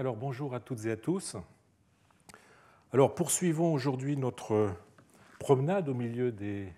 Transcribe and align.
Alors 0.00 0.16
bonjour 0.16 0.54
à 0.54 0.60
toutes 0.60 0.86
et 0.86 0.92
à 0.92 0.96
tous. 0.96 1.36
Alors 2.90 3.14
poursuivons 3.14 3.74
aujourd'hui 3.74 4.16
notre 4.16 4.72
promenade 5.38 5.90
au 5.90 5.94
milieu 5.94 6.32
des 6.32 6.72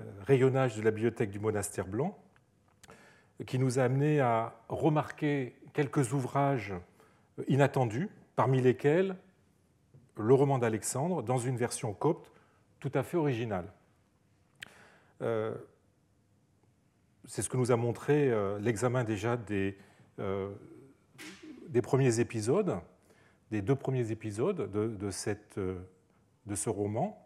euh, 0.00 0.04
rayonnages 0.22 0.76
de 0.76 0.82
la 0.82 0.90
bibliothèque 0.90 1.30
du 1.30 1.38
monastère 1.38 1.86
blanc, 1.86 2.18
qui 3.46 3.60
nous 3.60 3.78
a 3.78 3.84
amené 3.84 4.18
à 4.18 4.56
remarquer 4.68 5.54
quelques 5.72 6.14
ouvrages 6.14 6.74
inattendus, 7.46 8.08
parmi 8.34 8.60
lesquels 8.60 9.14
le 10.16 10.34
roman 10.34 10.58
d'Alexandre 10.58 11.22
dans 11.22 11.38
une 11.38 11.56
version 11.56 11.94
copte 11.94 12.32
tout 12.80 12.90
à 12.94 13.04
fait 13.04 13.16
originale. 13.16 13.72
Euh, 15.22 15.54
c'est 17.24 17.42
ce 17.42 17.48
que 17.48 17.56
nous 17.56 17.70
a 17.70 17.76
montré 17.76 18.32
euh, 18.32 18.58
l'examen 18.58 19.04
déjà 19.04 19.36
des, 19.36 19.78
des 21.76 21.82
premiers 21.82 22.20
épisodes, 22.20 22.80
des 23.50 23.60
deux 23.60 23.74
premiers 23.74 24.10
épisodes 24.10 24.72
de, 24.72 25.10
cette, 25.10 25.58
de 25.58 26.54
ce 26.54 26.70
roman. 26.70 27.22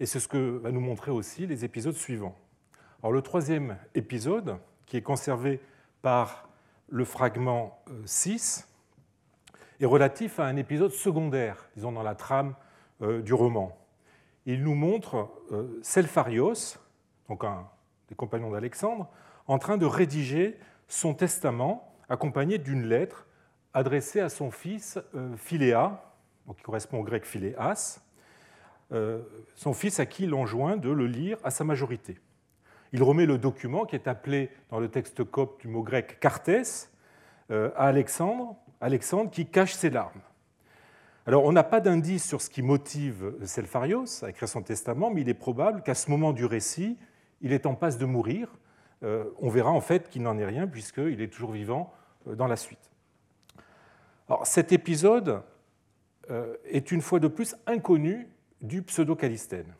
Et 0.00 0.04
c'est 0.04 0.20
ce 0.20 0.28
que 0.28 0.58
va 0.58 0.70
nous 0.70 0.82
montrer 0.82 1.10
aussi 1.10 1.46
les 1.46 1.64
épisodes 1.64 1.94
suivants. 1.94 2.36
Alors, 3.02 3.10
le 3.10 3.22
troisième 3.22 3.78
épisode, 3.94 4.58
qui 4.84 4.98
est 4.98 5.02
conservé 5.02 5.62
par 6.02 6.50
le 6.88 7.06
fragment 7.06 7.82
6, 8.04 8.68
euh, 8.68 9.56
est 9.80 9.86
relatif 9.86 10.40
à 10.40 10.44
un 10.44 10.56
épisode 10.56 10.92
secondaire, 10.92 11.70
disons 11.74 11.92
dans 11.92 12.02
la 12.02 12.14
trame 12.14 12.54
euh, 13.00 13.22
du 13.22 13.32
roman. 13.32 13.78
Il 14.44 14.62
nous 14.62 14.74
montre 14.74 15.30
euh, 15.52 15.80
Selpharios, 15.80 16.76
donc 17.30 17.44
un 17.44 17.66
des 18.10 18.14
compagnons 18.14 18.50
d'Alexandre, 18.50 19.08
en 19.46 19.58
train 19.58 19.78
de 19.78 19.86
rédiger 19.86 20.58
son 20.86 21.14
testament 21.14 21.94
accompagné 22.10 22.58
d'une 22.58 22.84
lettre 22.84 23.24
adressée 23.78 24.20
à 24.20 24.28
son 24.28 24.50
fils 24.50 24.98
Philéa, 25.36 26.02
qui 26.56 26.62
correspond 26.62 27.00
au 27.00 27.04
grec 27.04 27.24
Philéas, 27.24 28.00
euh, 28.92 29.20
son 29.54 29.74
fils 29.74 30.00
à 30.00 30.06
qui 30.06 30.24
il 30.24 30.32
enjoint 30.32 30.76
de 30.76 30.90
le 30.90 31.06
lire 31.06 31.36
à 31.44 31.50
sa 31.50 31.64
majorité. 31.64 32.18
Il 32.92 33.02
remet 33.02 33.26
le 33.26 33.36
document 33.36 33.84
qui 33.84 33.96
est 33.96 34.08
appelé 34.08 34.50
dans 34.70 34.80
le 34.80 34.88
texte 34.88 35.24
copte 35.24 35.60
du 35.60 35.68
mot 35.68 35.82
grec 35.82 36.18
cartès 36.20 36.90
euh, 37.50 37.70
à 37.76 37.88
Alexandre, 37.88 38.56
Alexandre 38.80 39.30
qui 39.30 39.46
cache 39.46 39.74
ses 39.74 39.90
larmes. 39.90 40.22
Alors 41.26 41.44
on 41.44 41.52
n'a 41.52 41.64
pas 41.64 41.80
d'indice 41.80 42.26
sur 42.26 42.40
ce 42.40 42.48
qui 42.48 42.62
motive 42.62 43.34
Selpharios 43.44 44.24
à 44.24 44.30
écrire 44.30 44.48
son 44.48 44.62
testament, 44.62 45.10
mais 45.10 45.20
il 45.20 45.28
est 45.28 45.34
probable 45.34 45.82
qu'à 45.82 45.94
ce 45.94 46.10
moment 46.10 46.32
du 46.32 46.46
récit, 46.46 46.96
il 47.42 47.52
est 47.52 47.66
en 47.66 47.74
passe 47.74 47.98
de 47.98 48.06
mourir. 48.06 48.48
Euh, 49.02 49.24
on 49.38 49.50
verra 49.50 49.70
en 49.70 49.82
fait 49.82 50.08
qu'il 50.08 50.22
n'en 50.22 50.38
est 50.38 50.46
rien 50.46 50.66
puisqu'il 50.66 51.20
est 51.20 51.28
toujours 51.28 51.52
vivant 51.52 51.92
dans 52.24 52.46
la 52.46 52.56
suite. 52.56 52.90
Alors, 54.28 54.46
cet 54.46 54.72
épisode 54.72 55.42
est 56.66 56.92
une 56.92 57.00
fois 57.00 57.20
de 57.20 57.28
plus 57.28 57.56
inconnu 57.66 58.28
du 58.60 58.82
pseudo-calistène. 58.82 59.72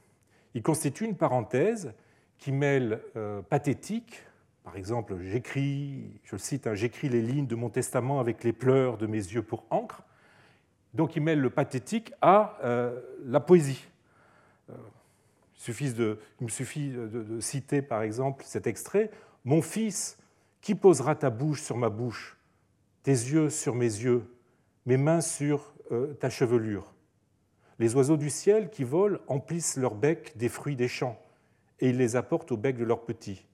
Il 0.55 0.63
constitue 0.63 1.05
une 1.05 1.17
parenthèse 1.17 1.93
qui 2.39 2.53
mêle 2.53 3.03
euh, 3.17 3.43
pathétique, 3.43 4.23
par 4.65 4.77
exemple, 4.77 5.19
j'écris, 5.21 6.21
je 6.25 6.37
cite, 6.37 6.67
hein, 6.67 6.75
j'écris 6.75 7.09
les 7.09 7.23
lignes 7.23 7.47
de 7.47 7.55
mon 7.55 7.71
testament 7.71 8.21
avec 8.21 8.45
les 8.45 8.53
pleurs 8.53 8.99
de 8.99 9.07
mes 9.07 9.17
yeux 9.17 9.43
pour 9.43 9.65
encre. 9.71 10.03
Donc 10.95 11.17
il 11.17 11.23
mêle 11.23 11.41
le 11.41 11.51
pathétique 11.51 12.13
à 12.21 12.59
euh, 12.65 13.01
la 13.25 13.41
poésie. 13.41 13.87
Euh, 14.71 14.75
il, 15.69 16.45
me 16.45 16.49
suffit 16.49 16.91
de, 16.91 17.41
citer 17.41 17.83
par 17.83 18.03
exemple 18.03 18.45
cet 18.47 18.67
extrait 18.67 19.11
Mon 19.45 19.63
fils, 19.63 20.19
qui 20.61 20.75
posera 20.75 21.15
ta 21.15 21.31
bouche 21.31 21.63
sur 21.63 21.77
ma 21.77 21.89
bouche, 21.89 22.37
tes 23.03 23.13
yeux 23.13 23.49
sur 23.49 23.75
mes 23.75 23.85
yeux, 23.85 24.25
mes 24.89 24.97
mains 24.97 25.21
sur 25.21 25.73
ta 26.19 26.31
chevelure 26.31 26.93
les 27.79 27.95
oiseaux 27.95 28.17
du 28.17 28.31
ciel 28.31 28.71
qui 28.71 28.85
volent 28.85 29.19
emplissent 29.29 29.77
leur 29.77 29.95
bec 29.95 30.37
des 30.37 30.49
fruits 30.49 30.77
des 30.77 30.89
champs, 30.89 31.19
et 31.81 31.91
ils 31.91 31.97
les 31.97 32.17
apportent 32.17 32.51
au 32.51 32.57
bec 32.57 32.77
de 32.77 32.85
leurs 32.85 33.05
petits. 33.05 33.47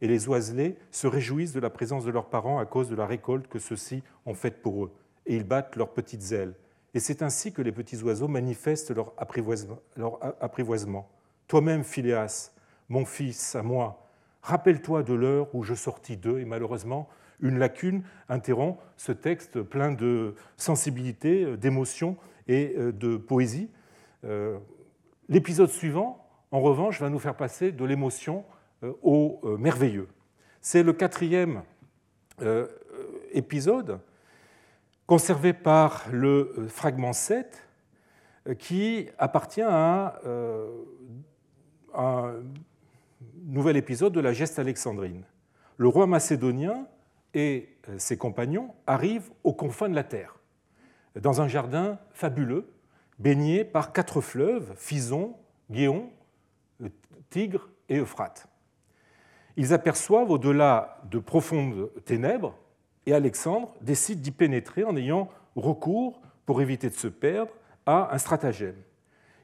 Et 0.00 0.06
les 0.06 0.28
oiselets 0.28 0.76
se 0.90 1.06
réjouissent 1.06 1.52
de 1.52 1.60
la 1.60 1.70
présence 1.70 2.04
de 2.04 2.10
leurs 2.10 2.28
parents 2.28 2.58
à 2.58 2.66
cause 2.66 2.88
de 2.88 2.94
la 2.94 3.06
récolte 3.06 3.48
que 3.48 3.58
ceux-ci 3.58 4.02
ont 4.24 4.34
faite 4.34 4.62
pour 4.62 4.84
eux, 4.84 4.92
et 5.26 5.34
ils 5.34 5.44
battent 5.44 5.74
leurs 5.76 5.92
petites 5.92 6.30
ailes. 6.32 6.54
Et 6.94 7.00
c'est 7.00 7.22
ainsi 7.22 7.52
que 7.52 7.62
les 7.62 7.72
petits 7.72 8.02
oiseaux 8.02 8.28
manifestent 8.28 8.94
leur 8.94 9.12
apprivoisement. 9.18 11.08
Toi-même, 11.48 11.82
Phileas, 11.82 12.52
mon 12.88 13.04
fils, 13.04 13.54
à 13.56 13.62
moi, 13.62 14.06
rappelle-toi 14.42 15.02
de 15.02 15.14
l'heure 15.14 15.52
où 15.54 15.64
je 15.64 15.74
sortis 15.74 16.16
d'eux, 16.16 16.38
et 16.38 16.44
malheureusement, 16.44 17.08
une 17.40 17.58
lacune 17.58 18.02
interrompt 18.28 18.78
ce 18.96 19.12
texte 19.12 19.62
plein 19.62 19.92
de 19.92 20.34
sensibilité, 20.56 21.56
d'émotion 21.56 22.16
et 22.48 22.74
euh, 22.76 22.92
de 22.92 23.16
poésie. 23.16 23.70
Euh, 24.24 24.58
l'épisode 25.28 25.70
suivant, 25.70 26.26
en 26.50 26.60
revanche, 26.60 27.00
va 27.00 27.10
nous 27.10 27.18
faire 27.18 27.36
passer 27.36 27.72
de 27.72 27.84
l'émotion 27.84 28.44
euh, 28.82 28.92
au 29.02 29.56
merveilleux. 29.58 30.08
C'est 30.60 30.82
le 30.82 30.92
quatrième 30.92 31.62
épisode, 33.32 34.00
conservé 35.06 35.52
par 35.52 36.04
le 36.10 36.66
fragment 36.68 37.12
7, 37.12 37.66
qui 38.58 39.08
appartient 39.16 39.62
à 39.62 40.20
un 41.94 42.34
nouvel 43.44 43.76
épisode 43.76 44.12
de 44.12 44.20
la 44.20 44.32
geste 44.32 44.58
alexandrine. 44.58 45.22
Le 45.76 45.86
roi 45.86 46.06
macédonien 46.08 46.86
et 47.36 47.68
ses 47.98 48.16
compagnons 48.16 48.74
arrivent 48.86 49.30
aux 49.44 49.52
confins 49.52 49.90
de 49.90 49.94
la 49.94 50.04
terre 50.04 50.40
dans 51.20 51.40
un 51.40 51.48
jardin 51.48 51.98
fabuleux, 52.12 52.72
baigné 53.18 53.64
par 53.64 53.92
quatre 53.92 54.20
fleuves, 54.20 54.74
Phison, 54.76 55.36
Géon, 55.70 56.10
Tigre 57.30 57.68
et 57.88 57.98
Euphrate. 57.98 58.48
Ils 59.56 59.72
aperçoivent 59.72 60.30
au-delà 60.30 61.00
de 61.10 61.18
profondes 61.18 61.90
ténèbres 62.04 62.56
et 63.04 63.12
Alexandre 63.12 63.74
décide 63.82 64.20
d'y 64.20 64.30
pénétrer 64.30 64.84
en 64.84 64.96
ayant 64.96 65.28
recours, 65.56 66.20
pour 66.44 66.62
éviter 66.62 66.88
de 66.88 66.94
se 66.94 67.08
perdre, 67.08 67.52
à 67.86 68.14
un 68.14 68.18
stratagème. 68.18 68.76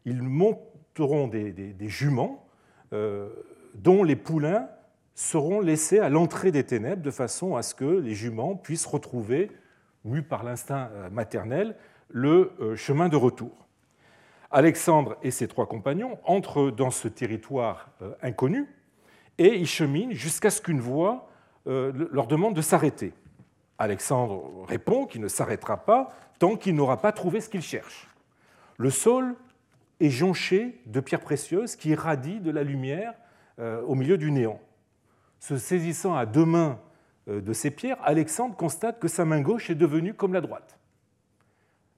Ils 0.05 0.23
monteront 0.23 1.29
des, 1.29 1.75
juments 1.89 2.47
euh, 2.93 3.29
dont 3.75 4.03
les 4.03 4.17
poulains 4.17 4.69
seront 5.15 5.61
laissés 5.61 5.99
à 5.99 6.09
l'entrée 6.09 6.53
des 6.53 6.65
ténèbres 6.65 7.03
de 7.03 7.11
façon 7.11 7.57
à 7.57 7.63
ce 7.63 7.75
que 7.75 7.85
les 7.85 8.15
juments 8.15 8.57
puissent 8.57 8.87
retrouver 8.87 9.51
mu 10.05 10.23
par 10.23 10.43
l'instinct 10.43 10.91
euh, 10.95 11.11
maternel, 11.11 11.77
le 12.09 12.53
euh, 12.61 12.77
chemin 12.77 13.09
de 13.09 13.17
retour. 13.17 13.67
Alexandre 14.51 15.17
et 15.23 15.31
ses 15.31 15.49
trois 15.49 15.67
compagnons 15.67 16.19
entrent 16.25 16.71
dans 16.71 16.91
ce 16.91 17.09
territoire 17.09 17.91
euh, 18.03 18.13
inconnu 18.23 18.69
et 19.39 19.57
ils 19.57 19.67
cheminent 19.67 20.13
jusqu'à 20.13 20.51
ce 20.51 20.61
qu'une 20.61 20.81
voix 20.81 21.29
leur 21.65 22.27
demande 22.27 22.55
de 22.55 22.61
s'arrêter. 22.61 23.13
Alexandre 23.79 24.65
répond 24.67 25.07
qu'il 25.07 25.21
ne 25.21 25.29
s'arrêtera 25.29 25.77
pas 25.77 26.09
tant 26.41 26.57
qu'il 26.57 26.75
n'aura 26.75 27.01
pas 27.01 27.13
trouvé 27.13 27.41
ce 27.41 27.49
qu'il 27.49 27.63
cherche. 27.63 28.09
Le 28.79 28.91
sol 28.91 29.37
est 30.01 30.11
jonché 30.11 30.83
de 30.87 30.99
pierres 30.99 31.21
précieuses 31.21 31.77
qui 31.77 31.91
irradient 31.91 32.41
de 32.41 32.51
la 32.51 32.65
lumière 32.65 33.15
au 33.59 33.95
milieu 33.95 34.19
du 34.19 34.33
néant. 34.33 34.61
Se 35.43 35.59
saisissant 35.59 36.15
à 36.15 36.25
deux 36.25 36.45
mains 36.45 36.79
euh, 37.27 37.41
de 37.41 37.53
ces 37.53 37.73
pierres, 37.73 37.99
Alexandre 38.05 38.55
constate 38.57 39.01
que 39.01 39.09
sa 39.09 39.25
main 39.25 39.41
gauche 39.41 39.71
est 39.71 39.75
devenue 39.75 40.15
comme 40.15 40.33
la 40.33 40.41
droite. 40.41 40.79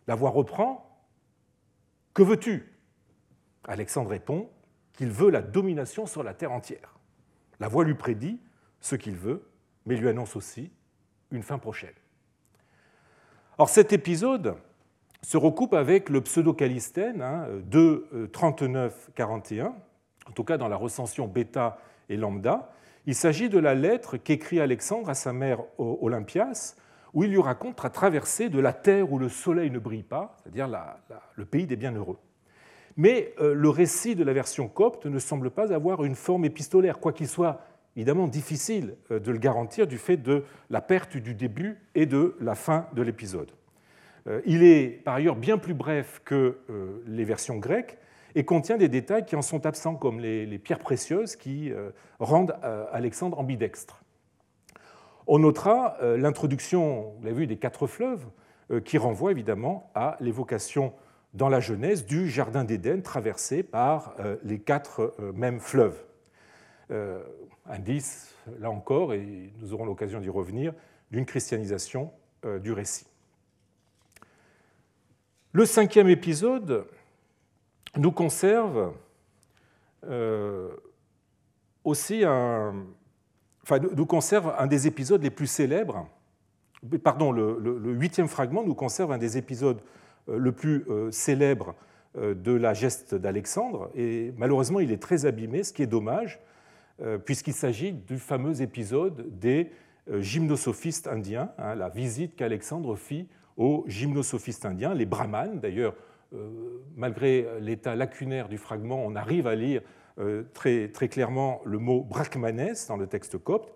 La 0.07 0.15
voix 0.15 0.31
reprend 0.31 0.99
Que 2.15 2.23
veux-tu? 2.23 2.73
Alexandre 3.69 4.09
répond 4.09 4.49
qu'il 4.95 5.11
veut 5.11 5.29
la 5.29 5.43
domination 5.43 6.07
sur 6.07 6.23
la 6.23 6.33
terre 6.33 6.53
entière. 6.53 6.99
La 7.61 7.69
voix 7.69 7.85
lui 7.85 7.93
prédit 7.93 8.41
ce 8.81 8.97
qu'il 8.97 9.15
veut, 9.15 9.47
mais 9.85 9.97
lui 9.97 10.09
annonce 10.09 10.37
aussi 10.37 10.73
une 11.31 11.43
fin 11.43 11.59
prochaine. 11.59 11.93
Or 13.59 13.69
cet 13.69 13.93
épisode 13.93 14.57
se 15.21 15.37
recoupe 15.37 15.75
avec 15.75 16.09
le 16.09 16.23
pseudo-calistène 16.23 17.21
hein, 17.21 17.47
de 17.67 18.09
39-41, 18.33 19.61
euh, 19.61 19.69
en 20.27 20.33
tout 20.33 20.45
cas 20.45 20.57
dans 20.57 20.69
la 20.69 20.77
recension 20.77 21.29
bêta 21.29 21.79
et 22.09 22.17
lambda, 22.17 22.71
il 23.07 23.15
s'agit 23.15 23.49
de 23.49 23.59
la 23.59 23.75
lettre 23.75 24.17
qu'écrit 24.17 24.61
Alexandre 24.61 25.11
à 25.11 25.15
sa 25.15 25.33
mère 25.33 25.63
Olympias, 25.79 26.77
où 27.13 27.25
il 27.25 27.31
lui 27.31 27.41
raconte 27.41 27.83
la 27.83 27.91
traversée 27.91 28.49
de 28.49 28.59
la 28.59 28.73
terre 28.73 29.13
où 29.13 29.19
le 29.19 29.29
soleil 29.29 29.71
ne 29.71 29.79
brille 29.79 30.03
pas, 30.03 30.37
c'est-à-dire 30.43 30.69
le 31.37 31.45
pays 31.45 31.67
des 31.67 31.77
bienheureux. 31.77 32.19
Mais 32.97 33.35
euh, 33.41 33.55
le 33.55 33.69
récit 33.69 34.15
de 34.15 34.25
la 34.25 34.33
version 34.33 34.69
copte 34.69 35.07
ne 35.07 35.19
semble 35.19 35.51
pas 35.51 35.73
avoir 35.73 36.05
une 36.05 36.15
forme 36.15 36.45
épistolaire, 36.45 36.99
quoiqu'il 37.01 37.29
soit 37.29 37.61
évidemment 37.97 38.29
difficile 38.29 38.97
euh, 39.11 39.19
de 39.19 39.33
le 39.33 39.39
garantir 39.39 39.87
du 39.87 39.99
fait 39.99 40.17
de 40.17 40.45
la 40.71 40.81
perte 40.81 41.17
du 41.17 41.35
début 41.35 41.79
et 41.95 42.07
de 42.07 42.37
la 42.41 42.55
fin 42.55 42.87
de 42.95 43.03
l'épisode. 43.03 43.51
Euh, 44.27 44.41
il 44.47 44.63
est 44.63 45.03
par 45.05 45.15
ailleurs 45.15 45.37
bien 45.37 45.59
plus 45.59 45.75
bref 45.75 46.21
que 46.25 46.59
les 47.07 47.25
versions 47.25 47.59
grecques, 47.59 47.99
et 48.35 48.45
contient 48.45 48.77
des 48.77 48.89
détails 48.89 49.25
qui 49.25 49.37
en 49.37 49.43
sont 49.43 49.67
absents, 49.67 49.95
comme 49.95 50.21
les, 50.21 50.59
pierres 50.59 50.81
précieuses 50.81 51.37
qui 51.37 51.71
euh, 51.71 51.91
rendent 52.19 52.57
euh, 52.65 52.87
Alexandre 52.93 53.39
ambidextre. 53.39 54.03
On 55.27 55.39
notera 55.39 55.97
euh, 56.03 56.17
l'introduction, 56.17 57.15
vous 57.19 57.25
l'avez 57.25 57.37
vu, 57.37 57.47
des 57.47 57.57
quatre 57.57 57.87
fleuves, 57.87 58.27
qui 58.87 58.97
renvoie 58.97 59.31
évidemment 59.31 59.91
à 59.95 60.17
l'évocation 60.21 60.95
dans 61.35 61.51
la 61.51 61.61
Genèse 61.61 62.07
du 62.07 62.31
Jardin 62.31 62.65
d'Éden 62.65 63.03
traversé 63.03 63.63
par 63.63 64.15
les 64.43 64.59
quatre 64.59 65.15
mêmes 65.35 65.61
fleuves. 65.61 66.03
Indice, 67.67 68.35
là 68.59 68.71
encore, 68.71 69.13
et 69.13 69.53
nous 69.61 69.75
aurons 69.75 69.85
l'occasion 69.85 70.19
d'y 70.19 70.31
revenir, 70.31 70.73
d'une 71.11 71.27
christianisation 71.27 72.11
du 72.63 72.73
récit. 72.73 73.07
Le 75.53 75.67
cinquième 75.67 76.09
épisode 76.09 76.87
nous 77.97 78.13
conserve 78.13 78.93
euh, 80.09 80.69
aussi 81.85 82.25
un, 82.25 82.75
des 84.69 84.87
épisodes 84.87 85.23
les 85.23 85.31
plus 85.31 85.47
célèbres. 85.47 86.09
Pardon, 87.03 87.33
le, 87.33 87.93
huitième 87.93 88.29
fragment 88.29 88.65
nous 88.65 88.75
conserve 88.75 89.13
un 89.13 89.19
des 89.19 89.39
épisodes 89.39 89.81
euh, 90.29 90.39
le 90.39 90.53
plus 90.53 90.85
euh, 90.89 91.11
célèbre 91.11 91.75
de 92.17 92.53
la 92.53 92.75
geste 92.75 93.17
d'Alexandre, 93.17 93.91
et 93.97 94.33
malheureusement 94.39 94.79
il 94.79 94.93
est 94.93 95.03
très 95.03 95.27
abîmé, 95.27 95.65
ce 95.65 95.73
qui 95.73 95.83
est 95.83 95.89
dommage, 95.89 96.39
puisqu'il 97.25 97.55
s'agit 97.55 97.91
du 97.91 98.21
fameux 98.21 98.63
épisode 98.63 99.37
des 99.37 99.73
gymnosophistes 100.21 101.09
indiens, 101.09 101.51
hein, 101.59 101.75
la 101.75 101.89
visite 101.89 102.37
qu'Alexandre 102.37 102.95
fit 102.95 103.27
aux 103.57 103.83
gymnosophistes 103.89 104.65
indiens, 104.65 104.95
les 104.95 105.07
brahmanes. 105.07 105.59
D'ailleurs, 105.59 105.97
malgré 106.97 107.47
l'état 107.61 107.95
lacunaire 107.95 108.49
du 108.49 108.59
fragment, 108.59 109.05
on 109.05 109.17
arrive 109.17 109.47
à 109.47 109.55
lire 109.55 109.83
euh, 110.21 110.45
très, 110.55 110.89
clairement 111.09 111.61
le 111.65 111.79
mot 111.79 112.03
brachmanes 112.03 112.75
dans 112.89 112.97
le 112.97 113.07
texte 113.07 113.37
copte. 113.39 113.75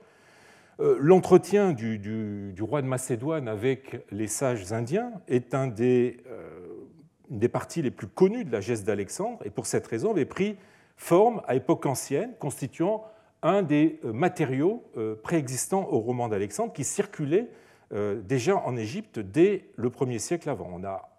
Euh, 0.81 0.97
l'entretien 1.01 1.73
du, 1.73 2.55
roi 2.61 2.81
de 2.81 2.87
Macédoine 2.87 3.49
avec 3.49 4.05
les 4.13 4.29
sages 4.29 4.73
indiens 4.73 5.13
est 5.27 5.55
un 5.55 5.67
des, 5.67 6.19
une 7.31 7.39
des 7.39 7.49
parties 7.49 7.83
les 7.83 7.91
plus 7.91 8.07
connues 8.07 8.45
de 8.45 8.53
la 8.53 8.61
geste 8.61 8.87
d'Alexandre 8.87 9.41
et 9.45 9.51
pour 9.51 9.67
cette 9.67 9.87
raison 9.87 10.13
avait 10.13 10.25
pris 10.25 10.57
forme 10.97 11.43
à 11.49 11.57
époque 11.57 11.87
ancienne, 11.87 12.35
constituant 12.39 13.05
un 13.43 13.63
des 13.63 14.01
matériaux 14.05 14.85
préexistants 15.23 15.89
au 15.91 15.99
roman 16.01 16.29
d'Alexandre 16.29 16.73
qui 16.73 16.85
circulait 16.85 17.49
euh, 17.95 18.21
déjà 18.21 18.57
en 18.57 18.77
Égypte 18.77 19.19
dès 19.19 19.65
le 19.77 19.89
1er 19.89 20.19
siècle 20.19 20.51
avant. 20.51 20.79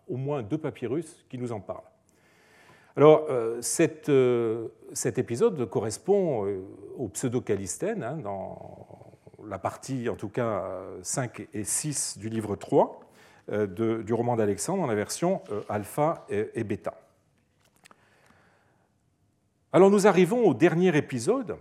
Au 0.09 0.17
moins 0.17 0.43
deux 0.43 0.57
papyrus 0.57 1.25
qui 1.29 1.37
nous 1.37 1.51
en 1.51 1.59
parlent. 1.59 1.83
Alors, 2.97 3.27
euh, 3.29 3.61
euh, 4.09 4.67
cet 4.93 5.17
épisode 5.17 5.69
correspond 5.69 6.45
au 6.97 7.07
pseudo-calistène, 7.07 8.03
hein, 8.03 8.17
dans 8.17 9.13
la 9.47 9.59
partie, 9.59 10.09
en 10.09 10.15
tout 10.15 10.29
cas, 10.29 10.63
5 11.01 11.47
et 11.53 11.63
6 11.63 12.17
du 12.17 12.29
livre 12.29 12.55
3 12.55 12.99
du 13.67 14.13
roman 14.13 14.35
d'Alexandre, 14.35 14.81
dans 14.81 14.87
la 14.87 14.95
version 14.95 15.41
alpha 15.69 16.27
et, 16.29 16.63
bêta. 16.63 16.93
Alors, 19.73 19.89
nous 19.89 20.05
arrivons 20.05 20.45
au 20.45 20.53
dernier 20.53 20.95
épisode, 20.95 21.55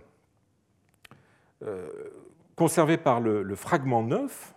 conservé 2.55 2.97
par 2.97 3.21
le, 3.21 3.41
le 3.41 3.55
fragment 3.55 4.03
9, 4.03 4.53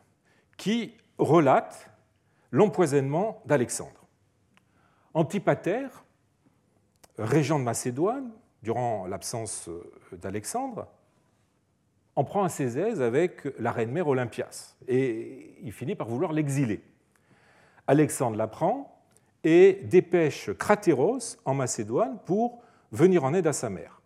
qui 0.59 0.95
relate 1.17 1.92
l'empoisonnement 2.53 3.43
d'Alexandre. 3.47 4.07
Antipater, 5.15 5.89
régent 7.19 7.59
de 7.59 7.65
Macédoine, 7.65 8.31
durant 8.63 9.07
l'absence 9.07 9.69
d'Alexandre, 10.13 10.87
en 12.15 12.25
prend 12.25 12.45
un 12.45 12.49
ses 12.49 12.79
aises 12.79 13.03
avec 13.03 13.49
la 13.59 13.73
reine 13.73 13.91
mère 13.91 14.07
Olympias 14.07 14.77
et 14.87 15.57
il 15.63 15.73
finit 15.73 15.95
par 15.95 16.09
vouloir 16.09 16.33
l'exiler. 16.33 16.83
Alexandre 17.87 18.37
l'apprend 18.37 19.03
et 19.45 19.81
dépêche 19.85 20.51
Cratéros 20.53 21.39
en 21.45 21.55
Macédoine 21.55 22.19
pour 22.25 22.63
venir 22.93 23.25
en 23.25 23.35
aide 23.35 23.47
à 23.47 23.53
sa 23.53 23.71
mère. 23.71 24.02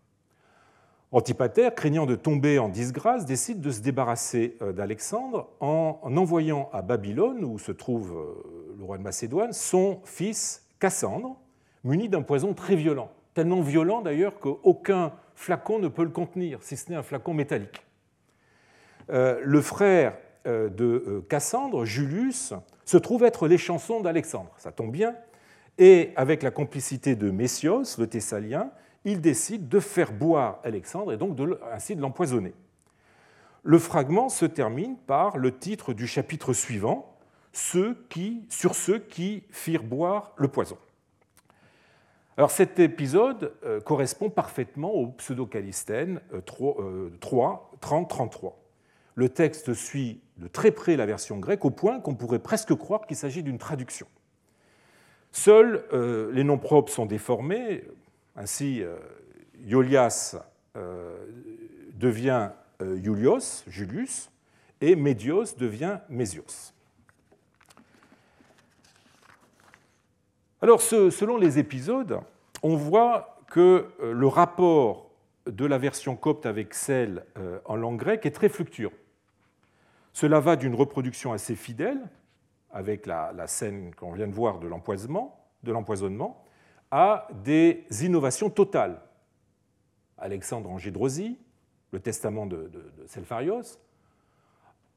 Antipater, 1.16 1.70
craignant 1.74 2.04
de 2.04 2.14
tomber 2.14 2.58
en 2.58 2.68
disgrâce, 2.68 3.24
décide 3.24 3.62
de 3.62 3.70
se 3.70 3.80
débarrasser 3.80 4.58
euh, 4.60 4.74
d'Alexandre 4.74 5.48
en 5.60 6.14
envoyant 6.14 6.68
à 6.74 6.82
Babylone, 6.82 7.42
où 7.42 7.58
se 7.58 7.72
trouve 7.72 8.12
euh, 8.12 8.76
le 8.78 8.84
roi 8.84 8.98
de 8.98 9.02
Macédoine, 9.02 9.54
son 9.54 10.02
fils 10.04 10.66
Cassandre, 10.78 11.40
muni 11.84 12.10
d'un 12.10 12.20
poison 12.20 12.52
très 12.52 12.76
violent, 12.76 13.10
tellement 13.32 13.62
violent 13.62 14.02
d'ailleurs 14.02 14.38
qu'aucun 14.40 15.14
flacon 15.34 15.78
ne 15.78 15.88
peut 15.88 16.04
le 16.04 16.10
contenir, 16.10 16.58
si 16.60 16.76
ce 16.76 16.90
n'est 16.90 16.96
un 16.96 17.02
flacon 17.02 17.32
métallique. 17.32 17.82
Euh, 19.08 19.40
le 19.42 19.62
frère 19.62 20.18
de 20.44 21.24
Cassandre, 21.30 21.86
Julius, 21.86 22.52
se 22.84 22.98
trouve 22.98 23.24
être 23.24 23.48
les 23.48 23.58
chansons 23.58 24.00
d'Alexandre, 24.00 24.52
ça 24.58 24.70
tombe 24.70 24.92
bien, 24.92 25.16
et 25.78 26.12
avec 26.14 26.42
la 26.42 26.50
complicité 26.50 27.16
de 27.16 27.30
Messios, 27.30 27.96
le 27.98 28.06
Thessalien, 28.06 28.70
il 29.06 29.20
décide 29.20 29.68
de 29.68 29.80
faire 29.80 30.12
boire 30.12 30.58
Alexandre 30.64 31.12
et 31.12 31.16
donc 31.16 31.36
de, 31.36 31.58
ainsi 31.72 31.94
de 31.94 32.02
l'empoisonner. 32.02 32.52
Le 33.62 33.78
fragment 33.78 34.28
se 34.28 34.44
termine 34.44 34.96
par 34.96 35.38
le 35.38 35.56
titre 35.56 35.94
du 35.94 36.06
chapitre 36.06 36.52
suivant, 36.52 37.16
ceux 37.52 37.96
qui, 38.10 38.44
sur 38.50 38.74
ceux 38.74 38.98
qui 38.98 39.44
firent 39.50 39.84
boire 39.84 40.32
le 40.36 40.48
poison. 40.48 40.76
Alors 42.36 42.50
cet 42.50 42.80
épisode 42.80 43.54
euh, 43.64 43.80
correspond 43.80 44.28
parfaitement 44.28 44.92
au 44.92 45.06
pseudo-calistène 45.06 46.20
3, 46.44 47.70
30, 47.80 48.10
33. 48.10 48.58
Le 49.14 49.28
texte 49.28 49.72
suit 49.72 50.20
de 50.36 50.48
très 50.48 50.72
près 50.72 50.96
la 50.96 51.06
version 51.06 51.38
grecque 51.38 51.64
au 51.64 51.70
point 51.70 52.00
qu'on 52.00 52.14
pourrait 52.14 52.40
presque 52.40 52.74
croire 52.74 53.06
qu'il 53.06 53.16
s'agit 53.16 53.42
d'une 53.42 53.58
traduction. 53.58 54.06
Seuls 55.30 55.84
euh, 55.92 56.30
les 56.32 56.44
noms 56.44 56.58
propres 56.58 56.92
sont 56.92 57.06
déformés, 57.06 57.84
ainsi, 58.36 58.82
euh, 58.82 58.96
Iolias 59.64 60.36
euh, 60.76 61.26
devient 61.94 62.50
euh, 62.82 62.98
Iulios, 62.98 63.64
Julius, 63.66 64.30
et 64.80 64.94
Médios 64.94 65.56
devient 65.56 66.00
Mésios. 66.10 66.74
Alors, 70.60 70.82
selon 70.82 71.38
les 71.38 71.58
épisodes, 71.58 72.20
on 72.62 72.76
voit 72.76 73.40
que 73.48 73.86
le 74.02 74.26
rapport 74.26 75.10
de 75.46 75.64
la 75.64 75.78
version 75.78 76.16
copte 76.16 76.44
avec 76.44 76.74
celle 76.74 77.24
en 77.66 77.76
langue 77.76 77.98
grecque 77.98 78.26
est 78.26 78.32
très 78.32 78.48
fluctuant. 78.48 78.90
Cela 80.12 80.40
va 80.40 80.56
d'une 80.56 80.74
reproduction 80.74 81.32
assez 81.32 81.54
fidèle, 81.54 82.00
avec 82.70 83.06
la, 83.06 83.32
la 83.32 83.46
scène 83.46 83.94
qu'on 83.94 84.12
vient 84.12 84.26
de 84.26 84.34
voir 84.34 84.58
de 84.58 84.66
l'empoisonnement, 84.66 86.45
à 86.98 87.28
des 87.44 87.84
innovations 88.00 88.48
totales. 88.48 89.02
Alexandre 90.16 90.70
en 90.70 90.78
Gédrosie, 90.78 91.38
le 91.92 92.00
testament 92.00 92.46
de, 92.46 92.70
de, 92.72 93.06
Selpharios, 93.06 93.78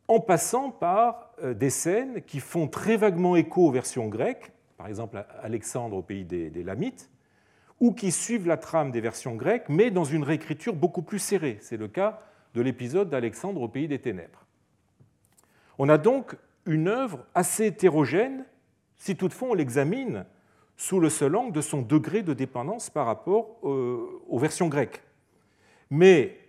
en 0.07 0.21
passant 0.21 0.71
par 0.71 1.33
euh, 1.43 1.53
des 1.53 1.69
scènes 1.69 2.21
qui 2.21 2.39
font 2.39 2.69
très 2.69 2.95
vaguement 2.95 3.35
écho 3.35 3.67
aux 3.67 3.71
versions 3.71 4.07
grecques, 4.07 4.53
par 4.77 4.87
exemple 4.87 5.25
Alexandre 5.43 5.97
au 5.97 6.01
pays 6.01 6.23
des, 6.23 6.49
des 6.49 6.63
Lamites, 6.63 7.09
ou 7.81 7.91
qui 7.91 8.13
suivent 8.13 8.47
la 8.47 8.55
trame 8.55 8.91
des 8.91 9.01
versions 9.01 9.35
grecques, 9.35 9.67
mais 9.67 9.91
dans 9.91 10.05
une 10.05 10.23
réécriture 10.23 10.75
beaucoup 10.75 11.01
plus 11.01 11.19
serrée. 11.19 11.57
C'est 11.59 11.75
le 11.75 11.89
cas 11.89 12.21
de 12.53 12.61
l'épisode 12.61 13.09
d'Alexandre 13.09 13.59
au 13.59 13.67
pays 13.67 13.89
des 13.89 13.99
Ténèbres. 13.99 14.45
On 15.77 15.89
a 15.89 15.97
donc 15.97 16.37
une 16.65 16.87
œuvre 16.87 17.25
assez 17.35 17.65
hétérogène, 17.65 18.45
si 18.95 19.17
toutefois 19.17 19.49
on 19.49 19.53
l'examine 19.53 20.25
sous 20.79 21.01
le 21.01 21.09
seul 21.09 21.35
angle 21.35 21.51
de 21.51 21.59
son 21.59 21.81
degré 21.81 22.23
de 22.23 22.33
dépendance 22.33 22.89
par 22.89 23.05
rapport 23.05 23.57
euh, 23.65 24.21
aux 24.29 24.39
versions 24.39 24.69
grecques, 24.69 25.03
mais 25.89 26.39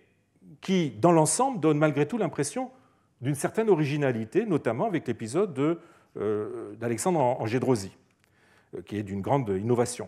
qui, 0.61 0.91
dans 0.91 1.11
l'ensemble, 1.11 1.59
donne 1.59 1.77
malgré 1.77 2.07
tout 2.07 2.17
l'impression 2.17 2.71
d'une 3.19 3.35
certaine 3.35 3.69
originalité, 3.69 4.45
notamment 4.45 4.85
avec 4.85 5.05
l'épisode 5.05 5.77
euh, 6.15 6.73
d'Alexandre 6.79 7.19
en 7.19 7.45
Gédrosie, 7.45 7.91
euh, 8.73 8.81
qui 8.83 8.95
est 8.95 9.03
d'une 9.03 9.19
grande 9.19 9.49
innovation. 9.49 10.07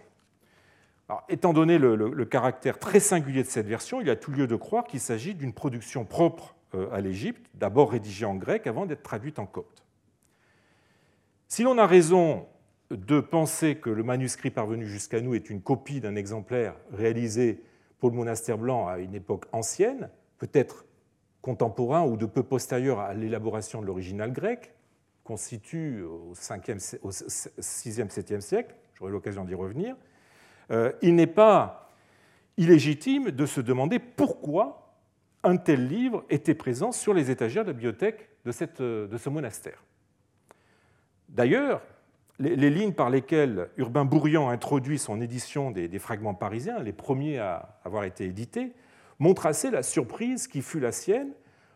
étant 1.27 1.51
donné 1.51 1.77
le, 1.77 2.23
caractère 2.23 2.79
très 2.79 3.01
singulier 3.01 3.43
de 3.43 3.49
cette 3.49 3.67
version, 3.67 3.99
il 3.99 4.07
y 4.07 4.09
a 4.09 4.15
tout 4.15 4.31
lieu 4.31 4.47
de 4.47 4.55
croire 4.55 4.85
qu'il 4.85 5.01
s'agit 5.01 5.35
d'une 5.35 5.51
production 5.51 6.05
propre 6.05 6.55
à 6.93 7.01
l'Égypte, 7.01 7.45
d'abord 7.55 7.91
rédigée 7.91 8.25
en 8.25 8.35
grec 8.35 8.67
avant 8.67 8.85
d'être 8.85 9.03
traduite 9.03 9.37
en 9.37 9.45
copte. 9.45 9.83
Si 11.49 11.61
l'on 11.61 11.77
a 11.77 11.85
raison 11.85 12.47
de 12.95 13.19
penser 13.19 13.75
que 13.75 13.89
le 13.89 14.03
manuscrit 14.03 14.51
parvenu 14.51 14.85
jusqu'à 14.85 15.21
nous 15.21 15.35
est 15.35 15.49
une 15.49 15.61
copie 15.61 15.99
d'un 15.99 16.15
exemplaire 16.15 16.75
réalisé 16.91 17.63
pour 17.99 18.09
le 18.09 18.15
monastère 18.15 18.57
blanc 18.57 18.87
à 18.87 18.99
une 18.99 19.15
époque 19.15 19.45
ancienne, 19.51 20.09
peut-être 20.37 20.85
contemporain 21.41 22.03
ou 22.03 22.17
de 22.17 22.25
peu 22.25 22.43
postérieur 22.43 22.99
à 22.99 23.13
l'élaboration 23.13 23.81
de 23.81 23.87
l'original 23.87 24.31
grec, 24.31 24.73
constitue 25.23 26.03
au, 26.03 26.33
6e, 26.33 26.79
7e 27.59 28.41
siècle, 28.41 28.75
j'aurai 28.95 29.11
l'occasion 29.11 29.45
d'y 29.45 29.55
revenir, 29.55 29.95
euh, 30.71 30.91
il 31.01 31.15
n'est 31.15 31.27
pas 31.27 31.91
illégitime 32.57 33.31
de 33.31 33.45
se 33.45 33.61
demander 33.61 33.99
pourquoi 33.99 34.97
un 35.43 35.57
tel 35.57 35.87
livre 35.87 36.23
était 36.29 36.55
présent 36.55 36.91
sur 36.91 37.13
les 37.13 37.31
étagères 37.31 37.63
de 37.63 37.69
la 37.69 37.73
bibliothèque 37.73 38.29
de, 38.45 39.05
de 39.07 39.17
ce 39.17 39.29
monastère. 39.29 39.83
D'ailleurs, 41.29 41.81
les, 42.39 42.69
lignes 42.69 42.93
par 42.93 43.09
lesquelles 43.09 43.69
Urbain 43.77 44.05
Bourriand 44.05 44.49
introduit 44.49 44.97
son 44.97 45.21
édition 45.21 45.71
des, 45.71 45.99
fragments 45.99 46.33
parisiens, 46.33 46.79
les 46.79 46.93
premiers 46.93 47.39
à 47.39 47.79
avoir 47.83 48.05
été 48.05 48.25
édités, 48.25 48.73
montrent 49.19 49.45
assez 49.45 49.69
la 49.69 49.83
surprise 49.83 50.47
qui 50.47 50.61
fut 50.61 50.79
la 50.79 50.91
sienne 50.91 51.31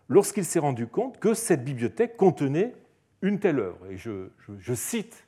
lorsqu'il 0.09 0.45
s'est 0.45 0.59
rendu 0.59 0.87
compte 0.87 1.19
que 1.19 1.33
cette 1.33 1.63
bibliothèque 1.63 2.17
contenait 2.17 2.73
une 3.21 3.39
telle 3.39 3.59
œuvre. 3.59 3.85
Et 3.89 3.97
je, 3.97 4.73
cite 4.73 5.27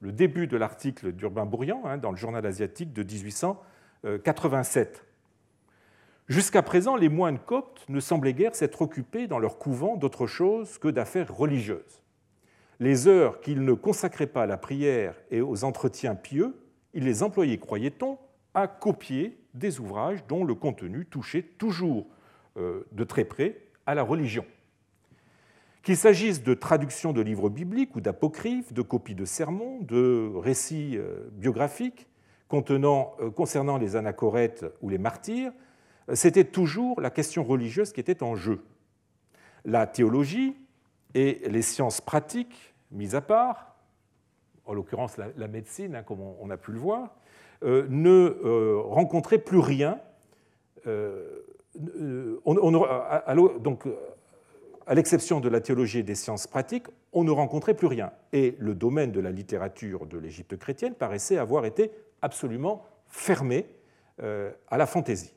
le 0.00 0.12
début 0.12 0.46
de 0.46 0.56
l'article 0.56 1.12
d'Urbain 1.12 1.44
Bourriand 1.44 1.82
hein, 1.84 1.98
dans 1.98 2.10
le 2.10 2.16
journal 2.16 2.44
asiatique 2.46 2.92
de 2.92 3.02
1887. 3.02 5.04
Jusqu'à 6.28 6.62
présent, 6.62 6.96
les 6.96 7.08
moines 7.08 7.38
coptes 7.38 7.84
ne 7.88 8.00
semblaient 8.00 8.34
guère 8.34 8.54
s'être 8.54 8.82
occupés 8.82 9.26
dans 9.26 9.38
leur 9.38 9.58
couvent 9.58 9.96
d'autre 9.96 10.26
chose 10.26 10.78
que 10.78 10.88
d'affaires 10.88 11.34
religieuses 11.34 12.02
les 12.80 13.06
heures 13.06 13.40
qu'ils 13.40 13.62
ne 13.62 13.74
consacraient 13.74 14.26
pas 14.26 14.44
à 14.44 14.46
la 14.46 14.56
prière 14.56 15.14
et 15.30 15.42
aux 15.42 15.64
entretiens 15.64 16.14
pieux, 16.14 16.56
ils 16.94 17.04
les 17.04 17.22
employaient, 17.22 17.58
croyait-on, 17.58 18.18
à 18.54 18.66
copier 18.66 19.38
des 19.54 19.78
ouvrages 19.80 20.26
dont 20.26 20.44
le 20.44 20.54
contenu 20.54 21.04
touchait 21.04 21.42
toujours 21.42 22.06
euh, 22.56 22.84
de 22.92 23.04
très 23.04 23.24
près 23.24 23.58
à 23.86 23.94
la 23.94 24.02
religion. 24.02 24.44
Qu'il 25.82 25.96
s'agisse 25.96 26.42
de 26.42 26.54
traductions 26.54 27.12
de 27.12 27.20
livres 27.20 27.48
bibliques 27.48 27.94
ou 27.96 28.00
d'apocryphes, 28.00 28.72
de 28.72 28.82
copies 28.82 29.14
de 29.14 29.24
sermons, 29.24 29.78
de 29.80 30.32
récits 30.36 30.96
euh, 30.96 31.28
biographiques 31.32 32.08
euh, 32.52 33.30
concernant 33.30 33.78
les 33.78 33.94
anachorètes 33.94 34.64
ou 34.80 34.88
les 34.88 34.98
martyrs, 34.98 35.52
c'était 36.14 36.44
toujours 36.44 37.00
la 37.00 37.10
question 37.10 37.44
religieuse 37.44 37.92
qui 37.92 38.00
était 38.00 38.22
en 38.22 38.34
jeu. 38.34 38.64
La 39.64 39.86
théologie 39.86 40.56
et 41.14 41.42
les 41.48 41.62
sciences 41.62 42.00
pratiques 42.00 42.69
mis 42.90 43.14
à 43.14 43.20
part, 43.20 43.76
en 44.66 44.72
l'occurrence 44.72 45.16
la, 45.16 45.48
médecine, 45.48 45.96
hein, 45.96 46.02
comme 46.02 46.20
on, 46.20 46.50
a 46.50 46.56
pu 46.56 46.72
le 46.72 46.78
voir, 46.78 47.14
euh, 47.62 47.86
ne 47.88 48.38
euh, 48.44 48.80
rencontrait 48.80 49.38
plus 49.38 49.58
rien. 49.58 50.00
Euh, 50.86 51.42
donc, 51.74 53.88
à 54.86 54.94
l'exception 54.94 55.40
de 55.40 55.48
la 55.48 55.60
théologie 55.60 55.98
et 55.98 56.02
des 56.02 56.14
sciences 56.14 56.46
pratiques, 56.46 56.86
on 57.12 57.24
ne 57.24 57.30
rencontrait 57.30 57.74
plus 57.74 57.86
rien. 57.86 58.12
Et 58.32 58.56
le 58.58 58.74
domaine 58.74 59.12
de 59.12 59.20
la 59.20 59.30
littérature 59.30 60.06
de 60.06 60.18
l'Égypte 60.18 60.56
chrétienne 60.56 60.94
paraissait 60.94 61.36
avoir 61.36 61.64
été 61.64 61.90
absolument 62.22 62.84
fermé 63.06 63.66
à 64.18 64.76
la 64.76 64.86
fantaisie. 64.86 65.32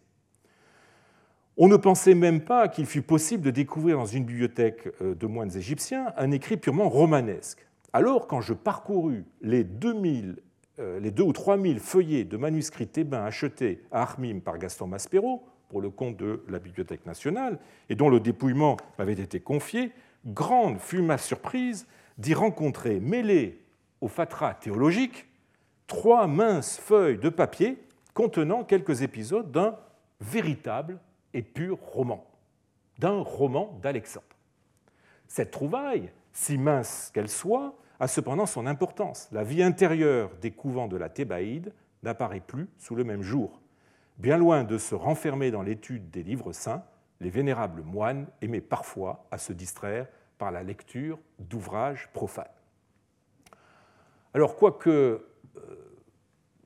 On 1.55 1.67
ne 1.67 1.77
pensait 1.77 2.15
même 2.15 2.41
pas 2.41 2.67
qu'il 2.67 2.87
fût 2.87 3.03
possible 3.03 3.43
de 3.43 3.51
découvrir 3.51 3.97
dans 3.97 4.07
une 4.07 4.23
bibliothèque 4.23 4.89
euh, 5.01 5.13
de 5.13 5.27
moines 5.27 5.55
égyptiens 5.55 6.11
un 6.17 6.31
écrit 6.31 6.57
purement 6.57 6.89
romanesque. 6.89 7.67
Alors, 7.93 8.25
quand 8.25 8.41
je 8.41 8.53
parcourus 8.53 9.23
les 9.41 9.63
2000, 9.63 10.37
euh, 10.79 11.11
2 11.11 11.21
ou 11.21 11.31
3000 11.31 11.79
feuillets 11.79 12.23
de 12.23 12.37
manuscrits 12.37 12.87
thébains 12.87 13.23
achetés 13.23 13.83
à 13.91 14.01
Armim 14.01 14.39
par 14.39 14.57
Gaston 14.57 14.87
Maspero 14.87 15.43
pour 15.69 15.79
le 15.79 15.91
compte 15.91 16.17
de 16.17 16.43
la 16.49 16.57
Bibliothèque 16.57 17.05
nationale, 17.05 17.59
et 17.87 17.93
dont 17.93 18.09
le 18.09 18.19
dépouillement 18.19 18.77
m'avait 18.97 19.13
été 19.13 19.39
confié, 19.39 19.91
grande 20.25 20.79
fut 20.79 21.03
ma 21.03 21.19
surprise 21.19 21.85
d'y 22.17 22.33
rencontrer, 22.33 22.99
mêlées 22.99 23.61
au 24.01 24.07
fatras 24.07 24.55
théologique, 24.55 25.27
trois 25.85 26.25
minces 26.25 26.79
feuilles 26.79 27.19
de 27.19 27.29
papier 27.29 27.77
contenant 28.15 28.63
quelques 28.63 29.03
épisodes 29.03 29.51
d'un 29.51 29.75
véritable 30.19 30.97
et 31.33 31.41
pur 31.41 31.77
roman, 31.79 32.25
d'un 32.99 33.19
roman 33.19 33.77
d'Alexandre. 33.81 34.25
Cette 35.27 35.51
trouvaille, 35.51 36.11
si 36.31 36.57
mince 36.57 37.11
qu'elle 37.13 37.29
soit, 37.29 37.75
a 37.99 38.07
cependant 38.07 38.45
son 38.45 38.65
importance. 38.65 39.29
La 39.31 39.43
vie 39.43 39.63
intérieure 39.63 40.31
des 40.41 40.51
couvents 40.51 40.87
de 40.87 40.97
la 40.97 41.09
Thébaïde 41.09 41.73
n'apparaît 42.03 42.41
plus 42.41 42.69
sous 42.77 42.95
le 42.95 43.03
même 43.03 43.21
jour. 43.21 43.61
Bien 44.17 44.37
loin 44.37 44.63
de 44.63 44.77
se 44.77 44.93
renfermer 44.93 45.51
dans 45.51 45.63
l'étude 45.63 46.09
des 46.09 46.23
livres 46.23 46.51
saints, 46.51 46.83
les 47.19 47.29
vénérables 47.29 47.81
moines 47.81 48.27
aimaient 48.41 48.61
parfois 48.61 49.25
à 49.31 49.37
se 49.37 49.53
distraire 49.53 50.07
par 50.37 50.51
la 50.51 50.63
lecture 50.63 51.19
d'ouvrages 51.39 52.09
profanes. 52.13 52.45
Alors, 54.33 54.55
quoique 54.55 54.89
euh, 54.89 55.21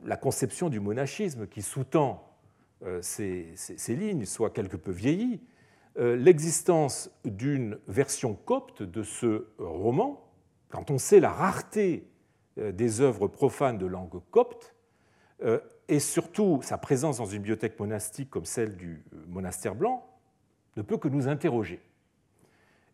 la 0.03 0.17
conception 0.17 0.69
du 0.69 0.79
monachisme 0.79 1.47
qui 1.47 1.61
sous-tend 1.61 2.26
euh, 2.83 3.01
ces, 3.01 3.95
lignes 3.95 4.25
soient 4.25 4.51
quelque 4.51 4.77
peu 4.77 4.91
vieillies, 4.91 5.41
euh, 5.97 6.15
l'existence 6.15 7.09
d'une 7.25 7.79
version 7.87 8.35
copte 8.35 8.83
de 8.83 9.01
ce 9.01 9.47
roman, 9.57 10.31
quand 10.69 10.91
on 10.91 10.99
sait 10.99 11.19
la 11.19 11.31
rareté 11.31 12.07
euh, 12.59 12.71
des 12.71 13.01
œuvres 13.01 13.27
profanes 13.27 13.77
de 13.77 13.85
langue 13.85 14.21
copte, 14.31 14.73
et 15.87 15.99
surtout 15.99 16.61
sa 16.63 16.79
présence 16.79 17.19
dans 17.19 17.27
une 17.27 17.37
bibliothèque 17.43 17.79
monastique 17.79 18.31
comme 18.31 18.45
celle 18.45 18.75
du 18.75 19.03
monastère 19.27 19.75
blanc, 19.75 20.03
ne 20.77 20.81
peut 20.81 20.97
que 20.97 21.07
nous 21.07 21.27
interroger. 21.27 21.79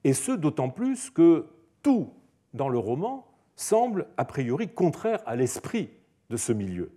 Et 0.03 0.11
ce, 0.11 0.33
d'autant 0.33 0.69
plus 0.69 1.09
que 1.09 1.47
tout 1.81 2.13
dans 2.53 2.67
le 2.67 2.77
roman 2.77 3.25
semble 3.55 4.07
a 4.17 4.25
priori 4.25 4.67
contraire 4.67 5.21
à 5.25 5.37
l'esprit 5.37 5.89
de 6.29 6.35
ce 6.35 6.51
milieu. 6.51 6.91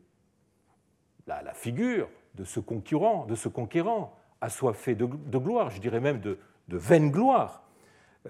La, 1.28 1.42
la 1.42 1.54
figure 1.54 2.08
de 2.36 2.44
ce 2.44 2.60
concurrent, 2.60 3.26
de 3.26 3.34
ce 3.34 3.48
conquérant, 3.48 4.14
assoiffé 4.40 4.94
de, 4.94 5.06
de 5.06 5.38
gloire, 5.38 5.70
je 5.70 5.80
dirais 5.80 6.00
même 6.00 6.20
de, 6.20 6.38
vaine 6.68 7.10
gloire, 7.10 7.62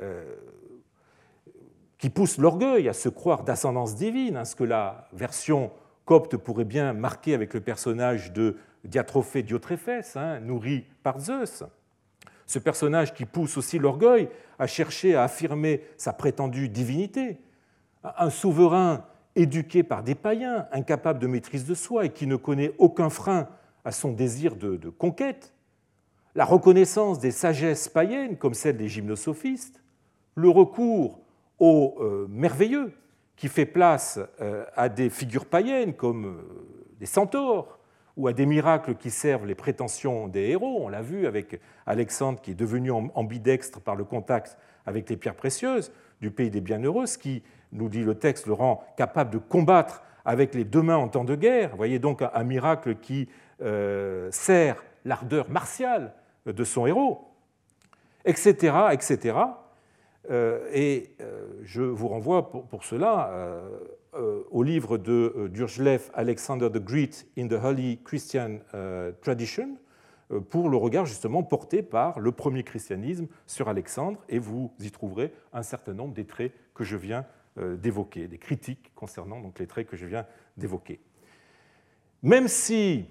euh, 0.00 0.36
qui 1.98 2.10
pousse 2.10 2.38
l'orgueil 2.38 2.88
à 2.88 2.92
se 2.92 3.08
croire 3.08 3.42
d'ascendance 3.42 3.96
divine, 3.96 4.36
hein, 4.36 4.44
ce 4.44 4.54
que 4.54 4.64
la 4.64 5.08
version 5.12 5.70
copte 6.04 6.36
pourrait 6.36 6.64
bien 6.64 6.92
marquer 6.92 7.34
avec 7.34 7.54
le 7.54 7.60
personnage 7.60 8.32
de 8.32 8.56
Diatrophée 8.84 9.42
Diotréphès, 9.42 10.16
hein, 10.16 10.38
nourri 10.40 10.84
par 11.02 11.18
Zeus. 11.18 11.64
Ce 12.46 12.58
personnage 12.60 13.12
qui 13.12 13.24
pousse 13.24 13.56
aussi 13.56 13.78
l'orgueil 13.78 14.28
à 14.58 14.68
chercher 14.68 15.16
à 15.16 15.24
affirmer 15.24 15.82
sa 15.96 16.12
prétendue 16.12 16.68
divinité. 16.68 17.40
Un 18.04 18.30
souverain 18.30 19.04
éduqué 19.34 19.82
par 19.82 20.04
des 20.04 20.14
païens, 20.14 20.68
incapable 20.70 21.18
de 21.18 21.26
maîtrise 21.26 21.66
de 21.66 21.74
soi 21.74 22.04
et 22.04 22.10
qui 22.10 22.26
ne 22.26 22.36
connaît 22.36 22.72
aucun 22.78 23.10
frein 23.10 23.48
à 23.86 23.92
son 23.92 24.10
désir 24.10 24.56
de, 24.56 24.90
conquête, 24.90 25.54
la 26.34 26.44
reconnaissance 26.44 27.20
des 27.20 27.30
sagesses 27.30 27.88
païennes 27.88 28.36
comme 28.36 28.52
celle 28.52 28.76
des 28.76 28.88
gymnosophistes, 28.88 29.80
le 30.34 30.48
recours 30.48 31.20
au 31.60 31.94
euh, 32.00 32.26
merveilleux 32.28 32.92
qui 33.36 33.46
fait 33.46 33.64
place 33.64 34.18
euh, 34.40 34.64
à 34.74 34.88
des 34.88 35.08
figures 35.08 35.46
païennes 35.46 35.94
comme 35.94 36.26
euh, 36.26 36.96
des 36.98 37.06
centaures 37.06 37.78
ou 38.16 38.26
à 38.26 38.32
des 38.32 38.44
miracles 38.44 38.96
qui 38.96 39.10
servent 39.10 39.46
les 39.46 39.54
prétentions 39.54 40.26
des 40.26 40.48
héros. 40.48 40.80
On 40.84 40.88
l'a 40.88 41.02
vu 41.02 41.28
avec 41.28 41.60
Alexandre 41.86 42.40
qui 42.40 42.50
est 42.50 42.54
devenu 42.54 42.90
ambidextre 42.90 43.80
par 43.80 43.94
le 43.94 44.02
contact 44.02 44.58
avec 44.84 45.08
les 45.08 45.16
pierres 45.16 45.36
précieuses 45.36 45.92
du 46.20 46.32
pays 46.32 46.50
des 46.50 46.60
bienheureux, 46.60 47.06
ce 47.06 47.18
qui, 47.18 47.44
nous 47.70 47.88
dit 47.88 48.02
le 48.02 48.16
texte, 48.16 48.46
le 48.46 48.52
rend 48.52 48.82
capable 48.96 49.30
de 49.30 49.38
combattre 49.38 50.02
avec 50.24 50.56
les 50.56 50.64
deux 50.64 50.82
mains 50.82 50.96
en 50.96 51.06
temps 51.06 51.24
de 51.24 51.36
guerre. 51.36 51.70
Vous 51.70 51.76
voyez 51.76 52.00
donc 52.00 52.20
un 52.20 52.44
miracle 52.44 52.96
qui 52.96 53.28
sert 53.60 54.84
l'ardeur 55.04 55.48
martiale 55.50 56.12
de 56.46 56.64
son 56.64 56.86
héros, 56.86 57.28
etc., 58.24 58.76
etc. 58.92 59.38
Euh, 60.30 60.68
et 60.72 61.14
euh, 61.20 61.46
je 61.62 61.82
vous 61.82 62.08
renvoie 62.08 62.50
pour, 62.50 62.84
cela 62.84 63.62
au 64.50 64.62
livre 64.62 64.96
de 64.96 65.50
Durjlev 65.52 66.10
Alexander 66.14 66.70
the 66.72 66.82
Great 66.82 67.26
in 67.36 67.48
the 67.48 67.62
Holy 67.62 67.98
Christian 68.02 68.60
Tradition, 69.20 69.76
pour 70.48 70.70
le 70.70 70.78
regard 70.78 71.04
justement 71.04 71.42
porté 71.42 71.82
par 71.82 72.18
le 72.18 72.32
premier 72.32 72.62
christianisme 72.62 73.26
sur 73.46 73.68
Alexandre, 73.68 74.18
et 74.30 74.38
vous 74.38 74.72
y 74.80 74.90
trouverez 74.90 75.34
un 75.52 75.62
certain 75.62 75.92
nombre 75.92 76.14
des 76.14 76.24
traits 76.24 76.52
que 76.74 76.82
je 76.82 76.96
viens 76.96 77.26
d'évoquer, 77.58 78.26
des 78.26 78.38
critiques 78.38 78.90
concernant 78.94 79.40
donc 79.40 79.58
les 79.58 79.66
traits 79.66 79.86
que 79.86 79.96
je 79.96 80.06
viens 80.06 80.24
d'évoquer. 80.56 80.98
Même 82.22 82.48
si 82.48 83.04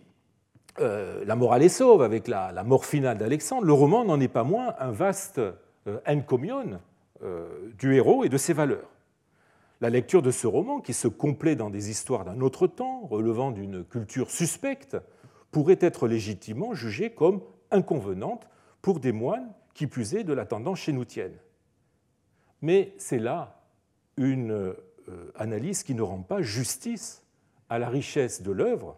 euh, 0.79 1.23
la 1.25 1.35
morale 1.35 1.63
est 1.63 1.69
sauve 1.69 2.01
avec 2.01 2.27
la, 2.27 2.63
mort 2.63 2.85
finale 2.85 3.17
d'Alexandre, 3.17 3.65
le 3.65 3.73
roman 3.73 4.03
n'en 4.03 4.19
est 4.19 4.27
pas 4.27 4.43
moins 4.43 4.75
un 4.79 4.91
vaste 4.91 5.39
euh, 5.39 5.99
encomion 6.05 6.79
euh, 7.23 7.71
du 7.77 7.95
héros 7.95 8.25
et 8.25 8.29
de 8.29 8.37
ses 8.37 8.53
valeurs. 8.53 8.89
La 9.79 9.89
lecture 9.89 10.21
de 10.21 10.31
ce 10.31 10.47
roman, 10.47 10.81
qui 10.81 10.93
se 10.93 11.07
complaît 11.07 11.55
dans 11.55 11.69
des 11.69 11.89
histoires 11.89 12.25
d'un 12.25 12.41
autre 12.41 12.67
temps, 12.67 13.05
relevant 13.05 13.51
d'une 13.51 13.85
culture 13.85 14.31
suspecte, 14.31 14.97
pourrait 15.51 15.79
être 15.79 16.07
légitimement 16.07 16.73
jugée 16.73 17.09
comme 17.09 17.41
inconvenante 17.71 18.47
pour 18.81 18.99
des 18.99 19.11
moines 19.11 19.53
qui 19.73 19.87
plus 19.87 20.15
est 20.15 20.23
de 20.23 20.33
la 20.33 20.45
tendance 20.45 20.79
chénoutienne. 20.79 21.37
Mais 22.61 22.93
c'est 22.97 23.19
là 23.19 23.61
une 24.17 24.73
analyse 25.35 25.83
qui 25.83 25.93
ne 25.93 26.01
rend 26.01 26.21
pas 26.21 26.41
justice 26.41 27.23
à 27.69 27.79
la 27.79 27.89
richesse 27.89 28.41
de 28.41 28.51
l'œuvre 28.51 28.97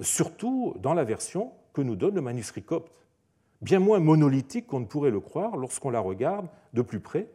surtout 0.00 0.74
dans 0.78 0.94
la 0.94 1.04
version 1.04 1.52
que 1.72 1.82
nous 1.82 1.96
donne 1.96 2.14
le 2.14 2.20
manuscrit 2.20 2.62
copte, 2.62 3.06
bien 3.60 3.78
moins 3.78 4.00
monolithique 4.00 4.66
qu'on 4.66 4.80
ne 4.80 4.86
pourrait 4.86 5.10
le 5.10 5.20
croire 5.20 5.56
lorsqu'on 5.56 5.90
la 5.90 6.00
regarde 6.00 6.48
de 6.72 6.82
plus 6.82 7.00
près, 7.00 7.28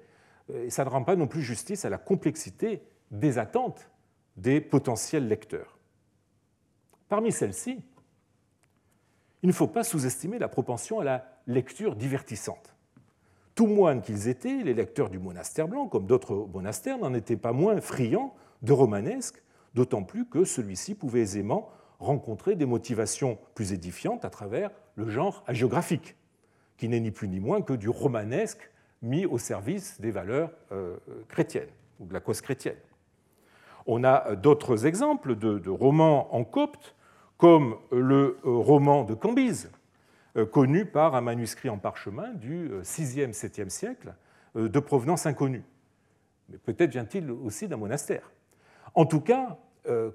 et 0.54 0.70
ça 0.70 0.84
ne 0.84 0.90
rend 0.90 1.04
pas 1.04 1.16
non 1.16 1.28
plus 1.28 1.42
justice 1.42 1.86
à 1.86 1.90
la 1.90 1.98
complexité 1.98 2.82
des 3.12 3.38
attentes 3.38 3.90
des 4.38 4.62
potentiels 4.62 5.28
lecteurs. 5.28 5.78
Parmi 7.08 7.32
celles-ci, 7.32 7.82
il 9.42 9.48
ne 9.48 9.54
faut 9.54 9.68
pas 9.68 9.84
sous-estimer 9.84 10.40
la 10.40 10.48
propension 10.48 11.00
à 11.00 11.04
la 11.04 11.26
lecture 11.48 11.96
divertissante. 11.96 12.76
Tout 13.56 13.68
moines 13.68 14.02
qu'ils 14.02 14.28
étaient, 14.28 14.64
les 14.64 14.74
lecteurs 14.74 15.10
du 15.10 15.20
monastère 15.20 15.68
blanc, 15.68 15.88
comme 15.88 16.06
d'autres 16.06 16.48
monastères, 16.54 16.98
n'en 16.98 17.14
étaient 17.14 17.38
pas 17.38 17.52
moins 17.52 17.82
friands 17.82 18.34
de 18.62 18.72
romanesque, 18.74 19.42
d'autant 19.74 20.04
plus 20.04 20.26
que 20.28 20.44
celui-ci 20.44 20.96
pouvait 20.96 21.22
aisément 21.22 21.70
rencontrer 22.00 22.56
des 22.56 22.66
motivations 22.66 23.38
plus 23.56 23.74
édifiantes 23.74 24.26
à 24.26 24.30
travers 24.30 24.72
le 24.96 25.10
genre 25.10 25.44
hagiographique, 25.48 26.16
qui 26.78 26.88
n'est 26.88 27.00
ni 27.00 27.12
plus 27.12 27.28
ni 27.28 27.40
moins 27.40 27.62
que 27.62 27.74
du 27.74 27.90
romanesque 27.90 28.72
mis 29.02 29.26
au 29.26 29.38
service 29.38 30.00
des 30.02 30.12
valeurs 30.12 30.52
euh, 30.72 30.98
chrétiennes 31.28 31.70
ou 32.00 32.06
de 32.06 32.14
la 32.14 32.20
cause 32.20 32.42
chrétienne. 32.42 32.78
On 33.86 34.04
a 34.04 34.36
d'autres 34.36 34.86
exemples 34.86 35.36
de, 35.36 35.70
romans 35.70 36.34
en 36.34 36.44
copte, 36.44 36.96
comme 37.38 37.78
le 37.92 38.40
euh, 38.46 38.50
roman 38.50 39.04
de 39.04 39.14
Cambyse, 39.14 39.72
euh, 40.38 40.46
connu 40.46 40.86
par 40.86 41.16
un 41.16 41.22
manuscrit 41.22 41.70
en 41.70 41.78
parchemin 41.78 42.34
du 42.34 42.70
6e, 42.82 43.34
7e 43.34 43.70
siècle, 43.70 44.14
de 44.56 44.80
provenance 44.80 45.26
inconnue. 45.26 45.64
Mais 46.50 46.58
peut-être 46.58 46.92
vient-il 46.92 47.30
aussi 47.32 47.68
d'un 47.68 47.78
monastère. 47.78 48.32
En 48.96 49.06
tout 49.06 49.22
cas, 49.22 49.58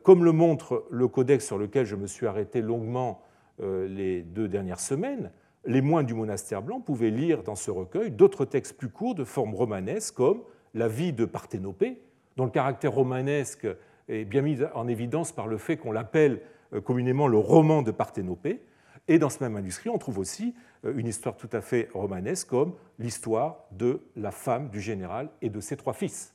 comme 0.03 0.25
le 0.25 0.33
montre 0.33 0.85
le 0.91 1.09
codex 1.09 1.45
sur 1.45 1.59
lequel 1.59 1.87
je 1.87 1.97
me 1.97 2.07
suis 2.07 2.27
arrêté 2.27 2.61
longuement 2.61 3.23
les 3.61 4.23
deux 4.23 4.47
dernières 4.47 4.81
semaines, 4.81 5.31
les 5.67 5.81
moines 5.81 6.07
du 6.07 6.15
monastère 6.15 6.63
blanc 6.63 6.81
pouvaient 6.81 7.11
lire 7.11 7.43
dans 7.43 7.55
ce 7.55 7.71
recueil 7.71 8.11
d'autres 8.11 8.45
textes 8.45 8.77
plus 8.77 8.91
courts 8.91 9.15
de 9.15 9.25
forme 9.25 9.55
romanesque, 9.55 10.15
comme 10.15 10.43
la 10.75 10.89
vie 10.89 11.13
de 11.13 11.25
Parthénopée, 11.25 12.01
dont 12.37 12.45
le 12.45 12.51
caractère 12.51 12.93
romanesque 12.93 13.67
est 14.09 14.25
bien 14.25 14.43
mis 14.43 14.59
en 14.75 14.89
évidence 14.89 15.33
par 15.33 15.47
le 15.47 15.57
fait 15.57 15.77
qu'on 15.77 15.93
l'appelle 15.93 16.43
euh, 16.73 16.81
communément 16.81 17.29
le 17.29 17.39
roman 17.39 17.83
de 17.83 17.91
Parthénopée. 17.91 18.61
Et 19.09 19.19
dans 19.19 19.31
ce 19.31 19.43
même 19.43 19.53
manuscrit, 19.53 19.89
on 19.91 19.99
trouve 19.99 20.19
aussi 20.19 20.55
euh, 20.85 20.95
une 20.97 21.07
histoire 21.07 21.37
tout 21.37 21.49
à 21.53 21.61
fait 21.61 21.89
romanesque, 21.95 22.49
comme 22.49 22.75
l'histoire 22.99 23.65
de 23.73 24.01
la 24.17 24.31
femme 24.31 24.69
du 24.69 24.81
général 24.81 25.31
et 25.41 25.49
de 25.49 25.61
ses 25.61 25.77
trois 25.77 25.95
fils. 25.95 26.34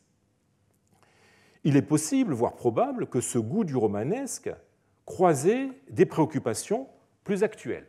Il 1.63 1.75
est 1.75 1.81
possible, 1.81 2.33
voire 2.33 2.55
probable, 2.55 3.07
que 3.07 3.21
ce 3.21 3.37
goût 3.37 3.63
du 3.63 3.75
romanesque 3.75 4.49
croisait 5.05 5.69
des 5.89 6.05
préoccupations 6.05 6.87
plus 7.23 7.43
actuelles 7.43 7.87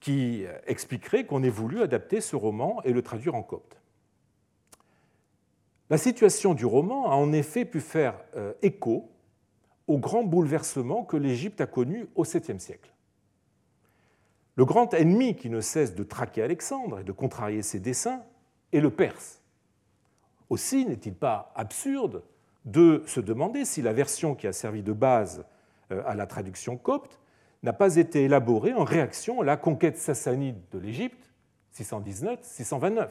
qui 0.00 0.44
expliquerait 0.66 1.24
qu'on 1.24 1.42
ait 1.42 1.48
voulu 1.48 1.80
adapter 1.80 2.20
ce 2.20 2.36
roman 2.36 2.82
et 2.82 2.92
le 2.92 3.00
traduire 3.00 3.34
en 3.34 3.42
copte. 3.42 3.80
La 5.88 5.96
situation 5.96 6.52
du 6.52 6.66
roman 6.66 7.10
a 7.10 7.14
en 7.14 7.32
effet 7.32 7.64
pu 7.64 7.80
faire 7.80 8.18
euh, 8.36 8.52
écho 8.60 9.10
au 9.86 9.98
grand 9.98 10.22
bouleversement 10.22 11.04
que 11.04 11.16
l'Égypte 11.16 11.60
a 11.60 11.66
connu 11.66 12.06
au 12.16 12.24
7e 12.24 12.58
siècle. 12.58 12.92
Le 14.56 14.64
grand 14.64 14.92
ennemi 14.92 15.36
qui 15.36 15.50
ne 15.50 15.60
cesse 15.60 15.94
de 15.94 16.04
traquer 16.04 16.42
Alexandre 16.42 17.00
et 17.00 17.04
de 17.04 17.12
contrarier 17.12 17.62
ses 17.62 17.80
desseins 17.80 18.22
est 18.72 18.80
le 18.80 18.90
Perse. 18.90 19.40
Aussi 20.50 20.86
n'est-il 20.86 21.14
pas 21.14 21.52
absurde 21.54 22.22
de 22.64 23.02
se 23.06 23.20
demander 23.20 23.64
si 23.64 23.82
la 23.82 23.92
version 23.92 24.34
qui 24.34 24.46
a 24.46 24.52
servi 24.52 24.82
de 24.82 24.92
base 24.92 25.44
euh, 25.92 26.02
à 26.06 26.14
la 26.14 26.26
traduction 26.26 26.76
copte 26.76 27.20
n'a 27.62 27.72
pas 27.72 27.96
été 27.96 28.24
élaboré 28.24 28.72
en 28.72 28.84
réaction 28.84 29.40
à 29.40 29.44
la 29.44 29.56
conquête 29.56 29.96
sassanide 29.96 30.58
de 30.72 30.78
l'Égypte, 30.78 31.30
619-629, 31.74 33.08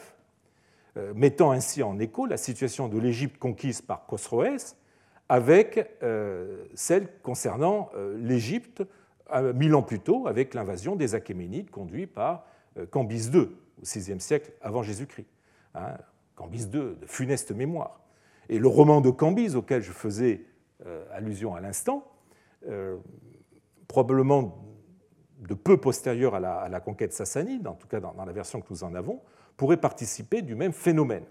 euh, 0.97 1.13
mettant 1.15 1.51
ainsi 1.51 1.83
en 1.83 1.99
écho 1.99 2.25
la 2.25 2.37
situation 2.37 2.87
de 2.87 2.99
l'Égypte 2.99 3.37
conquise 3.37 3.81
par 3.81 4.05
Khosroès 4.05 4.77
avec 5.29 5.89
euh, 6.03 6.65
celle 6.75 7.07
concernant 7.21 7.89
l'Égypte 8.17 8.83
mille 9.55 9.73
ans 9.73 9.81
plus 9.81 9.99
tôt 9.99 10.27
avec 10.27 10.53
l'invasion 10.53 10.95
des 10.95 11.15
Achéménides 11.15 11.71
conduite 11.71 12.13
par 12.13 12.45
Cambyse 12.91 13.31
II 13.33 13.49
au 13.81 13.83
VIe 13.83 14.19
siècle 14.19 14.51
avant 14.61 14.83
Jésus-Christ. 14.83 15.25
Cambyse 16.35 16.69
II, 16.73 16.95
de 16.99 17.05
funeste 17.05 17.51
mémoire. 17.51 18.01
Et 18.49 18.59
le 18.59 18.67
roman 18.67 19.01
de 19.01 19.09
Cambyse 19.09 19.55
auquel 19.55 19.81
je 19.81 19.91
faisais 19.91 20.45
allusion 21.11 21.55
à 21.55 21.61
l'instant 21.61 22.05
probablement 23.93 24.57
de 25.47 25.53
peu 25.53 25.77
postérieure 25.77 26.35
à 26.35 26.39
la, 26.69 26.79
conquête 26.79 27.13
sassanide, 27.13 27.67
en 27.67 27.75
tout 27.75 27.87
cas 27.87 27.99
dans, 27.99 28.25
la 28.25 28.31
version 28.31 28.59
que 28.59 28.67
nous 28.71 28.83
en 28.83 28.95
avons, 28.95 29.21
pourrait 29.57 29.77
participer 29.77 30.41
du 30.41 30.55
même 30.55 30.73
phénomène. 30.73 31.25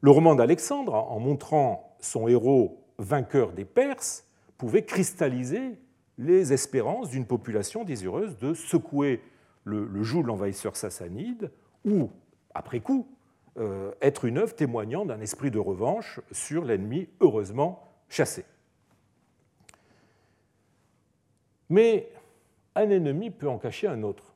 Le 0.00 0.10
roman 0.10 0.34
d'Alexandre, 0.34 0.94
en 0.94 1.20
montrant 1.20 1.96
son 2.00 2.28
héros 2.28 2.84
vainqueur 2.98 3.52
des 3.52 3.64
Perses, 3.64 4.26
pouvait 4.56 4.84
cristalliser 4.84 5.78
les 6.18 6.52
espérances 6.52 7.10
d'une 7.10 7.26
population 7.26 7.84
désireuse 7.84 8.36
de 8.38 8.54
secouer 8.54 9.22
le, 9.64 10.02
joug 10.02 10.22
de 10.22 10.28
l'envahisseur 10.28 10.76
sassanide 10.76 11.52
ou, 11.84 12.10
après 12.54 12.80
coup, 12.80 13.06
euh, 13.06 13.17
être 14.00 14.24
une 14.24 14.38
œuvre 14.38 14.54
témoignant 14.54 15.04
d'un 15.04 15.20
esprit 15.20 15.50
de 15.50 15.58
revanche 15.58 16.20
sur 16.30 16.64
l'ennemi 16.64 17.08
heureusement 17.20 17.82
chassé. 18.08 18.44
Mais 21.68 22.10
un 22.74 22.88
ennemi 22.90 23.30
peut 23.30 23.48
en 23.48 23.58
cacher 23.58 23.88
un 23.88 24.02
autre. 24.02 24.34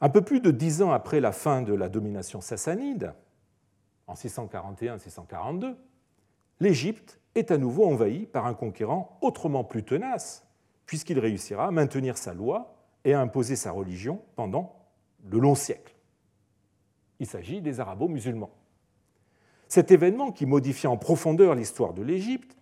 Un 0.00 0.08
peu 0.08 0.22
plus 0.22 0.40
de 0.40 0.50
dix 0.50 0.82
ans 0.82 0.92
après 0.92 1.20
la 1.20 1.32
fin 1.32 1.62
de 1.62 1.74
la 1.74 1.88
domination 1.88 2.40
sassanide, 2.40 3.14
en 4.06 4.14
641-642, 4.14 5.74
l'Égypte 6.60 7.18
est 7.34 7.50
à 7.50 7.58
nouveau 7.58 7.86
envahie 7.86 8.26
par 8.26 8.46
un 8.46 8.54
conquérant 8.54 9.18
autrement 9.20 9.64
plus 9.64 9.82
tenace, 9.82 10.46
puisqu'il 10.86 11.18
réussira 11.18 11.66
à 11.66 11.70
maintenir 11.70 12.16
sa 12.16 12.34
loi 12.34 12.76
et 13.04 13.14
à 13.14 13.20
imposer 13.20 13.56
sa 13.56 13.72
religion 13.72 14.22
pendant 14.36 14.76
de 15.20 15.38
longs 15.38 15.54
siècles. 15.54 15.95
Il 17.20 17.26
s'agit 17.26 17.60
des 17.60 17.80
arabo-musulmans. 17.80 18.50
Cet 19.68 19.90
événement 19.90 20.32
qui 20.32 20.46
modifia 20.46 20.90
en 20.90 20.96
profondeur 20.96 21.54
l'histoire 21.54 21.92
de 21.92 22.02
l'Égypte 22.02 22.56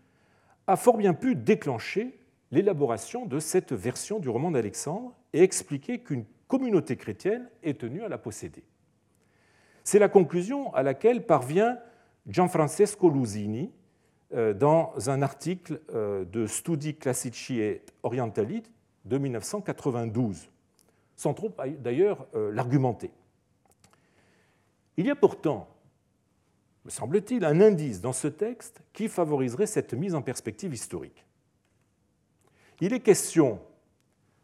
a 0.66 0.76
fort 0.76 0.96
bien 0.96 1.12
pu 1.12 1.34
déclencher 1.34 2.18
l'élaboration 2.50 3.26
de 3.26 3.38
cette 3.38 3.72
version 3.72 4.18
du 4.18 4.28
roman 4.28 4.50
d'Alexandre 4.50 5.12
et 5.32 5.42
expliquer 5.42 5.98
qu'une 5.98 6.24
communauté 6.48 6.96
chrétienne 6.96 7.48
est 7.62 7.80
tenue 7.80 8.02
à 8.02 8.08
la 8.08 8.18
posséder. 8.18 8.62
C'est 9.82 9.98
la 9.98 10.08
conclusion 10.08 10.72
à 10.72 10.82
laquelle 10.82 11.26
parvient 11.26 11.78
Gianfrancesco 12.26 13.10
Lusini 13.10 13.70
euh, 14.32 14.54
dans 14.54 14.94
un 15.08 15.20
article 15.20 15.80
euh, 15.94 16.24
de 16.24 16.46
Studi 16.46 16.96
Classici 16.96 17.60
et 17.60 17.82
Orientali 18.02 18.62
de 19.04 19.18
1992, 19.18 20.48
sans 21.16 21.34
trop 21.34 21.52
d'ailleurs 21.80 22.26
euh, 22.34 22.50
l'argumenter. 22.50 23.10
Il 24.96 25.07
y 25.07 25.11
a 25.11 25.16
pourtant 25.16 25.68
me 26.85 26.90
semble-t-il, 26.90 27.44
un 27.44 27.61
indice 27.61 28.00
dans 28.00 28.12
ce 28.12 28.28
texte 28.28 28.83
qui 28.92 29.09
favoriserait 29.09 29.66
cette 29.66 29.94
mise 29.94 30.14
en 30.14 30.22
perspective 30.22 30.74
historique. 30.74 31.24
Il 32.80 32.92
est 32.92 33.00
question, 33.00 33.61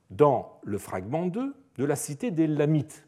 dans 0.08 0.58
le 0.62 0.78
fragment 0.78 1.26
2, 1.26 1.54
de 1.76 1.84
la 1.84 1.96
cité 1.96 2.30
des 2.30 2.46
Lamites, 2.46 3.06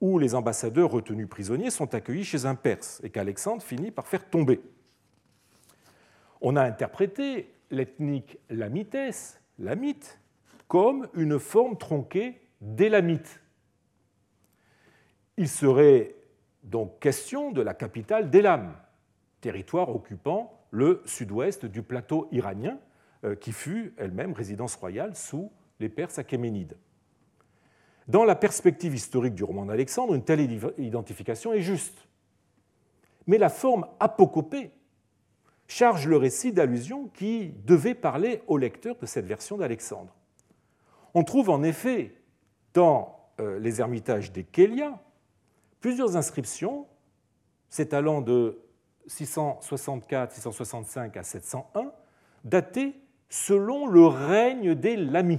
où 0.00 0.18
les 0.18 0.34
ambassadeurs 0.34 0.90
retenus 0.90 1.28
prisonniers 1.28 1.70
sont 1.70 1.94
accueillis 1.94 2.24
chez 2.24 2.46
un 2.46 2.54
Perse 2.54 3.00
et 3.02 3.10
qu'Alexandre 3.10 3.62
finit 3.62 3.90
par 3.90 4.06
faire 4.06 4.28
tomber. 4.28 4.60
On 6.40 6.54
a 6.54 6.62
interprété 6.62 7.52
l'ethnique 7.70 8.38
lamites, 8.50 9.40
lamite, 9.58 10.20
comme 10.68 11.08
une 11.14 11.40
forme 11.40 11.76
tronquée 11.76 12.40
d'élamite. 12.60 13.40
Il 15.36 15.48
serait 15.48 16.14
donc 16.62 16.98
question 16.98 17.52
de 17.52 17.60
la 17.60 17.74
capitale 17.74 18.30
d'Elam, 18.30 18.74
territoire 19.40 19.94
occupant 19.94 20.66
le 20.70 21.02
sud-ouest 21.04 21.66
du 21.66 21.82
plateau 21.82 22.28
iranien, 22.32 22.78
euh, 23.24 23.34
qui 23.34 23.52
fut 23.52 23.94
elle-même 23.96 24.32
résidence 24.32 24.74
royale 24.76 25.14
sous 25.14 25.50
les 25.80 25.88
Perses 25.88 26.18
achéménides. 26.18 26.76
Dans 28.08 28.24
la 28.24 28.34
perspective 28.34 28.94
historique 28.94 29.34
du 29.34 29.44
roman 29.44 29.66
d'Alexandre, 29.66 30.14
une 30.14 30.24
telle 30.24 30.40
identification 30.78 31.52
est 31.52 31.60
juste. 31.60 32.06
Mais 33.26 33.38
la 33.38 33.48
forme 33.48 33.86
apocopée 34.00 34.70
charge 35.66 36.06
le 36.06 36.16
récit 36.16 36.52
d'allusions 36.52 37.08
qui 37.08 37.48
devait 37.64 37.94
parler 37.94 38.42
au 38.46 38.58
lecteur 38.58 38.96
de 38.96 39.06
cette 39.06 39.26
version 39.26 39.56
d'Alexandre. 39.56 40.14
On 41.14 41.24
trouve 41.24 41.50
en 41.50 41.62
effet 41.62 42.14
dans 42.74 43.18
euh, 43.40 43.58
les 43.58 43.80
ermitages 43.80 44.32
des 44.32 44.44
Kélias 44.44 44.98
plusieurs 45.86 46.16
inscriptions 46.16 46.88
s'étalant 47.68 48.20
de 48.20 48.58
664-665 49.08 51.16
à 51.16 51.22
701, 51.22 51.92
datées 52.42 52.96
selon 53.28 53.86
le 53.86 54.04
règne 54.04 54.74
des 54.74 54.96
Lamis. 54.96 55.38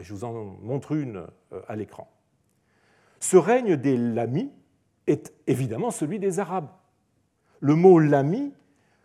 Je 0.00 0.14
vous 0.14 0.24
en 0.24 0.32
montre 0.32 0.92
une 0.92 1.26
euh, 1.52 1.60
à 1.68 1.76
l'écran. 1.76 2.10
Ce 3.20 3.36
règne 3.36 3.76
des 3.76 3.98
Lamis 3.98 4.50
est 5.06 5.34
évidemment 5.46 5.90
celui 5.90 6.18
des 6.18 6.38
Arabes. 6.38 6.70
Le 7.60 7.74
mot 7.74 7.98
lami 7.98 8.54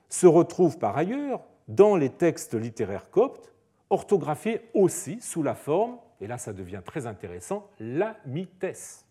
se 0.08 0.28
retrouve 0.28 0.78
par 0.78 0.96
ailleurs 0.96 1.42
dans 1.68 1.98
les 1.98 2.10
textes 2.10 2.54
littéraires 2.54 3.10
coptes, 3.10 3.52
orthographiés 3.90 4.62
aussi 4.74 5.20
sous 5.20 5.44
la 5.44 5.56
forme, 5.56 5.98
et 6.22 6.28
là 6.28 6.38
ça 6.38 6.54
devient 6.54 6.84
très 6.86 7.06
intéressant, 7.06 7.70
lamites, 7.82 9.03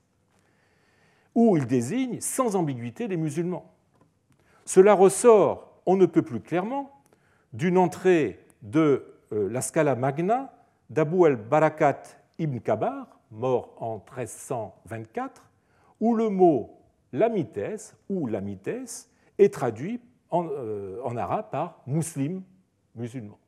où 1.35 1.57
il 1.57 1.67
désigne 1.67 2.21
sans 2.21 2.57
ambiguïté 2.57 3.09
les 3.09 3.17
musulmans. 3.17 3.73
Cela 4.65 4.95
ressort, 4.95 5.81
on 5.87 5.97
ne 5.97 6.07
peut 6.07 6.23
plus 6.23 6.41
clairement, 6.41 6.91
d'une 7.53 7.79
entrée 7.79 8.45
de 8.63 9.05
euh, 9.33 9.49
la 9.51 9.61
Scala 9.61 9.95
Magna 9.95 10.53
d'Abu 10.89 11.27
al-Barakat 11.27 12.03
ibn 12.39 12.59
Kabar, 12.59 13.07
mort 13.31 13.75
en 13.79 13.97
1324, 13.97 15.43
où 16.01 16.15
le 16.15 16.29
mot 16.29 16.79
lamites 17.13 17.97
ou 18.09 18.27
lamites 18.27 19.09
est 19.39 19.53
traduit 19.53 20.01
en, 20.31 20.47
euh, 20.49 21.03
arabe 21.17 21.51
par 21.51 21.81
muslim, 21.87 22.43
musulman. 22.95 23.39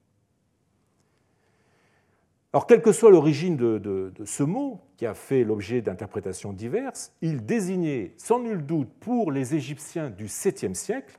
Alors, 2.55 2.69
quelle 2.69 2.83
que 2.83 2.93
soit 2.93 3.11
l'origine 3.11 3.57
de, 3.57 4.12
ce 4.25 4.45
mot, 4.45 4.81
qui 4.97 5.07
a 5.07 5.14
fait 5.14 5.43
l'objet 5.43 5.83
d'interprétations 5.83 6.53
diverses, 6.53 7.12
il 7.21 7.45
désignait 7.45 8.14
sans 8.17 8.38
nul 8.38 8.64
doute 8.64 8.88
pour 9.01 9.33
les 9.33 9.57
Égyptiens 9.57 10.09
du 10.09 10.27
7e 10.27 10.75
siècle 10.75 11.19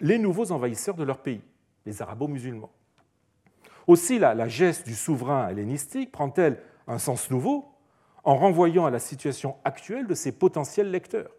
les 0.00 0.18
nouveaux 0.18 0.52
envahisseurs 0.52 0.94
de 0.94 1.04
leur 1.04 1.20
pays, 1.20 1.40
les 1.86 2.02
arabo-musulmans. 2.02 2.70
Aussi, 3.86 4.18
la, 4.18 4.46
geste 4.46 4.86
du 4.86 4.94
souverain 4.94 5.48
hellénistique 5.48 6.12
prend-elle 6.12 6.58
un 6.86 6.98
sens 6.98 7.30
nouveau 7.30 7.72
en 8.22 8.36
renvoyant 8.36 8.84
à 8.84 8.90
la 8.90 8.98
situation 8.98 9.56
actuelle 9.64 10.06
de 10.06 10.14
ses 10.14 10.32
potentiels 10.32 10.90
lecteurs. 10.90 11.30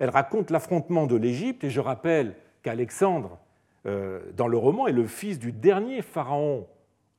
Elle 0.00 0.10
raconte 0.10 0.50
l'affrontement 0.50 1.06
de 1.06 1.14
l'Égypte, 1.14 1.62
et 1.62 1.70
je 1.70 1.78
rappelle 1.78 2.34
qu'Alexandre, 2.64 3.38
euh, 3.86 4.32
dans 4.36 4.48
le 4.48 4.58
roman, 4.58 4.88
est 4.88 4.92
le 4.92 5.06
fils 5.06 5.38
du 5.38 5.52
dernier 5.52 6.02
pharaon 6.02 6.66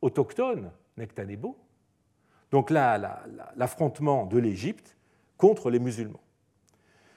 autochtone, 0.02 0.72
Nectanebo. 0.98 1.58
Donc 2.52 2.70
là, 2.70 3.26
l'affrontement 3.56 4.26
de 4.26 4.38
l'Égypte 4.38 4.96
contre 5.38 5.70
les 5.70 5.80
musulmans. 5.80 6.22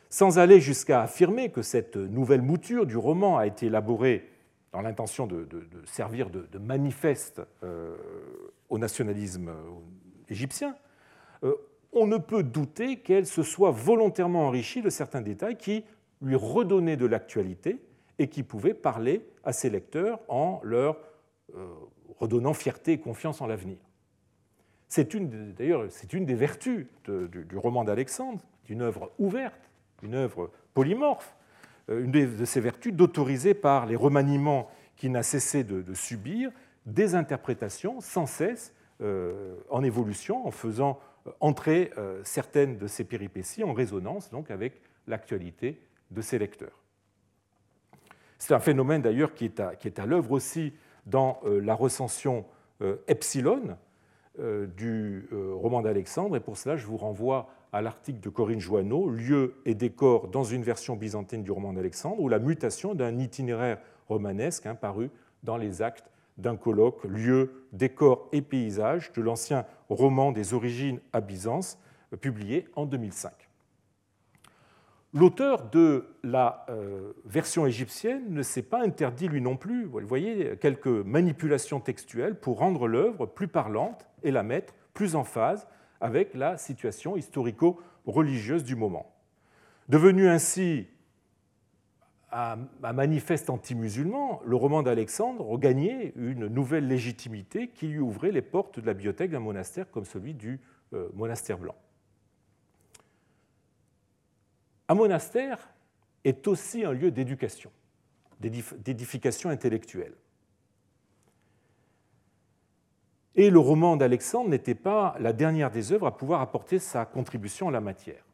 Sans 0.09 0.39
aller 0.39 0.61
jusqu'à 0.61 1.03
affirmer 1.03 1.51
que 1.51 1.63
cette 1.63 1.97
nouvelle 1.97 2.43
mouture 2.43 2.85
du 2.85 2.97
roman 2.97 3.39
a 3.39 3.47
été 3.47 3.67
élaborée 3.67 4.29
dans 4.73 4.83
l'intention 4.83 5.27
de, 5.27 5.47
servir 5.85 6.31
de, 6.31 6.59
manifeste 6.59 7.43
euh, 7.63 7.97
au 8.69 8.79
nationalisme 8.79 9.53
égyptien, 10.29 10.77
euh, 11.43 11.55
on 11.93 12.07
ne 12.07 12.19
peut 12.19 12.43
douter 12.43 12.99
qu'elle 12.99 13.27
se 13.27 13.43
soit 13.43 13.73
volontairement 13.73 14.47
enrichie 14.47 14.83
de 14.83 14.91
certains 14.91 15.23
détails 15.23 15.57
qui 15.57 15.85
lui 16.23 16.37
redonnaient 16.37 16.97
de 16.97 17.07
l'actualité 17.07 17.83
et 18.19 18.29
qui 18.29 18.43
pouvaient 18.43 18.75
parler 18.75 19.27
à 19.43 19.53
ses 19.53 19.71
lecteurs 19.71 20.21
en 20.29 20.61
leur 20.63 20.99
euh, 21.57 21.67
redonnant 22.21 22.53
fierté 22.55 22.93
et 22.93 22.99
confiance 22.99 23.41
en 23.41 23.47
l'avenir. 23.47 23.79
C'est 24.89 25.15
une, 25.15 25.53
d'ailleurs, 25.55 25.87
c'est 25.89 26.13
une 26.13 26.27
des 26.27 26.35
vertus 26.35 26.87
du, 27.07 27.57
roman 27.57 27.85
d'Alexandre, 27.85 28.41
d'une 28.65 28.83
œuvre 28.83 29.13
ouverte, 29.19 29.71
une 30.03 30.15
œuvre 30.15 30.51
polymorphe, 30.75 31.35
euh, 31.89 32.05
une 32.05 32.11
de 32.11 32.45
ses 32.45 32.61
vertus 32.61 32.93
d'autoriser 32.93 33.55
par 33.55 33.87
les 33.87 33.97
remaniements 33.97 34.69
qu'il 34.97 35.13
n'a 35.13 35.23
cessé 35.23 35.65
de, 35.65 35.95
subir 35.95 36.51
des 36.87 37.15
interprétations 37.15 38.01
sans 38.01 38.27
cesse 38.27 38.75
euh, 39.01 39.55
en 39.71 39.83
évolution, 39.83 40.47
en 40.47 40.51
faisant 40.51 40.99
euh, 41.27 41.31
entrer 41.41 41.93
certaines 42.25 42.77
de 42.77 42.87
ces 42.87 43.05
péripéties 43.05 43.63
en 43.63 43.73
résonance 43.73 44.31
donc 44.31 44.51
avec 44.51 44.83
l'actualité 45.07 45.81
de 46.11 46.21
ses 46.21 46.39
lecteurs. 46.39 46.83
C'est 48.39 48.55
un 48.55 48.61
phénomène 48.61 49.03
d'ailleurs 49.03 49.35
qui 49.35 49.45
est 49.45 49.61
à, 49.61 49.77
qui 49.77 49.87
est 49.87 50.01
à 50.01 50.07
l'œuvre 50.07 50.33
aussi 50.33 50.73
dans 51.07 51.41
la 51.45 51.75
recension 51.75 52.45
epsilon 53.09 53.77
du 54.39 55.29
roman 55.33 55.83
d'Alexandre, 55.83 56.37
et 56.37 56.41
pour 56.41 56.57
cela 56.57 56.77
je 56.77 56.87
vous 56.87 56.97
renvoie 56.97 57.49
à 57.73 57.83
l'article 57.83 58.21
de 58.21 58.29
Corinne 58.29 58.61
Joanneau, 58.61 59.09
Lieu 59.09 59.55
et 59.65 59.75
décor 59.75 60.29
dans 60.29 60.45
une 60.45 60.63
version 60.63 60.97
byzantine 60.97 61.43
du 61.43 61.53
roman 61.53 61.73
d'Alexandre, 61.73 62.21
ou 62.21 62.29
la 62.29 62.39
mutation 62.39 62.95
d'un 62.95 63.19
itinéraire 63.19 63.79
romanesque 64.09 64.67
hein, 64.67 64.75
paru 64.75 65.11
dans 65.43 65.57
les 65.57 65.83
actes 65.83 66.11
d'un 66.37 66.57
colloque 66.57 67.05
Lieu, 67.05 67.67
décor 67.73 68.29
et 68.33 68.43
paysage 68.43 69.13
de 69.13 69.23
l'ancien 69.23 69.67
roman 69.89 70.33
des 70.33 70.55
origines 70.55 71.01
à 71.13 71.21
Byzance, 71.21 71.79
publié 72.21 72.67
en 72.75 72.87
2005. 72.87 73.50
L'auteur 75.13 75.71
de 75.71 76.07
la 76.23 76.65
euh, 76.69 77.13
version 77.25 77.67
égyptienne 77.67 78.33
ne 78.33 78.43
s'est 78.43 78.63
pas 78.63 78.81
interdit 78.83 79.27
lui 79.27 79.41
non 79.41 79.57
plus, 79.57 79.85
vous 79.85 80.01
voyez, 80.07 80.57
quelques 80.61 80.87
manipulations 80.87 81.81
textuelles 81.81 82.39
pour 82.39 82.59
rendre 82.59 82.87
l'œuvre 82.87 83.27
plus 83.27 83.49
parlante 83.49 84.07
et 84.23 84.31
la 84.31 84.45
mettre 84.45 84.73
plus 84.95 85.17
en 85.17 85.25
phase 85.25 85.67
avec 86.01 86.35
la 86.35 86.57
situation 86.59 87.17
historico-religieuse 87.17 88.63
du 88.63 88.77
moment. 88.77 89.13
Devenu 89.89 90.29
ainsi 90.29 90.87
à, 92.31 92.57
manifeste 92.95 93.51
anti-musulman, 93.51 94.41
le 94.45 94.55
roman 94.55 94.85
d'Alexandre 94.85 95.45
regagnait 95.45 96.13
une 96.15 96.47
nouvelle 96.47 96.87
légitimité 96.87 97.69
qui 97.69 97.89
lui 97.89 97.99
ouvrait 97.99 98.31
les 98.31 98.43
portes 98.43 98.79
de 98.79 98.87
la 98.87 98.95
bibliothèque 98.95 99.33
d'un 99.33 99.41
monastère 99.41 99.91
comme 99.91 100.05
celui 100.05 100.35
du 100.35 100.61
euh, 100.93 101.09
monastère 101.15 101.59
blanc. 101.59 101.75
Un 104.91 104.95
monastère 104.95 105.71
est 106.25 106.49
aussi 106.49 106.85
un 106.85 106.91
lieu 106.91 107.13
d'éducation, 107.13 107.71
d'édification 108.41 109.49
intellectuelle. 109.49 110.17
Et 113.37 113.51
le 113.51 113.61
roman 113.61 113.97
d'Alexandre 113.97 114.51
n'était 114.51 114.75
pas 114.75 115.15
la 115.21 115.33
dernière 115.33 115.71
des 115.71 115.93
œuvres 115.93 116.09
à 116.09 116.17
pouvoir 116.17 116.41
apporter 116.41 116.81
sa 116.81 117.05
contribution 117.05 117.69
à 117.69 117.71
la 117.71 117.81
matière. 117.81 118.25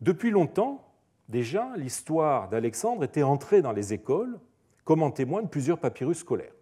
Depuis 0.00 0.30
longtemps, 0.30 0.90
déjà, 1.28 1.70
l'histoire 1.76 2.48
d'Alexandre 2.48 3.04
était 3.04 3.22
entrée 3.22 3.60
dans 3.60 3.72
les 3.72 3.92
écoles, 3.92 4.40
comme 4.84 5.02
en 5.02 5.10
témoignent 5.10 5.48
plusieurs 5.48 5.80
papyrus 5.80 6.20
scolaires. 6.20 6.54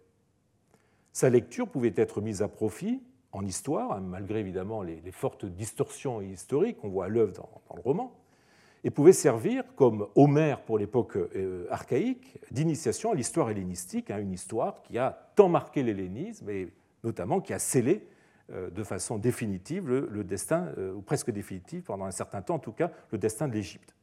Sa 1.13 1.29
lecture 1.29 1.69
pouvait 1.69 1.93
être 1.95 2.19
mise 2.19 2.41
à 2.41 2.49
profit 2.49 3.01
en 3.31 3.45
histoire, 3.45 3.93
hein, 3.93 4.01
malgré 4.01 4.41
évidemment 4.41 4.81
les, 4.81 4.99
fortes 5.13 5.45
distorsions 5.45 6.19
historiques 6.19 6.75
qu'on 6.75 6.89
voit 6.89 7.05
à 7.05 7.07
l'œuvre 7.07 7.31
dans, 7.31 7.75
le 7.77 7.81
roman, 7.81 8.18
et 8.83 8.91
pouvait 8.91 9.13
servir, 9.13 9.63
comme 9.75 10.07
Homère 10.15 10.61
pour 10.61 10.77
l'époque 10.77 11.17
euh, 11.17 11.67
archaïque, 11.69 12.37
d'initiation 12.51 13.11
à 13.11 13.15
l'histoire 13.15 13.49
hellénistique, 13.49 14.09
hein, 14.11 14.19
une 14.19 14.31
histoire 14.31 14.81
qui 14.83 14.97
a 14.97 15.31
tant 15.35 15.49
marqué 15.49 15.83
l'hellénisme 15.83 16.49
et 16.49 16.69
notamment 17.03 17.41
qui 17.41 17.53
a 17.53 17.59
scellé 17.59 18.07
euh, 18.51 18.69
de 18.69 18.83
façon 18.83 19.17
définitive 19.17 19.89
le, 19.89 20.23
destin, 20.23 20.69
euh, 20.77 20.93
ou 20.93 21.01
presque 21.01 21.31
définitive 21.31 21.83
pendant 21.83 22.05
un 22.05 22.11
certain 22.11 22.41
temps 22.41 22.55
en 22.55 22.59
tout 22.59 22.71
cas, 22.71 22.91
le 23.11 23.17
destin 23.17 23.47
de 23.47 23.53
l'Égypte. 23.53 23.93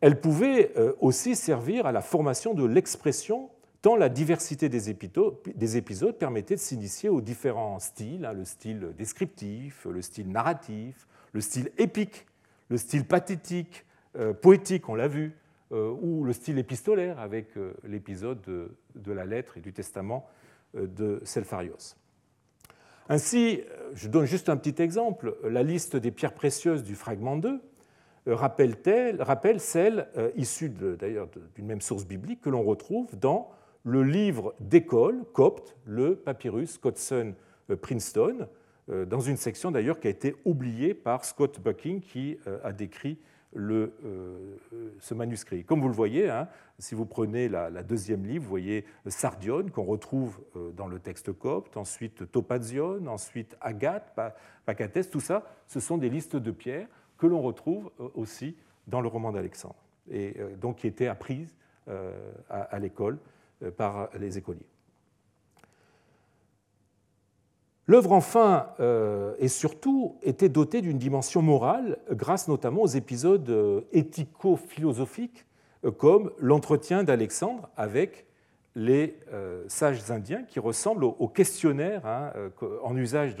Elle 0.00 0.20
pouvait 0.20 0.74
aussi 1.00 1.34
servir 1.34 1.86
à 1.86 1.92
la 1.92 2.02
formation 2.02 2.52
de 2.52 2.66
l'expression, 2.66 3.48
tant 3.80 3.96
la 3.96 4.10
diversité 4.10 4.68
des 4.68 4.90
épisodes, 4.90 6.18
permettait 6.18 6.56
de 6.56 6.60
s'initier 6.60 7.08
aux 7.08 7.22
différents 7.22 7.78
styles, 7.78 8.26
hein, 8.26 8.34
le 8.34 8.44
style 8.44 8.92
descriptif, 8.98 9.86
le 9.90 10.02
style 10.02 10.30
narratif, 10.30 11.06
le 11.32 11.40
style 11.40 11.70
épique, 11.78 12.26
le 12.74 12.78
style 12.78 13.04
pathétique, 13.04 13.84
euh, 14.16 14.32
poétique, 14.32 14.88
on 14.88 14.94
l'a 14.94 15.08
vu, 15.08 15.32
euh, 15.72 15.94
ou 16.02 16.24
le 16.24 16.32
style 16.32 16.58
épistolaire 16.58 17.18
avec 17.20 17.50
l'épisode 17.84 18.40
de, 18.42 19.12
la 19.12 19.24
lettre 19.24 19.56
et 19.56 19.60
du 19.60 19.72
testament 19.72 20.28
de 20.74 21.20
Selpharios. 21.24 21.96
Ainsi, 23.08 23.60
je 23.94 24.08
donne 24.08 24.24
juste 24.24 24.48
un 24.48 24.56
petit 24.56 24.82
exemple, 24.82 25.36
la 25.44 25.62
liste 25.62 25.94
des 25.96 26.10
pierres 26.10 26.34
précieuses 26.34 26.82
du 26.82 26.94
fragment 26.94 27.36
2 27.36 27.60
euh, 28.26 28.34
rappelle, 28.34 29.60
celle 29.60 30.08
euh, 30.16 30.30
issue 30.34 30.70
d'ailleurs 30.70 31.28
d'une 31.54 31.66
même 31.66 31.82
source 31.82 32.06
biblique 32.06 32.40
que 32.40 32.48
l'on 32.48 32.62
retrouve 32.62 33.18
dans 33.18 33.50
le 33.84 34.02
livre 34.02 34.54
d'école 34.60 35.24
copte, 35.34 35.76
le 35.84 36.16
papyrus 36.16 36.78
Codson 36.78 37.34
euh, 37.70 37.76
Princeton, 37.76 38.48
dans 38.88 39.20
une 39.20 39.36
section 39.36 39.70
d'ailleurs 39.70 39.98
qui 39.98 40.08
a 40.08 40.10
été 40.10 40.36
oubliée 40.44 40.92
par 40.92 41.24
Scott 41.24 41.60
Bucking 41.60 42.00
qui 42.00 42.38
a 42.62 42.72
décrit 42.72 43.18
le, 43.54 43.94
ce 45.00 45.14
manuscrit. 45.14 45.64
Comme 45.64 45.80
vous 45.80 45.88
le 45.88 45.94
voyez, 45.94 46.28
hein, 46.28 46.48
si 46.78 46.94
vous 46.94 47.06
prenez 47.06 47.48
la, 47.48 47.82
deuxième 47.82 48.26
livre, 48.26 48.44
vous 48.44 48.50
voyez 48.50 48.84
Sardion 49.06 49.66
qu'on 49.72 49.84
retrouve 49.84 50.40
dans 50.76 50.86
le 50.86 50.98
texte 50.98 51.32
copte, 51.32 51.78
ensuite 51.78 52.30
Topazion, 52.30 53.06
ensuite 53.06 53.56
Agathe, 53.62 54.12
Pacates, 54.66 55.10
tout 55.10 55.20
ça, 55.20 55.44
ce 55.66 55.80
sont 55.80 55.96
des 55.96 56.10
listes 56.10 56.36
de 56.36 56.50
pierres 56.50 56.88
que 57.18 57.26
l'on 57.26 57.40
retrouve 57.40 57.90
euh, 58.00 58.08
aussi 58.14 58.56
dans 58.86 59.00
le 59.00 59.08
roman 59.08 59.32
d'Alexandre, 59.32 59.82
et 60.10 60.34
euh, 60.38 60.56
donc 60.56 60.76
qui 60.76 60.86
était 60.86 61.06
apprise 61.06 61.54
euh, 61.88 62.32
à 62.48 62.78
l'école 62.78 63.18
par 63.76 64.10
les 64.18 64.36
écoliers. 64.36 64.66
L'œuvre, 67.86 68.12
enfin, 68.12 68.68
euh, 68.80 69.34
et 69.38 69.48
surtout, 69.48 70.16
était 70.22 70.48
dotée 70.48 70.80
d'une 70.80 70.96
dimension 70.96 71.42
morale, 71.42 71.98
grâce 72.10 72.48
notamment 72.48 72.82
aux 72.82 72.86
épisodes 72.86 73.48
euh, 73.50 73.82
éthico-philosophiques, 73.92 75.44
euh, 75.84 75.90
comme 75.90 76.30
l'entretien 76.38 77.04
d'Alexandre 77.04 77.68
avec 77.76 78.26
les 78.76 79.16
sages 79.68 80.10
indiens, 80.10 80.42
qui 80.42 80.58
ressemblent 80.58 81.04
au 81.04 81.28
questionnaire 81.28 82.04
hein, 82.06 82.32
en 82.82 82.96
usage 82.96 83.36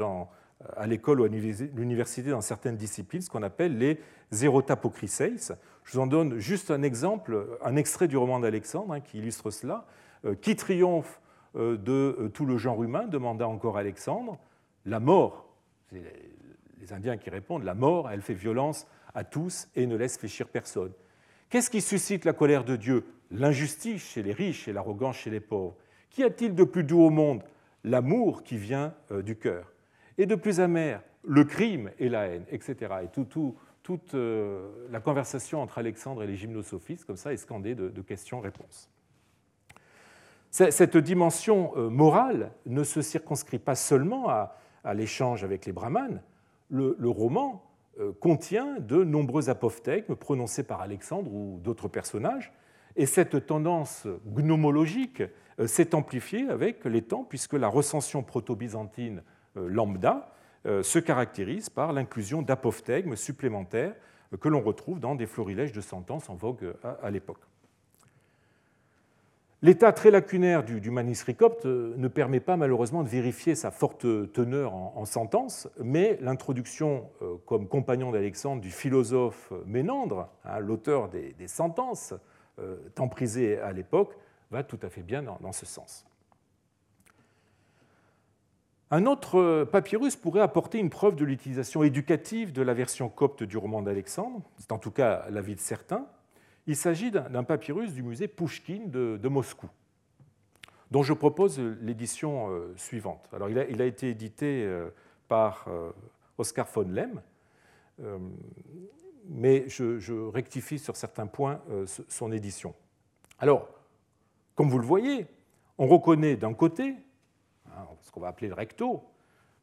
à 0.76 0.86
l'école 0.86 1.22
ou 1.22 1.24
à 1.24 1.28
l'université 1.28 2.30
dans 2.30 2.40
certaines 2.40 2.76
disciplines, 2.76 3.20
ce 3.20 3.28
qu'on 3.28 3.42
appelle 3.42 3.76
les 3.76 3.98
Zerotapokriseis. 4.30 5.52
Je 5.82 5.92
vous 5.92 5.98
en 5.98 6.06
donne 6.06 6.38
juste 6.38 6.70
un 6.70 6.82
exemple, 6.84 7.48
un 7.64 7.74
extrait 7.74 8.06
du 8.06 8.16
roman 8.16 8.38
d'Alexandre 8.38 8.92
hein, 8.92 9.00
qui 9.00 9.18
illustre 9.18 9.50
cela. 9.50 9.86
Qui 10.40 10.54
triomphe 10.54 11.20
de 11.54 12.16
euh, 12.18 12.28
tout 12.28 12.46
le 12.46 12.56
genre 12.56 12.82
humain, 12.82 13.06
demanda 13.06 13.46
encore 13.46 13.76
Alexandre. 13.76 14.38
La 14.84 15.00
mort, 15.00 15.46
c'est 15.90 16.02
les 16.80 16.92
Indiens 16.92 17.16
qui 17.16 17.30
répondent, 17.30 17.62
la 17.62 17.74
mort, 17.74 18.10
elle 18.10 18.22
fait 18.22 18.34
violence 18.34 18.86
à 19.14 19.24
tous 19.24 19.68
et 19.74 19.86
ne 19.86 19.96
laisse 19.96 20.18
fléchir 20.18 20.48
personne. 20.48 20.92
Qu'est-ce 21.48 21.70
qui 21.70 21.80
suscite 21.80 22.24
la 22.24 22.32
colère 22.32 22.64
de 22.64 22.76
Dieu? 22.76 23.06
L'injustice 23.30 24.02
chez 24.02 24.22
les 24.22 24.32
riches 24.32 24.68
et 24.68 24.72
l'arrogance 24.72 25.16
chez 25.16 25.30
les 25.30 25.40
pauvres. 25.40 25.76
Qu'y 26.10 26.24
a-t-il 26.24 26.54
de 26.54 26.64
plus 26.64 26.84
doux 26.84 27.00
au 27.00 27.10
monde? 27.10 27.42
L'amour 27.84 28.42
qui 28.42 28.56
vient 28.56 28.94
euh, 29.10 29.22
du 29.22 29.36
cœur. 29.36 29.72
Et 30.18 30.26
de 30.26 30.34
plus 30.34 30.60
amer 30.60 31.02
Le 31.22 31.44
crime 31.44 31.90
et 31.98 32.08
la 32.08 32.26
haine, 32.26 32.44
etc. 32.50 32.94
Et 33.04 33.08
toute 33.08 34.14
la 34.14 35.00
conversation 35.00 35.62
entre 35.62 35.78
Alexandre 35.78 36.22
et 36.22 36.26
les 36.26 36.36
gymnosophistes, 36.36 37.04
comme 37.04 37.16
ça, 37.16 37.32
est 37.32 37.38
scandée 37.38 37.74
de 37.74 38.02
questions-réponses. 38.02 38.90
Cette 40.54 40.96
dimension 40.96 41.72
euh, 41.76 41.90
morale 41.90 42.52
ne 42.64 42.84
se 42.84 43.02
circonscrit 43.02 43.58
pas 43.58 43.74
seulement 43.74 44.28
à, 44.28 44.54
l'échange 44.94 45.42
avec 45.42 45.66
les 45.66 45.72
brahmanes. 45.72 46.22
Le, 46.70 47.08
roman 47.08 47.64
euh, 47.98 48.12
contient 48.20 48.78
de 48.78 49.02
nombreux 49.02 49.50
apophthegmes 49.50 50.14
prononcés 50.14 50.62
par 50.62 50.80
Alexandre 50.80 51.32
ou 51.32 51.58
d'autres 51.64 51.88
personnages, 51.88 52.52
et 52.94 53.06
cette 53.06 53.46
tendance 53.46 54.06
gnomologique 54.28 55.24
euh, 55.58 55.66
s'est 55.66 55.92
amplifiée 55.92 56.48
avec 56.48 56.84
les 56.84 57.02
temps, 57.02 57.24
puisque 57.24 57.54
la 57.54 57.66
recension 57.66 58.22
proto-byzantine 58.22 59.24
lambda 59.56 60.30
se 60.64 60.98
caractérise 61.00 61.68
par 61.68 61.92
l'inclusion 61.92 62.42
d'apophthegmes 62.42 63.16
supplémentaires 63.16 63.94
que 64.40 64.48
l'on 64.48 64.60
retrouve 64.60 64.98
dans 65.00 65.14
des 65.16 65.26
florilèges 65.26 65.72
de 65.72 65.80
sentences 65.80 66.28
en 66.28 66.34
vogue 66.34 66.74
à 67.02 67.10
l'époque. 67.10 67.42
L'état 69.64 69.94
très 69.94 70.10
lacunaire 70.10 70.62
du, 70.62 70.90
manuscrit 70.90 71.34
copte 71.34 71.64
euh, 71.64 71.94
ne 71.96 72.08
permet 72.08 72.40
pas 72.40 72.58
malheureusement 72.58 73.02
de 73.02 73.08
vérifier 73.08 73.54
sa 73.54 73.70
forte 73.70 74.04
teneur 74.34 74.74
en, 74.74 75.06
sentence, 75.06 75.70
mais 75.82 76.18
l'introduction 76.20 77.08
euh, 77.22 77.36
comme 77.46 77.66
compagnon 77.66 78.12
d'Alexandre 78.12 78.60
du 78.60 78.70
philosophe 78.70 79.54
Ménandre, 79.64 80.28
hein, 80.44 80.58
l'auteur 80.58 81.08
des, 81.08 81.48
sentences, 81.48 82.12
euh, 82.58 82.76
tant 82.94 83.08
prisé 83.08 83.58
à 83.58 83.72
l'époque, 83.72 84.18
va 84.50 84.64
tout 84.64 84.78
à 84.82 84.90
fait 84.90 85.00
bien 85.00 85.22
dans, 85.22 85.52
ce 85.52 85.64
sens. 85.64 86.04
Un 88.90 89.06
autre 89.06 89.64
papyrus 89.64 90.14
pourrait 90.14 90.42
apporter 90.42 90.78
une 90.78 90.90
preuve 90.90 91.16
de 91.16 91.24
l'utilisation 91.24 91.82
éducative 91.82 92.52
de 92.52 92.60
la 92.60 92.74
version 92.74 93.08
copte 93.08 93.42
du 93.42 93.56
roman 93.56 93.80
d'Alexandre, 93.80 94.42
c'est 94.58 94.72
en 94.72 94.78
tout 94.78 94.90
cas 94.90 95.24
l'avis 95.30 95.54
de 95.54 95.60
certains, 95.60 96.06
il 96.66 96.76
s'agit 96.76 97.10
d'un 97.10 97.44
papyrus 97.44 97.92
du 97.92 98.02
musée 98.02 98.28
Pouchkine 98.28 98.90
de, 98.90 99.28
Moscou, 99.28 99.68
dont 100.90 101.02
je 101.02 101.12
propose 101.12 101.58
l'édition 101.58 102.48
euh, 102.50 102.72
suivante. 102.76 103.28
Alors, 103.32 103.50
il, 103.50 103.82
a, 103.82 103.86
été 103.86 104.08
édité 104.10 104.64
euh, 104.64 104.88
par 105.28 105.66
euh, 105.68 105.90
Oscar 106.38 106.66
von 106.72 106.88
Lem, 106.88 107.20
mais 109.28 109.68
je, 109.68 110.28
rectifie 110.30 110.78
sur 110.78 110.96
certains 110.96 111.26
points 111.26 111.60
son 112.08 112.32
édition. 112.32 112.74
Alors, 113.38 113.68
comme 114.56 114.68
vous 114.68 114.78
le 114.78 114.86
voyez, 114.86 115.26
on 115.78 115.86
reconnaît 115.86 116.36
d'un 116.36 116.54
côté, 116.54 116.96
hein, 117.66 117.86
ce 118.00 118.10
qu'on 118.10 118.20
va 118.20 118.28
appeler 118.28 118.48
le 118.48 118.54
recto, 118.54 119.04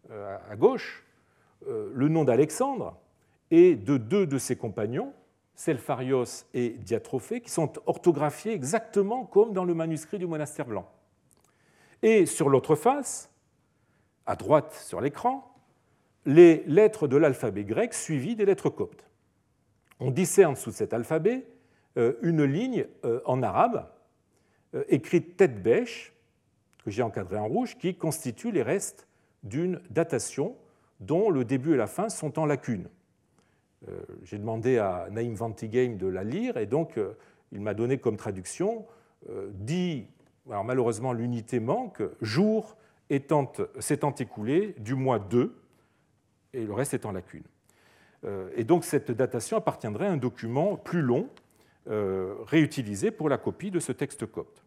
à 0.10 0.56
gauche, 0.56 1.06
le 1.68 2.08
nom 2.08 2.24
d'Alexandre 2.24 2.98
et 3.52 3.76
de 3.76 3.98
deux 3.98 4.26
de 4.26 4.38
ses 4.38 4.56
compagnons, 4.56 5.14
Selpharios 5.62 6.48
et 6.56 6.70
Diatrophée, 6.70 7.40
qui 7.40 7.52
sont 7.52 7.74
orthographiés 7.86 8.52
exactement 8.52 9.26
comme 9.26 9.54
dans 9.54 9.64
le 9.64 9.76
manuscrit 9.76 10.18
du 10.18 10.26
monastère 10.26 10.66
blanc. 10.66 10.92
Et 12.02 12.26
sur 12.26 12.50
l'autre 12.50 12.74
face, 12.74 13.30
à 14.26 14.36
droite 14.36 14.74
sur 14.74 15.02
l'écran, 15.02 15.54
les 16.26 16.64
lettres 16.66 17.08
de 17.08 17.16
l'alphabet 17.16 17.64
grec 17.64 17.94
suivies 17.94 18.36
des 18.36 18.46
lettres 18.46 18.72
coptes. 18.72 19.08
On 20.00 20.10
discerne 20.10 20.56
sous 20.56 20.72
cet 20.72 20.96
alphabet 20.96 21.46
euh, 21.98 22.14
une 22.24 22.44
ligne 22.44 22.88
euh, 23.06 23.22
en 23.26 23.44
arabe, 23.44 23.88
euh, 24.74 24.84
écrite 24.90 25.38
tête 25.38 25.62
bêche, 25.62 26.12
que 26.84 26.90
j'ai 26.90 27.04
encadrée 27.04 27.38
en 27.38 27.48
rouge, 27.48 27.78
qui 27.78 27.94
constitue 27.94 28.52
les 28.52 28.64
restes 28.64 29.08
d'une 29.44 29.80
datation 29.92 30.56
dont 31.02 31.30
le 31.30 31.46
début 31.46 31.76
et 31.76 31.78
la 31.78 31.86
fin 31.86 32.10
sont 32.10 32.40
en 32.40 32.48
lacune. 32.48 32.90
Euh, 33.90 34.00
j'ai 34.24 34.38
demandé 34.38 34.78
à 34.78 35.08
Naïm 35.12 35.34
Vantigame 35.34 35.98
de 35.98 36.08
la 36.08 36.24
lire 36.24 36.58
et 36.58 36.68
donc 36.68 36.98
euh, 36.98 37.14
il 37.52 37.62
m'a 37.62 37.74
donné 37.74 37.98
comme 37.98 38.16
traduction 38.16 38.86
euh, 39.30 39.50
dit, 39.54 40.06
alors 40.50 40.64
malheureusement 40.64 41.14
l'unité 41.14 41.60
manque, 41.60 42.04
jour 42.22 42.78
s'étant 43.10 44.16
écoulé 44.16 44.76
du 44.78 44.96
mois 44.96 45.20
2 45.20 45.60
et 46.54 46.64
le 46.64 46.74
reste 46.74 46.94
est 46.94 47.06
en 47.06 47.12
lacune. 47.12 47.44
Et 48.56 48.64
donc 48.64 48.86
cette 48.86 49.12
datation 49.12 49.58
appartiendrait 49.58 50.06
à 50.06 50.12
un 50.12 50.18
document 50.18 50.78
plus 50.78 51.02
long 51.02 51.28
réutilisé 51.88 53.12
pour 53.12 53.28
la 53.28 53.38
copie 53.38 53.70
de 53.70 53.82
ce 53.82 53.92
texte 53.92 54.26
copte. 54.28 54.64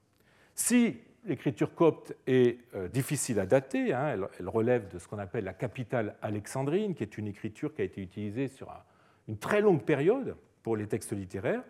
Si 0.55 0.98
l'écriture 1.24 1.74
copte 1.74 2.14
est 2.27 2.59
difficile 2.92 3.40
à 3.40 3.46
dater, 3.46 3.94
hein, 3.94 4.29
elle 4.38 4.48
relève 4.48 4.92
de 4.92 4.98
ce 4.98 5.09
qu'on 5.09 5.18
appelle 5.18 5.44
la 5.44 5.55
capitale 5.55 6.16
alexandrine, 6.20 6.94
qui 6.94 7.03
est 7.03 7.16
une 7.16 7.29
écriture 7.29 7.72
qui 7.72 7.81
a 7.81 7.85
été 7.85 8.03
utilisée 8.03 8.48
sur 8.48 8.70
un 8.70 8.83
une 9.29 9.39
très 9.39 9.61
longue 9.61 9.83
période 9.83 10.37
pour 10.63 10.77
les 10.77 10.87
textes 10.87 11.13
littéraires. 11.13 11.63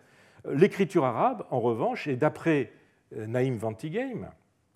L'écriture 0.49 1.05
arabe, 1.05 1.47
en 1.51 1.61
revanche, 1.61 2.07
est 2.07 2.17
d'après 2.17 2.73
euh, 3.17 3.27
Naïm 3.27 3.57
Vantigame, 3.57 4.31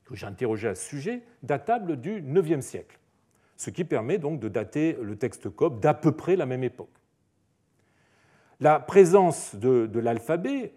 que 0.04 0.14
j'ai 0.14 0.26
interrogé 0.26 0.68
à 0.68 0.74
ce 0.74 0.88
sujet, 0.88 1.22
datable 1.42 2.00
du 2.00 2.22
IXe 2.22 2.64
siècle, 2.64 2.98
ce 3.56 3.70
qui 3.70 3.84
permet 3.84 4.18
donc 4.18 4.40
de 4.40 4.48
dater 4.48 4.96
le 5.02 5.16
texte 5.16 5.50
copte 5.50 5.80
d'à 5.80 5.94
peu 5.94 6.12
près 6.12 6.36
la 6.36 6.46
même 6.46 6.64
époque. 6.64 6.88
La 8.60 8.80
présence 8.80 9.54
de 9.54 9.98
l'alphabet 9.98 10.72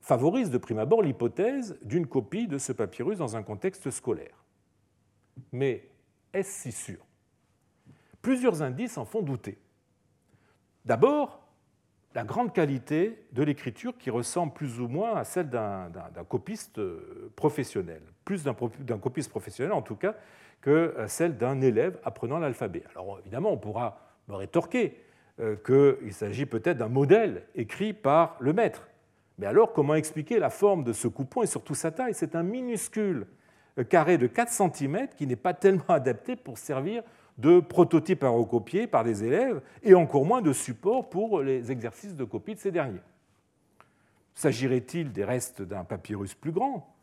favorise 0.00 0.50
de 0.50 0.58
prime 0.58 0.78
abord 0.78 1.02
l'hypothèse 1.02 1.78
d'une 1.82 2.06
copie 2.06 2.46
de 2.46 2.58
ce 2.58 2.72
papyrus 2.72 3.18
dans 3.18 3.36
un 3.36 3.42
contexte 3.42 3.90
scolaire. 3.90 4.44
Mais 5.52 5.88
est-ce 6.32 6.62
si 6.62 6.72
sûr? 6.72 7.04
Plusieurs 8.22 8.62
indices 8.62 8.98
en 8.98 9.04
font 9.04 9.22
douter. 9.22 9.58
D'abord, 10.84 11.40
la 12.14 12.24
grande 12.24 12.52
qualité 12.52 13.24
de 13.32 13.42
l'écriture 13.42 13.96
qui 13.98 14.10
ressemble 14.10 14.52
plus 14.52 14.80
ou 14.80 14.88
moins 14.88 15.14
à 15.14 15.24
celle 15.24 15.48
d'un 15.48 15.90
copiste 16.28 16.78
euh, 16.78 17.32
professionnel, 17.36 18.02
plus 18.24 18.44
d'un 18.44 18.98
copiste 18.98 19.30
professionnel 19.30 19.72
en 19.72 19.82
tout 19.82 19.96
cas 19.96 20.14
que 20.60 20.94
celle 21.06 21.38
d'un 21.38 21.60
élève 21.60 21.98
apprenant 22.04 22.38
l'alphabet. 22.38 22.82
Alors 22.90 23.18
évidemment, 23.20 23.52
on 23.52 23.56
pourra 23.56 24.00
me 24.28 24.34
rétorquer 24.34 24.96
euh, 25.40 25.56
qu'il 25.56 26.12
s'agit 26.12 26.44
peut-être 26.44 26.78
d'un 26.78 26.88
modèle 26.88 27.44
écrit 27.54 27.92
par 27.94 28.36
le 28.40 28.52
maître. 28.52 28.88
Mais 29.38 29.46
alors, 29.46 29.72
comment 29.72 29.94
expliquer 29.94 30.38
la 30.38 30.50
forme 30.50 30.84
de 30.84 30.92
ce 30.92 31.08
coupon 31.08 31.42
et 31.42 31.46
surtout 31.46 31.74
sa 31.74 31.90
taille? 31.90 32.12
C'est 32.12 32.34
un 32.34 32.42
minuscule 32.42 33.26
carré 33.88 34.18
de 34.18 34.26
4 34.26 34.50
cm 34.50 35.08
qui 35.16 35.26
n'est 35.26 35.36
pas 35.36 35.54
tellement 35.54 35.84
adapté 35.88 36.36
pour 36.36 36.58
servir 36.58 37.02
de 37.40 37.60
prototypes 37.60 38.24
à 38.24 38.28
recopier 38.28 38.86
par 38.86 39.04
des 39.04 39.24
élèves 39.24 39.60
et 39.82 39.94
encore 39.94 40.24
moins 40.24 40.42
de 40.42 40.52
support 40.52 41.08
pour 41.08 41.40
les 41.40 41.72
exercices 41.72 42.14
de 42.14 42.24
copie 42.24 42.54
de 42.54 42.60
ces 42.60 42.70
derniers. 42.70 43.02
S'agirait-il 44.34 45.12
des 45.12 45.24
restes 45.24 45.62
d'un 45.62 45.84
papyrus 45.84 46.34
plus 46.34 46.52
grand? 46.52 46.94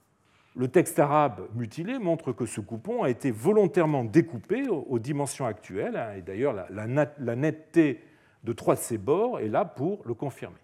Le 0.56 0.67
texte 0.67 0.97
arabe 0.97 1.47
mutilé 1.56 2.00
montre 2.00 2.32
que 2.32 2.45
ce 2.45 2.62
coupon 2.62 3.04
a 3.04 3.10
été 3.10 3.30
volontairement 3.30 4.04
découpé 4.04 4.67
aux 4.67 4.97
dimensions 4.97 5.45
actuelles, 5.45 5.97
hein, 5.97 6.13
et 6.17 6.21
d'ailleurs 6.21 6.56
la 6.69 7.36
netteté 7.36 8.02
de 8.43 8.54
trois 8.54 8.76
de 8.76 8.80
ses 8.80 8.97
bords 8.97 9.39
est 9.39 9.50
là 9.50 9.65
pour 9.65 10.02
le 10.06 10.13
confirmer. 10.13 10.58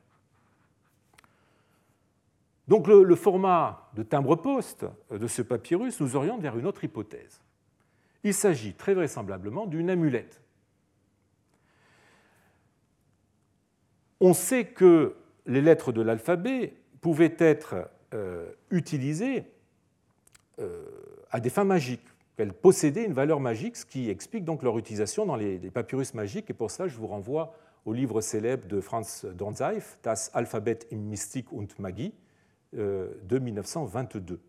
Donc 2.68 2.88
le, 2.88 3.16
format 3.16 3.90
de 3.94 4.04
timbre-poste 4.04 4.86
de 5.12 5.28
ce 5.28 5.42
papyrus 5.42 6.00
nous 6.00 6.16
oriente 6.16 6.42
vers 6.42 6.58
une 6.58 6.66
autre 6.66 6.84
hypothèse. 6.84 7.42
Il 8.24 8.34
s'agit 8.34 8.74
très 8.74 8.94
vraisemblablement 8.94 9.66
d'une 9.66 9.90
amulette. 9.90 10.42
On 14.20 14.34
sait 14.34 14.66
que 14.66 15.16
les 15.46 15.62
lettres 15.62 15.92
de 15.92 16.02
l'alphabet 16.02 16.74
pouvaient 17.02 17.36
être 17.38 17.90
euh, 18.14 18.50
utilisées 18.72 19.44
euh, 20.60 20.86
à 21.30 21.40
des 21.40 21.50
fins 21.50 21.66
magiques. 21.66 22.08
qu'elles 22.38 22.54
possédaient 22.54 23.06
une 23.06 23.14
valeur 23.14 23.40
magique, 23.40 23.76
ce 23.76 23.86
qui 23.86 24.10
explique 24.10 24.46
donc 24.46 24.64
leur 24.64 24.78
utilisation 24.78 25.26
dans 25.26 25.36
les, 25.36 25.58
papyrus 25.70 26.14
magiques. 26.14 26.50
Et 26.50 26.54
pour 26.54 26.72
ça, 26.72 26.88
je 26.88 26.98
vous 26.98 27.08
renvoie 27.08 27.56
au 27.86 27.94
livre 27.94 28.22
célèbre 28.22 28.68
de 28.68 28.80
Franz 28.80 29.28
Dornzeif, 29.34 30.00
Das 30.04 30.32
Alphabet 30.34 30.80
im 30.92 30.98
Mystik 30.98 31.52
und 31.52 31.68
Magie, 31.80 32.14
euh, 32.76 33.10
de 33.24 33.40
1922. 33.40 34.40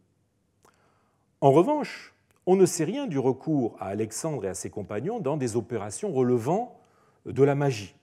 En 1.40 1.52
revanche, 1.52 2.13
on 2.46 2.56
ne 2.56 2.66
sait 2.66 2.84
rien 2.84 3.06
du 3.06 3.18
recours 3.18 3.76
à 3.80 3.86
Alexandre 3.86 4.44
et 4.44 4.48
à 4.48 4.54
ses 4.54 4.70
compagnons 4.70 5.18
dans 5.18 5.36
des 5.36 5.56
opérations 5.56 6.12
relevant 6.12 6.80
de 7.26 7.42
la 7.42 7.54
magie, 7.54 7.94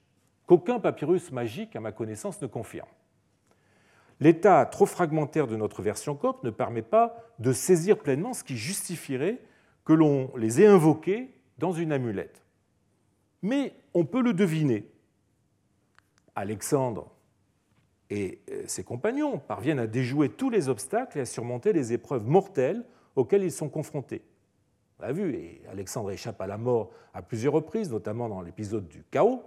qu'aucun 0.47 0.79
papyrus 0.79 1.31
magique, 1.31 1.75
à 1.75 1.79
ma 1.79 1.91
connaissance, 1.91 2.41
ne 2.41 2.47
confirme. 2.47 2.89
L'état 4.19 4.65
trop 4.65 4.85
fragmentaire 4.85 5.47
de 5.47 5.55
notre 5.55 5.81
version 5.81 6.15
copte 6.15 6.43
ne 6.43 6.51
permet 6.51 6.81
pas 6.83 7.15
de 7.39 7.53
saisir 7.53 7.97
pleinement 7.97 8.33
ce 8.33 8.43
qui 8.43 8.55
justifierait 8.55 9.39
que 9.83 9.93
l'on 9.93 10.31
les 10.37 10.61
ait 10.61 10.67
invoqués 10.67 11.33
dans 11.57 11.71
une 11.71 11.91
amulette. 11.91 12.43
Mais 13.41 13.73
on 13.93 14.05
peut 14.05 14.21
le 14.21 14.33
deviner. 14.33 14.87
Alexandre 16.35 17.11
et 18.09 18.39
euh, 18.51 18.63
ses 18.67 18.83
compagnons 18.83 19.39
parviennent 19.39 19.79
à 19.79 19.87
déjouer 19.87 20.29
tous 20.29 20.49
les 20.49 20.69
obstacles 20.69 21.17
et 21.17 21.21
à 21.21 21.25
surmonter 21.25 21.73
les 21.73 21.93
épreuves 21.93 22.27
mortelles 22.27 22.83
auxquelles 23.15 23.43
ils 23.43 23.51
sont 23.51 23.69
confrontés. 23.69 24.21
L'a 25.01 25.11
vu, 25.11 25.33
et 25.33 25.61
Alexandre 25.71 26.11
échappe 26.11 26.39
à 26.41 26.47
la 26.47 26.59
mort 26.59 26.91
à 27.15 27.23
plusieurs 27.23 27.53
reprises, 27.53 27.89
notamment 27.89 28.29
dans 28.29 28.41
l'épisode 28.41 28.87
du 28.87 29.03
chaos. 29.09 29.43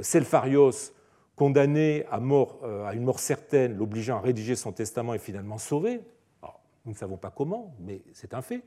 Selpharios 0.00 0.92
condamné 1.34 2.06
euh, 2.12 2.86
à 2.86 2.94
une 2.94 3.02
mort 3.02 3.18
certaine, 3.18 3.76
l'obligeant 3.76 4.18
à 4.18 4.20
rédiger 4.20 4.54
son 4.54 4.72
testament, 4.72 5.12
est 5.12 5.18
finalement 5.18 5.58
sauvé. 5.58 6.00
nous 6.84 6.92
ne 6.92 6.96
savons 6.96 7.16
pas 7.16 7.30
comment, 7.30 7.74
mais 7.80 8.00
c'est 8.12 8.32
un 8.32 8.42
fait. 8.42 8.62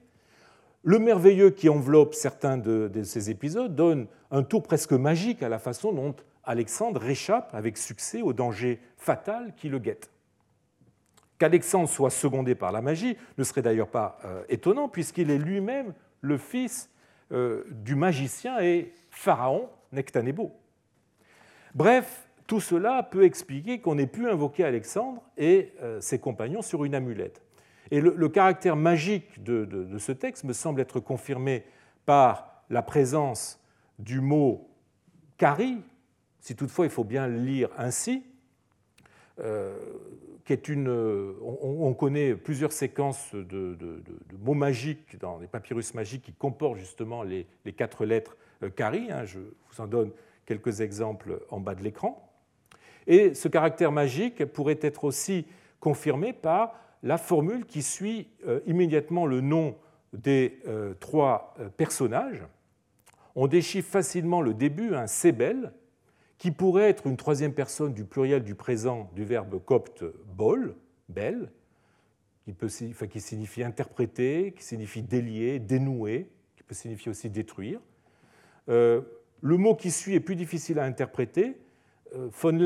Le 0.83 0.99
merveilleux 0.99 1.51
qui 1.51 1.69
enveloppe 1.69 2.13
certains 2.13 2.57
de, 2.57 2.91
ces 3.03 3.29
épisodes 3.29 3.73
donne 3.73 4.07
un 4.29 4.43
tour 4.43 4.63
presque 4.63 4.93
magique 4.93 5.41
à 5.41 5.49
la 5.49 5.59
façon 5.59 5.93
dont 5.93 6.15
Alexandre 6.43 7.01
réchappe 7.01 7.53
avec 7.53 7.77
succès 7.77 8.21
au 8.21 8.33
danger 8.33 8.79
fatal 8.97 9.53
qui 9.55 9.69
le 9.69 9.79
guette. 9.79 10.09
Qu'Alexandre 11.37 11.87
soit 11.87 12.09
secondé 12.09 12.55
par 12.55 12.71
la 12.73 12.81
magie 12.81 13.17
ne 13.37 13.43
serait 13.43 13.61
d'ailleurs 13.61 13.87
pas 13.87 14.19
euh, 14.25 14.43
étonnant, 14.49 14.89
puisqu'il 14.89 15.31
est 15.31 15.37
lui-même 15.37 15.93
le 16.21 16.37
fils 16.37 16.89
euh, 17.31 17.63
du 17.69 17.95
magicien 17.95 18.59
et 18.59 18.93
pharaon 19.11 19.69
Nectanebo. 19.91 20.51
Bref, 21.75 22.29
tout 22.47 22.59
cela 22.59 23.03
peut 23.03 23.23
expliquer 23.23 23.79
qu'on 23.79 23.97
ait 23.99 24.07
pu 24.07 24.27
invoquer 24.27 24.63
Alexandre 24.63 25.21
et 25.37 25.73
euh, 25.81 26.01
ses 26.01 26.19
compagnons 26.19 26.63
sur 26.63 26.83
une 26.83 26.95
amulette. 26.95 27.43
Et 27.91 28.01
le, 28.01 28.29
caractère 28.29 28.75
magique 28.75 29.43
de, 29.43 29.97
ce 29.97 30.11
texte 30.11 30.43
me 30.43 30.53
semble 30.53 30.81
être 30.81 30.99
confirmé 30.99 31.63
par 32.05 32.63
la 32.69 32.81
présence 32.81 33.59
du 33.97 34.21
mot 34.21 34.69
kari, 35.37 35.81
si 36.39 36.55
toutefois 36.55 36.85
il 36.85 36.91
faut 36.91 37.03
bien 37.03 37.27
le 37.27 37.37
lire 37.37 37.69
ainsi, 37.77 38.23
euh, 39.39 39.75
une, 40.49 40.89
on, 41.41 41.93
connaît 41.93 42.35
plusieurs 42.35 42.71
séquences 42.71 43.33
de, 43.33 43.77
mots 44.43 44.53
magiques 44.53 45.19
dans 45.19 45.37
les 45.37 45.47
papyrus 45.47 45.93
magiques 45.93 46.23
qui 46.23 46.33
comportent 46.33 46.77
justement 46.77 47.23
les, 47.23 47.45
quatre 47.75 48.05
lettres 48.05 48.37
kari. 48.75 49.07
Euh, 49.09 49.13
hein, 49.13 49.25
je 49.25 49.39
vous 49.39 49.81
en 49.81 49.87
donne 49.87 50.11
quelques 50.45 50.81
exemples 50.81 51.41
en 51.49 51.59
bas 51.59 51.75
de 51.75 51.83
l'écran. 51.83 52.29
Et 53.07 53.33
ce 53.33 53.47
caractère 53.47 53.91
magique 53.91 54.45
pourrait 54.45 54.79
être 54.81 55.03
aussi 55.03 55.45
confirmé 55.79 56.33
par 56.33 56.75
la 57.03 57.17
formule 57.17 57.65
qui 57.65 57.81
suit 57.81 58.27
euh, 58.47 58.59
immédiatement 58.65 59.25
le 59.25 59.41
nom 59.41 59.75
des 60.13 60.59
euh, 60.67 60.93
trois 60.99 61.53
euh, 61.59 61.69
personnages. 61.69 62.43
On 63.35 63.47
déchiffre 63.47 63.89
facilement 63.89 64.41
le 64.41 64.53
début, 64.53 64.95
un 64.95 65.07
sebel, 65.07 65.71
qui 66.39 66.49
pourrait 66.49 66.89
être 66.89 67.05
une 67.05 67.17
troisième 67.17 67.53
personne 67.53 67.93
du 67.93 68.05
pluriel 68.05 68.43
du 68.43 68.55
présent 68.55 69.11
du 69.13 69.23
verbe 69.23 69.63
copte 69.63 70.03
bol, 70.35 70.75
bel, 71.07 71.51
qui, 72.45 72.53
peut, 72.53 72.69
signifie 72.69 73.63
interpréter, 73.63 74.53
qui 74.57 74.63
signifie 74.63 75.03
délier, 75.03 75.59
dénouer, 75.59 76.31
qui 76.55 76.63
peut 76.63 76.73
signifier 76.73 77.11
aussi 77.11 77.29
détruire. 77.29 77.79
le 78.67 79.03
mot 79.41 79.75
qui 79.75 79.91
suit 79.91 80.15
est 80.15 80.19
plus 80.19 80.35
difficile 80.35 80.79
à 80.79 80.85
interpréter, 80.85 81.57
euh, 82.15 82.29
von 82.31 82.57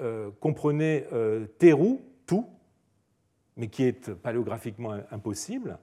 euh, 0.00 0.30
comprenait 0.38 1.08
euh, 1.12 1.46
terou, 1.58 2.02
tout, 2.26 2.46
mais 3.56 3.68
qui 3.68 3.84
est 3.84 4.12
paléographiquement 4.14 4.96
impossible. 5.10 5.78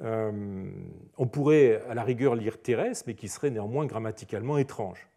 on 0.00 1.26
pourrait 1.30 1.82
à 1.88 1.94
la 1.94 2.02
rigueur 2.02 2.34
lire 2.34 2.60
Thérèse, 2.60 3.04
mais 3.06 3.14
qui 3.14 3.28
serait 3.28 3.50
néanmoins 3.50 3.86
grammaticalement 3.86 4.58
étrange. 4.58 5.08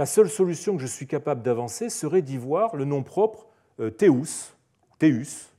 La 0.00 0.06
seule 0.06 0.30
solution 0.30 0.76
que 0.76 0.80
je 0.80 0.86
suis 0.86 1.06
capable 1.06 1.42
d'avancer 1.42 1.90
serait 1.90 2.22
d'y 2.22 2.38
voir 2.38 2.74
le 2.74 2.86
nom 2.86 3.02
propre 3.02 3.46
Théus, 3.98 4.56
Théus. 4.98 5.52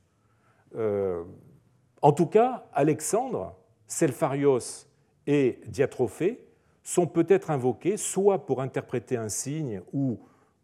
en 0.73 2.11
tout 2.11 2.25
cas, 2.25 2.65
Alexandre, 2.73 3.55
Selpharios 3.85 4.87
et 5.27 5.59
Diatrophée 5.67 6.43
sont 6.81 7.05
peut-être 7.05 7.51
invoqués 7.51 7.97
soit 7.97 8.47
pour 8.47 8.63
interpréter 8.63 9.15
un 9.15 9.29
signe 9.29 9.83
ou 9.93 10.19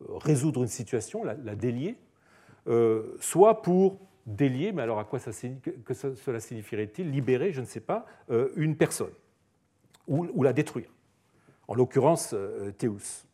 résoudre 0.09 0.63
une 0.63 0.69
situation, 0.69 1.23
la, 1.23 1.35
délier, 1.35 1.97
euh, 2.67 3.15
soit 3.19 3.61
pour 3.61 3.99
délier, 4.25 4.71
mais 4.71 4.81
alors 4.81 4.97
à 4.97 5.03
quoi 5.03 5.19
cela 5.19 6.39
signifierait-il 6.39 7.11
Libérer, 7.11 7.51
je 7.51 7.61
ne 7.61 7.67
sais 7.67 7.79
pas, 7.79 8.07
euh, 8.31 8.49
une 8.55 8.75
personne, 8.75 9.13
ou, 10.07 10.41
la 10.41 10.53
détruire, 10.53 10.89
en 11.67 11.75
l'occurrence 11.75 12.33
euh, 12.33 12.71
Théus. 12.71 13.26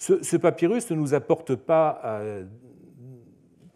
Ce, 0.00 0.36
papyrus 0.36 0.90
ne 0.90 0.96
nous 0.96 1.12
apporte 1.12 1.54
pas, 1.54 2.20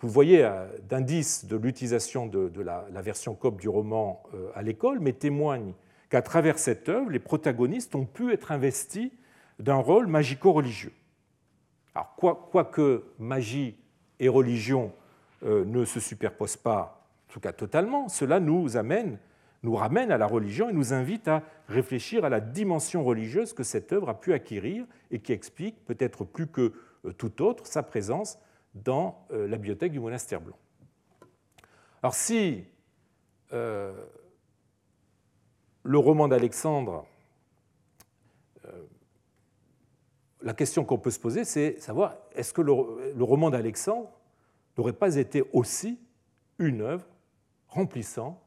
vous 0.01 0.09
voyez, 0.09 0.51
d'indices 0.89 1.45
de 1.45 1.55
l'utilisation 1.55 2.27
de, 2.27 2.61
la, 2.63 3.03
version 3.03 3.35
copte 3.35 3.61
du 3.61 3.69
roman 3.69 4.23
à 4.55 4.63
l'école, 4.63 5.01
mais 5.01 5.13
témoigne 5.13 5.75
qu'à 6.09 6.23
travers 6.23 6.59
cette 6.59 6.89
œuvre, 6.89 7.11
les 7.11 7.19
protagonistes 7.19 7.95
ont 7.95 8.07
pu 8.07 8.33
être 8.33 8.53
investis 8.53 9.11
d'un 9.59 9.77
rôle 9.77 10.07
magico-religieux. 10.07 10.93
Alors, 11.95 12.15
quoique 12.17 13.05
magie 13.19 13.77
et 14.19 14.29
religion 14.29 14.93
euh, 15.45 15.65
ne 15.65 15.85
se 15.85 16.01
superposent 16.01 16.57
pas, 16.57 17.07
en 17.29 17.33
tout 17.33 17.41
cas 17.41 17.53
totalement, 17.53 18.09
cela 18.09 18.41
nous 18.41 18.77
amène, 18.77 19.19
nous 19.65 19.75
ramène 19.75 20.13
à 20.13 20.19
la 20.19 20.27
religion 20.27 20.71
et 20.71 20.73
nous 20.73 20.93
invite 20.93 21.27
à 21.27 21.43
réfléchir 21.69 22.25
à 22.25 22.29
la 22.29 22.41
dimension 22.41 23.03
religieuse 23.03 23.53
que 23.53 23.65
cette 23.65 23.93
œuvre 23.93 24.09
a 24.09 24.21
pu 24.21 24.33
acquérir 24.33 24.87
et 25.11 25.19
qui 25.19 25.33
explique, 25.33 25.85
peut-être 25.85 26.25
plus 26.25 26.47
que 26.47 26.73
euh, 27.05 27.13
tout 27.13 27.43
autre, 27.43 27.67
sa 27.67 27.83
présence 27.83 28.39
dans 28.75 29.27
euh, 29.33 29.49
la 29.49 29.57
bibliothèque 29.57 29.91
du 29.93 30.01
monastère 30.01 30.41
blanc. 30.41 30.57
Alors 32.03 32.15
si 32.15 32.65
le 33.51 33.95
roman 35.99 36.27
d'Alexandre 36.27 37.07
la 40.45 40.53
question 40.53 40.85
qu'on 40.85 40.99
peut 40.99 41.11
se 41.11 41.19
poser, 41.19 41.45
c'est 41.45 41.81
savoir 41.81 42.17
est-ce 42.35 42.53
que 42.53 42.61
le, 42.61 42.73
roman 43.25 43.51
d'Alexandre 43.51 44.11
n'aurait 44.77 44.93
pas 44.93 45.17
été 45.17 45.43
aussi 45.53 45.99
une 46.59 46.83
œuvre 46.83 47.07
remplissant 47.69 48.41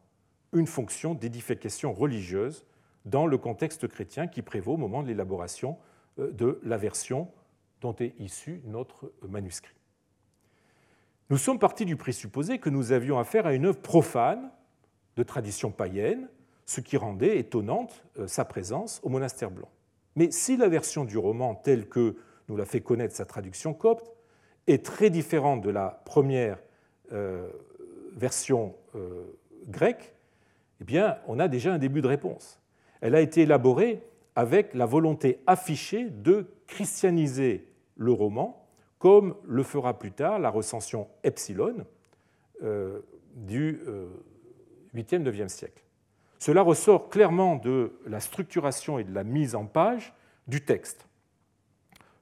une 0.57 0.67
fonction 0.67 1.13
d'édification 1.13 1.93
religieuse 1.93 2.65
dans 3.05 3.25
le 3.25 3.37
contexte 3.37 3.87
chrétien 3.87 4.27
qui 4.27 4.41
prévaut 4.41 4.73
au 4.73 4.77
moment 4.77 5.01
de 5.01 5.07
l'élaboration 5.07 5.77
euh, 6.19 6.31
de 6.31 6.59
la 6.63 6.77
version 6.77 7.29
dont 7.81 7.95
est 7.99 8.13
issu 8.19 8.61
notre 8.65 9.11
manuscrit. 9.27 9.75
Nous 11.29 11.37
sommes 11.37 11.59
partis 11.59 11.85
du 11.85 11.95
présupposé 11.95 12.59
que 12.59 12.69
nous 12.69 12.91
avions 12.91 13.19
affaire 13.19 13.45
à 13.45 13.53
une 13.53 13.65
œuvre 13.65 13.81
profane 13.81 14.49
de 15.15 15.23
tradition 15.23 15.71
païenne, 15.71 16.29
ce 16.65 16.81
qui 16.81 16.97
rendait 16.97 17.37
étonnante 17.37 18.05
euh, 18.19 18.27
sa 18.27 18.45
présence 18.45 18.99
au 19.03 19.09
monastère 19.09 19.51
blanc. 19.51 19.69
Mais 20.15 20.31
si 20.31 20.57
la 20.57 20.67
version 20.67 21.05
du 21.05 21.17
roman 21.17 21.55
telle 21.55 21.87
que 21.87 22.17
nous 22.49 22.57
l'a 22.57 22.65
fait 22.65 22.81
connaître 22.81 23.15
sa 23.15 23.25
traduction 23.25 23.73
copte 23.73 24.11
est 24.65 24.83
très 24.83 25.09
différente 25.09 25.61
de 25.61 25.69
la 25.69 26.01
première 26.05 26.59
euh, 27.13 27.49
version 28.15 28.75
grecque, 29.67 30.16
eh 30.81 30.83
bien, 30.83 31.17
on 31.27 31.39
a 31.39 31.47
déjà 31.47 31.73
un 31.73 31.77
début 31.77 32.01
de 32.01 32.07
réponse. 32.07 32.61
Elle 33.01 33.15
a 33.15 33.21
été 33.21 33.41
élaborée 33.41 34.03
avec 34.35 34.73
la 34.73 34.85
volonté 34.85 35.39
affichée 35.47 36.09
de 36.09 36.47
christianiser 36.67 37.67
le 37.95 38.11
roman, 38.11 38.67
comme 38.99 39.35
le 39.45 39.63
fera 39.63 39.97
plus 39.97 40.11
tard 40.11 40.39
la 40.39 40.49
recension 40.49 41.07
Epsilon 41.23 41.85
euh, 42.63 42.99
du 43.35 43.81
8e, 44.95 45.23
9e 45.23 45.47
siècle. 45.47 45.83
Cela 46.39 46.61
ressort 46.61 47.09
clairement 47.09 47.55
de 47.55 47.93
la 48.05 48.19
structuration 48.19 48.99
et 48.99 49.03
de 49.03 49.13
la 49.13 49.23
mise 49.23 49.55
en 49.55 49.65
page 49.65 50.13
du 50.47 50.63
texte. 50.63 51.07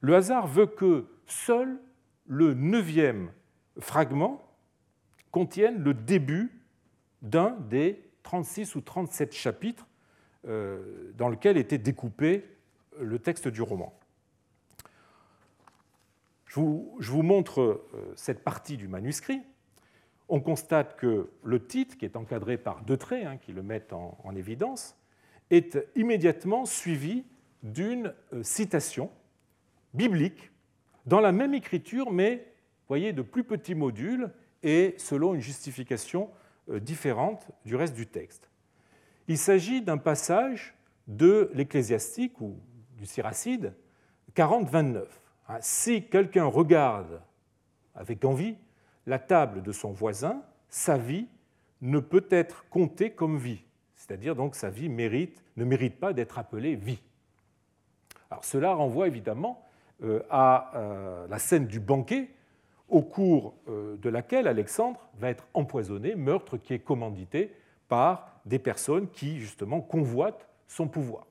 Le 0.01 0.16
hasard 0.16 0.47
veut 0.47 0.68
que 0.68 1.06
seul 1.28 1.80
le 2.28 2.53
neuvième 2.53 3.32
fragment 3.80 4.41
contienne 5.32 5.84
le 5.84 5.93
début 5.93 6.62
d'un 7.22 7.58
des 7.70 8.05
36 8.26 8.76
ou 8.76 8.82
37 8.82 9.34
chapitres 9.34 9.88
dans 10.43 11.30
lequel 11.30 11.57
était 11.57 11.78
découpé 11.78 12.45
le 12.99 13.17
texte 13.17 13.47
du 13.47 13.61
roman. 13.61 13.97
Je 16.47 16.59
vous, 16.59 17.23
montre 17.23 17.84
cette 18.15 18.43
partie 18.43 18.78
du 18.78 18.88
manuscrit. 18.88 19.41
On 20.30 20.39
constate 20.39 20.97
que 20.97 21.32
le 21.43 21.65
titre, 21.65 21.97
qui 21.97 22.05
est 22.05 22.15
encadré 22.15 22.57
par 22.57 22.82
deux 22.82 22.97
traits 22.97 23.26
hein, 23.26 23.38
qui 23.38 23.53
le 23.53 23.63
mettent 23.63 23.93
en, 23.93 24.17
en 24.23 24.36
évidence, 24.36 24.95
est 25.49 25.80
immédiatement 25.95 26.65
suivi 26.65 27.26
d'une 27.63 28.13
citation 28.43 29.09
biblique 29.93 30.51
dans 31.05 31.19
la 31.19 31.32
même 31.32 31.53
écriture, 31.53 32.11
mais 32.11 32.45
voyez, 32.88 33.13
de 33.13 33.21
plus 33.21 33.43
petits 33.43 33.76
modules 33.76 34.32
et 34.63 34.95
selon 34.97 35.36
une 35.36 35.41
justification 35.41 36.30
euh, 36.30 36.44
différente 36.68 37.47
du 37.66 37.76
reste 37.76 37.95
du 37.95 38.07
texte. 38.07 38.49
Il 39.28 39.38
s'agit 39.38 39.82
d'un 39.82 39.97
passage 39.97 40.76
de 41.07 41.49
l'Ecclésiastique 41.53 42.39
ou 42.41 42.59
du 42.97 43.05
Siracide 43.05 43.74
40-29. 44.36 45.05
Hein, 45.47 45.57
si 45.61 46.03
quelqu'un 46.03 46.45
regarde 46.45 47.22
avec 47.93 48.24
envie 48.26 48.55
la 49.05 49.20
table 49.20 49.61
de 49.61 49.72
son 49.72 49.91
voisin, 49.91 50.41
sa 50.70 50.97
vie 50.97 51.28
ne 51.82 51.99
peut 51.99 52.26
être 52.30 52.68
comptée 52.70 53.11
comme 53.11 53.38
vie. 53.38 53.63
C'est-à-dire 53.95 54.36
donc 54.36 54.55
sa 54.55 54.70
vie 54.70 54.89
mérite, 54.89 55.43
ne 55.57 55.66
mérite 55.66 55.99
pas 55.99 56.13
d'être 56.13 56.38
appelée 56.38 56.76
vie. 56.76 57.01
Alors 58.30 58.43
cela 58.43 58.74
renvoie 58.74 59.07
évidemment 59.07 59.63
euh, 60.03 60.22
à 60.30 60.72
euh, 60.76 61.28
la 61.28 61.39
scène 61.39 61.68
du 61.68 61.80
banquet 61.80 62.30
au 62.89 63.01
cours 63.01 63.55
euh, 63.67 63.97
de 63.97 64.09
laquelle 64.09 64.47
Alexandre 64.47 64.99
va 65.17 65.29
être 65.29 65.47
empoisonné, 65.53 66.15
meurtre 66.15 66.57
qui 66.57 66.73
est 66.73 66.79
commandité 66.79 67.53
par 67.88 68.39
des 68.45 68.59
personnes 68.59 69.09
qui, 69.09 69.39
justement, 69.39 69.81
convoitent 69.81 70.47
son 70.67 70.88
pouvoir. 70.88 71.25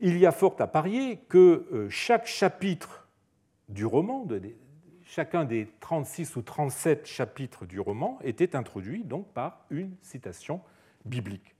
Il 0.00 0.18
y 0.18 0.26
a 0.26 0.32
fort 0.32 0.56
à 0.58 0.66
parier 0.66 1.18
que 1.28 1.66
euh, 1.72 1.88
chaque 1.88 2.26
chapitre 2.26 3.06
du 3.68 3.86
roman, 3.86 4.26
chacun 5.04 5.44
des 5.44 5.68
36 5.80 6.36
ou 6.36 6.42
37 6.42 7.06
chapitres 7.06 7.66
du 7.66 7.78
roman, 7.78 8.18
était 8.24 8.56
introduit 8.56 9.04
donc 9.04 9.28
par 9.28 9.64
une 9.70 9.94
citation 10.02 10.60
biblique. 11.04 11.54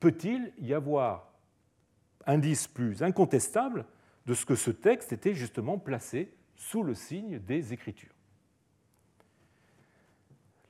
Peut-il 0.00 0.52
y 0.58 0.72
avoir 0.72 1.32
indice 2.26 2.66
plus 2.66 3.02
incontestable 3.02 3.84
de 4.26 4.34
ce 4.34 4.46
que 4.46 4.54
ce 4.54 4.70
texte 4.70 5.12
était 5.12 5.34
justement 5.34 5.78
placé 5.78 6.32
sous 6.56 6.82
le 6.82 6.94
signe 6.94 7.38
des 7.38 7.72
Écritures. 7.72 8.14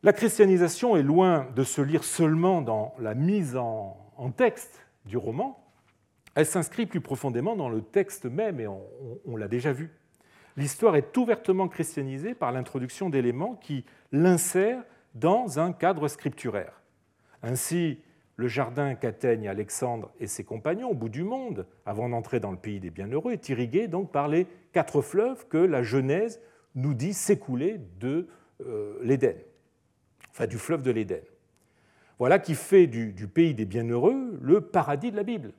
La 0.05 0.13
christianisation 0.13 0.97
est 0.97 1.03
loin 1.03 1.47
de 1.57 1.65
se 1.65 1.81
lire 1.81 2.05
seulement 2.05 2.61
dans 2.61 2.95
la 2.99 3.15
mise 3.15 3.57
en, 3.57 3.97
texte 4.37 4.87
du 5.07 5.17
roman, 5.17 5.59
elle 6.35 6.45
s'inscrit 6.45 6.85
plus 6.85 7.01
profondément 7.01 7.57
dans 7.57 7.71
le 7.71 7.81
texte 7.81 8.27
même, 8.27 8.61
et 8.61 8.67
on, 8.67 9.37
l'a 9.37 9.49
déjà 9.49 9.73
vu. 9.73 9.91
L'histoire 10.59 10.97
est 10.97 11.17
ouvertement 11.17 11.69
christianisée 11.69 12.35
par 12.35 12.53
l'introduction 12.53 13.09
d'éléments 13.09 13.55
qui 13.55 13.87
l'insèrent 14.13 14.83
dans 15.15 15.59
un 15.59 15.73
cadre 15.73 16.07
scripturaire. 16.09 16.83
Ainsi, 17.43 17.99
le 18.37 18.49
jardin 18.49 18.95
qu'atteignent 18.95 19.49
Alexandre 19.49 20.11
et 20.19 20.27
ses 20.27 20.45
compagnons 20.45 20.91
au 20.91 20.95
bout 20.95 21.09
du 21.09 21.23
monde, 21.23 21.67
avant 21.87 22.09
d'entrer 22.09 22.41
dans 22.41 22.51
le 22.51 22.57
pays 22.57 22.81
des 22.81 22.91
bienheureux, 22.91 23.33
est 23.33 23.49
irrigué 23.49 23.87
donc 23.87 24.11
par 24.11 24.29
les 24.29 24.47
quatre 24.73 25.03
fleuves 25.03 25.47
que 25.49 25.59
la 25.59 25.83
Genèse 25.83 26.41
nous 26.75 26.95
dit 26.95 27.15
s'écouler 27.15 27.81
de 28.01 28.27
euh, 28.67 28.99
l'Éden, 29.03 29.37
enfin 30.31 30.47
du 30.47 30.59
fleuve 30.59 30.83
de 30.83 30.91
l'Éden. 30.91 31.21
Voilà 32.19 32.39
qui 32.39 32.55
fait 32.55 32.87
du, 32.87 33.29
pays 33.29 33.55
des 33.55 33.65
bienheureux 33.65 34.39
le 34.41 34.61
paradis 34.61 35.11
de 35.11 35.17
la 35.17 35.25
Bible. 35.25 35.53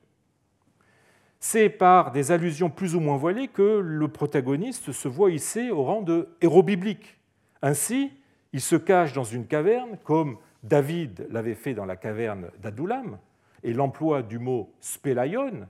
C'est 1.38 1.68
par 1.68 2.12
des 2.12 2.32
allusions 2.32 2.70
plus 2.70 2.94
ou 2.94 3.00
moins 3.00 3.16
voilées 3.16 3.48
que 3.48 3.78
le 3.78 4.08
protagoniste 4.08 4.92
se 4.92 5.08
voit 5.08 5.30
hissé 5.30 5.70
au 5.70 5.84
rang 5.84 6.02
de 6.02 6.28
héros 6.40 6.62
biblique. 6.62 7.18
Ainsi, 7.60 8.10
il 8.52 8.60
se 8.60 8.76
cache 8.76 9.12
dans 9.12 9.24
une 9.24 9.46
caverne 9.46 9.98
comme 10.02 10.38
David 10.66 11.28
l'avait 11.30 11.54
fait 11.54 11.74
dans 11.74 11.84
la 11.84 11.96
caverne 11.96 12.50
d'Adoulam, 12.60 13.18
et 13.62 13.72
l'emploi 13.72 14.22
du 14.22 14.38
mot 14.38 14.72
spélaion 14.80 15.66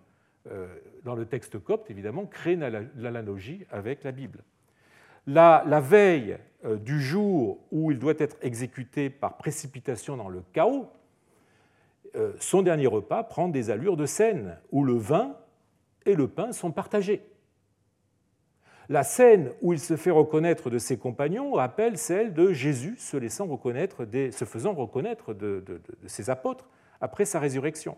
euh, 0.50 0.66
dans 1.04 1.14
le 1.14 1.26
texte 1.26 1.58
copte, 1.58 1.90
évidemment, 1.90 2.26
crée 2.26 2.56
l'analogie 2.56 3.64
avec 3.70 4.04
la 4.04 4.12
Bible. 4.12 4.42
La, 5.26 5.62
veille 5.80 6.38
euh, 6.64 6.76
du 6.76 7.00
jour 7.00 7.58
où 7.72 7.90
il 7.90 7.98
doit 7.98 8.14
être 8.18 8.36
exécuté 8.42 9.10
par 9.10 9.36
précipitation 9.36 10.16
dans 10.16 10.28
le 10.28 10.42
chaos, 10.52 10.88
euh, 12.14 12.32
son 12.38 12.62
dernier 12.62 12.86
repas 12.86 13.22
prend 13.24 13.48
des 13.48 13.70
allures 13.70 13.96
de 13.96 14.06
scène, 14.06 14.56
où 14.72 14.84
le 14.84 14.94
vin 14.94 15.36
et 16.06 16.14
le 16.14 16.28
pain 16.28 16.52
sont 16.52 16.70
partagés. 16.70 17.22
La 18.88 19.02
scène 19.02 19.50
où 19.62 19.72
il 19.72 19.80
se 19.80 19.96
fait 19.96 20.10
reconnaître 20.10 20.70
de 20.70 20.78
ses 20.78 20.96
compagnons 20.96 21.52
rappelle 21.52 21.98
celle 21.98 22.32
de 22.32 22.52
Jésus 22.52 22.96
se, 22.98 23.18
faisant 23.18 23.46
reconnaître 23.46 24.04
de, 25.34 25.80
ses 26.06 26.30
apôtres 26.30 26.68
après 27.00 27.24
sa 27.24 27.40
résurrection. 27.40 27.96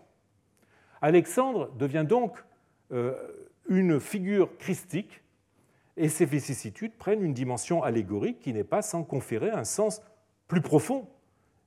Alexandre 1.01 1.71
devient 1.77 2.05
donc 2.07 2.43
euh, 2.91 3.13
une 3.67 3.99
figure 3.99 4.57
christique 4.57 5.21
et 5.95 6.09
ses 6.09 6.25
vicissitudes 6.25 6.93
prennent 6.97 7.23
une 7.23 7.33
dimension 7.33 7.83
allégorique 7.83 8.39
qui 8.39 8.51
n'est 8.51 8.63
pas 8.63 8.81
sans 8.81 9.03
conférer 9.03 9.51
un 9.51 9.63
sens 9.63 10.01
plus 10.47 10.61
profond 10.61 11.07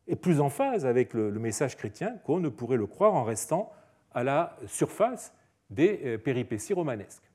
et 0.09 0.17
plus 0.17 0.41
en 0.41 0.49
phase 0.49 0.85
avec 0.85 1.15
le, 1.15 1.31
message 1.31 1.77
chrétien 1.77 2.17
qu'on 2.25 2.41
ne 2.41 2.49
pourrait 2.49 2.77
le 2.77 2.87
croire 2.87 3.15
en 3.15 3.23
restant 3.23 3.71
à 4.13 4.25
la 4.25 4.57
surface 4.67 5.33
des 5.71 6.01
euh, 6.05 6.19
péripéties 6.19 6.75
romanesques. 6.75 7.32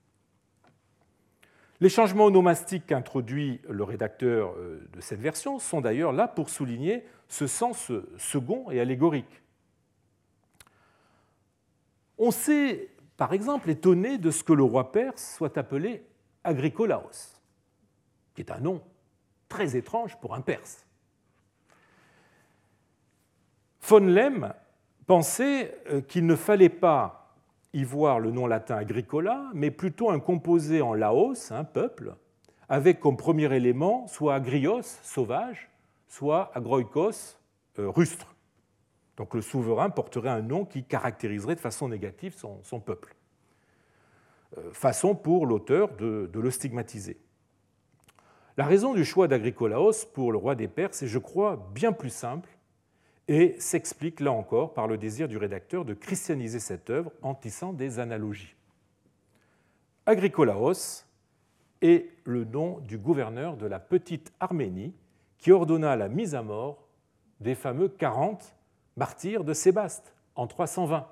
Les 1.80 1.90
changements 1.90 2.26
onomastiques 2.26 2.88
qu'introduit 2.88 3.62
le 3.70 3.84
rédacteur 3.84 4.56
euh, 4.58 4.88
de 4.94 5.02
cette 5.02 5.20
version 5.20 5.60
sont 5.60 5.82
d'ailleurs 5.82 6.12
là 6.12 6.28
pour 6.28 6.50
souligner 6.50 7.06
ce 7.28 7.46
sens 7.46 7.92
second 8.18 8.72
et 8.72 8.80
allégorique. 8.80 9.44
On 12.18 12.32
s'est, 12.32 12.90
par 13.16 13.34
exemple, 13.34 13.70
étonné 13.70 14.18
de 14.18 14.32
ce 14.32 14.44
que 14.44 14.54
le 14.54 14.64
roi 14.64 14.92
perse 14.92 15.36
soit 15.36 15.56
appelé 15.58 16.04
Agricolaos, 16.44 17.40
qui 18.34 18.42
est 18.42 18.52
un 18.52 18.60
nom 18.60 18.82
très 19.48 19.76
étrange 19.76 20.20
pour 20.20 20.34
un 20.34 20.42
perse. 20.42 20.86
Von 23.82 24.00
Lem 24.00 24.54
pensait 25.06 25.80
euh, 25.90 26.02
qu'il 26.02 26.26
ne 26.26 26.36
fallait 26.36 26.70
pas 26.70 27.27
y 27.74 27.84
voir 27.84 28.20
le 28.20 28.32
nom 28.32 28.48
latin 28.48 28.76
agricola, 28.78 29.50
mais 29.54 29.72
plutôt 29.72 30.10
un 30.10 30.20
composé 30.20 30.82
en 30.82 30.94
laos, 30.94 31.52
un 31.52 31.64
peuple, 31.64 32.16
avec 32.70 33.00
comme 33.00 33.18
premier 33.18 33.54
élément 33.54 34.08
soit 34.08 34.36
agrios, 34.36 34.82
sauvage, 35.04 35.70
soit 36.08 36.52
agroikos, 36.56 37.38
euh, 37.80 37.90
rustre. 37.90 38.36
Donc 39.18 39.34
le 39.34 39.42
souverain 39.42 39.90
porterait 39.90 40.30
un 40.30 40.42
nom 40.42 40.66
qui 40.66 40.84
caractériserait 40.84 41.56
de 41.56 41.60
façon 41.60 41.90
négative 41.90 42.36
son, 42.36 42.80
peuple. 42.80 43.16
Euh, 44.58 44.72
façon 44.72 45.16
pour 45.16 45.46
l'auteur 45.46 45.96
de, 45.96 46.30
de, 46.32 46.40
le 46.40 46.52
stigmatiser. 46.52 47.20
La 48.58 48.66
raison 48.66 48.94
du 48.94 49.06
choix 49.06 49.28
d'agricolaos 49.28 50.06
pour 50.14 50.32
le 50.32 50.38
roi 50.38 50.56
des 50.56 50.68
Perses 50.68 51.04
est, 51.04 51.08
je 51.08 51.20
crois, 51.20 51.70
bien 51.74 51.94
plus 51.94 52.10
simple 52.10 52.50
et 53.28 53.56
s'explique 53.60 54.20
là 54.20 54.32
encore 54.32 54.74
par 54.74 54.88
le 54.88 54.98
désir 54.98 55.28
du 55.28 55.38
rédacteur 55.38 55.86
de 55.86 55.94
christianiser 55.94 56.60
cette 56.60 56.90
œuvre 56.90 57.12
en 57.22 57.36
tissant 57.36 57.74
des 57.74 58.00
analogies. 58.00 58.56
Agricolaos 60.06 61.04
est 61.82 62.10
le 62.24 62.46
nom 62.46 62.80
du 62.80 62.98
gouverneur 62.98 63.58
de 63.58 63.66
la 63.66 63.80
petite 63.80 64.32
Arménie 64.40 64.94
qui 65.38 65.52
ordonna 65.52 65.96
la 65.96 66.08
mise 66.08 66.36
à 66.36 66.42
mort 66.42 66.88
des 67.42 67.56
fameux 67.56 67.90
40 67.90 68.56
martyrs 68.96 69.44
de 69.44 69.54
Sébaste 69.54 70.14
en 70.36 70.48
320. 70.48 71.08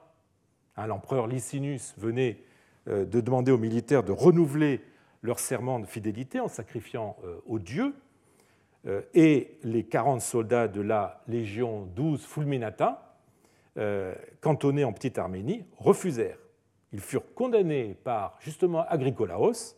Hein, 0.77 0.87
l'empereur 0.87 1.27
Licinius 1.27 1.93
venait 1.97 2.39
euh, 2.87 3.05
de 3.05 3.21
demander 3.21 3.51
aux 3.51 3.57
militaires 3.57 4.03
de 4.03 4.11
renouveler 4.11 4.81
leur 5.21 5.39
serment 5.39 5.79
de 5.79 5.85
fidélité 5.85 6.39
en 6.39 6.47
sacrifiant 6.47 7.17
euh, 7.23 7.39
aux 7.45 7.59
dieux 7.59 7.93
et 9.13 9.57
les 9.63 9.83
40 9.83 10.21
soldats 10.21 10.67
de 10.67 10.81
la 10.81 11.23
Légion 11.27 11.85
12 11.95 12.23
Fulminata, 12.23 13.17
euh, 13.77 14.13
cantonnés 14.41 14.83
en 14.83 14.93
Petite 14.93 15.17
Arménie, 15.17 15.65
refusèrent. 15.77 16.37
Ils 16.93 17.01
furent 17.01 17.33
condamnés 17.33 17.97
par 18.03 18.37
justement 18.39 18.85
Agricolaos 18.87 19.75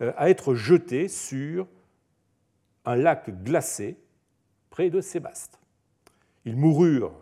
euh, 0.00 0.12
à 0.16 0.30
être 0.30 0.54
jetés 0.54 1.06
sur 1.08 1.68
un 2.84 2.96
lac 2.96 3.30
glacé 3.44 3.98
près 4.70 4.90
de 4.90 5.00
Sébaste. 5.00 5.60
Ils 6.44 6.56
moururent 6.56 7.12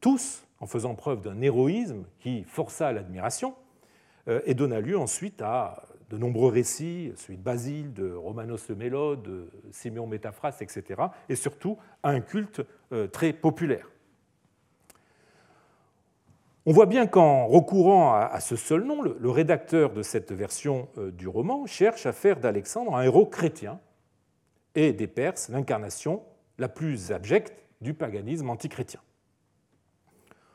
tous 0.00 0.46
en 0.60 0.66
faisant 0.66 0.94
preuve 0.94 1.20
d'un 1.20 1.40
héroïsme 1.40 2.04
qui 2.20 2.42
força 2.44 2.92
l'admiration 2.92 3.54
et 4.44 4.54
donna 4.54 4.80
lieu 4.80 4.98
ensuite 4.98 5.40
à 5.40 5.87
de 6.10 6.16
nombreux 6.16 6.50
récits, 6.50 7.12
celui 7.16 7.36
de 7.36 7.42
Basile, 7.42 7.92
de 7.92 8.12
Romanos 8.12 8.68
le 8.68 8.74
Mélode, 8.74 9.22
de 9.22 9.50
Siméon 9.70 10.06
Métaphras, 10.06 10.56
etc., 10.60 11.02
et 11.28 11.36
surtout 11.36 11.76
un 12.02 12.20
culte 12.20 12.62
euh, 12.92 13.06
très 13.06 13.32
populaire. 13.32 13.90
On 16.66 16.72
voit 16.72 16.86
bien 16.86 17.06
qu'en 17.06 17.46
recourant 17.46 18.14
à 18.14 18.40
ce 18.40 18.56
seul 18.56 18.84
nom, 18.84 19.00
le 19.02 19.30
rédacteur 19.30 19.92
de 19.92 20.02
cette 20.02 20.32
version 20.32 20.88
euh, 20.98 21.10
du 21.10 21.26
roman 21.26 21.66
cherche 21.66 22.04
à 22.04 22.12
faire 22.12 22.40
d'Alexandre 22.40 22.94
un 22.94 23.02
héros 23.02 23.26
chrétien 23.26 23.80
et 24.74 24.92
des 24.92 25.06
Perses 25.06 25.48
l'incarnation 25.48 26.22
la 26.58 26.68
plus 26.68 27.12
abjecte 27.12 27.64
du 27.80 27.94
paganisme 27.94 28.50
antichrétien. 28.50 29.00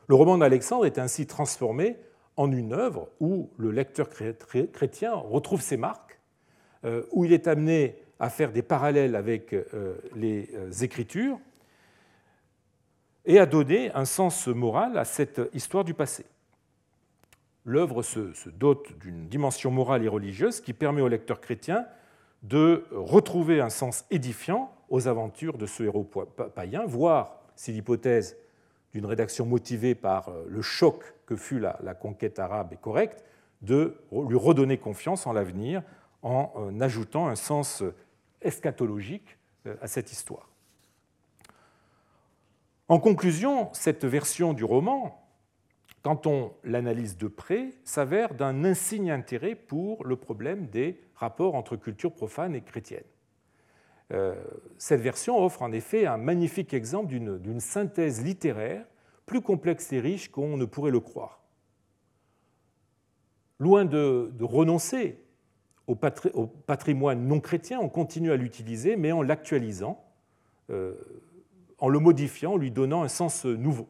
Le 0.07 0.15
roman 0.15 0.37
d'Alexandre 0.37 0.85
est 0.85 0.99
ainsi 0.99 1.25
transformé 1.25 1.97
en 2.37 2.51
une 2.51 2.73
œuvre 2.73 3.09
où 3.19 3.49
le 3.57 3.71
lecteur 3.71 4.09
chrétien 4.09 5.13
retrouve 5.13 5.61
ses 5.61 5.77
marques, 5.77 6.19
euh, 6.85 7.03
où 7.11 7.25
il 7.25 7.33
est 7.33 7.47
amené 7.47 7.95
à 8.19 8.29
faire 8.29 8.51
des 8.51 8.61
parallèles 8.61 9.15
avec 9.15 9.53
euh, 9.53 9.95
les 10.15 10.49
euh, 10.53 10.71
Écritures 10.81 11.39
et 13.25 13.39
à 13.39 13.45
donner 13.45 13.91
un 13.93 14.05
sens 14.05 14.47
moral 14.47 14.97
à 14.97 15.05
cette 15.05 15.41
histoire 15.53 15.83
du 15.83 15.93
passé. 15.93 16.25
L'œuvre 17.65 18.01
se, 18.01 18.49
dote 18.49 18.97
d'une 18.99 19.27
dimension 19.29 19.71
morale 19.71 20.03
et 20.03 20.09
religieuse 20.09 20.59
qui 20.59 20.73
permet 20.73 21.01
au 21.01 21.07
lecteur 21.07 21.39
chrétien 21.39 21.85
de 22.41 22.85
retrouver 22.91 23.61
un 23.61 23.69
sens 23.69 24.03
édifiant 24.11 24.75
aux 24.89 25.07
aventures 25.07 25.57
de 25.57 25.65
ce 25.65 25.83
héros 25.83 26.03
païen, 26.03 26.83
voire, 26.85 27.39
si 27.55 27.71
l'hypothèse 27.71 28.35
d'une 28.93 29.05
rédaction 29.05 29.45
motivée 29.45 29.95
par 29.95 30.31
le 30.47 30.61
choc 30.61 31.15
que 31.25 31.35
fut 31.35 31.59
la, 31.59 31.93
conquête 31.93 32.39
arabe 32.39 32.73
est 32.73 32.81
correcte, 32.81 33.23
de 33.61 33.97
lui 34.11 34.37
redonner 34.37 34.77
confiance 34.77 35.25
en 35.25 35.33
l'avenir 35.33 35.81
en 36.21 36.51
euh, 36.57 36.79
ajoutant 36.79 37.27
un 37.27 37.35
sens 37.35 37.83
eschatologique 38.41 39.37
euh, 39.65 39.75
à 39.81 39.87
cette 39.87 40.11
histoire. 40.11 40.49
En 42.87 42.99
conclusion, 42.99 43.69
cette 43.73 44.05
version 44.05 44.53
du 44.53 44.63
roman, 44.63 45.25
quand 46.01 46.27
on 46.27 46.53
l'analyse 46.63 47.17
de 47.17 47.27
près, 47.27 47.69
s'avère 47.85 48.33
d'un 48.33 48.65
insigne 48.65 49.09
intérêt 49.09 49.55
pour 49.55 50.05
le 50.05 50.17
problème 50.17 50.67
des 50.67 51.01
rapports 51.15 51.55
entre 51.55 51.77
culture 51.77 52.13
profane 52.13 52.55
et 52.55 52.61
chrétienne. 52.61 53.03
Euh, 54.13 54.35
cette 54.77 55.01
version 55.01 55.43
offre 55.43 55.61
en 55.61 55.71
effet 55.71 56.05
un 56.05 56.17
magnifique 56.17 56.73
exemple 56.73 57.13
d'une 57.13 57.59
synthèse 57.59 58.23
littéraire 58.23 58.85
plus 59.25 59.41
complexe 59.41 59.91
et 59.93 59.99
riche 59.99 60.29
qu'on 60.29 60.57
ne 60.57 60.65
pourrait 60.65 60.91
le 60.91 60.99
croire. 60.99 61.41
Loin 63.59 63.85
de, 63.85 64.31
renoncer 64.41 65.19
au, 65.87 65.95
patrimoine 65.95 67.27
non 67.27 67.39
chrétien, 67.39 67.79
on 67.79 67.89
continue 67.89 68.31
à 68.31 68.35
l'utiliser, 68.35 68.95
mais 68.95 69.11
en 69.11 69.21
l'actualisant, 69.21 70.03
euh, 70.69 70.95
en 71.79 71.87
le 71.87 71.99
modifiant, 71.99 72.53
en 72.53 72.57
lui 72.57 72.71
donnant 72.71 73.03
un 73.03 73.07
sens 73.07 73.45
nouveau. 73.45 73.87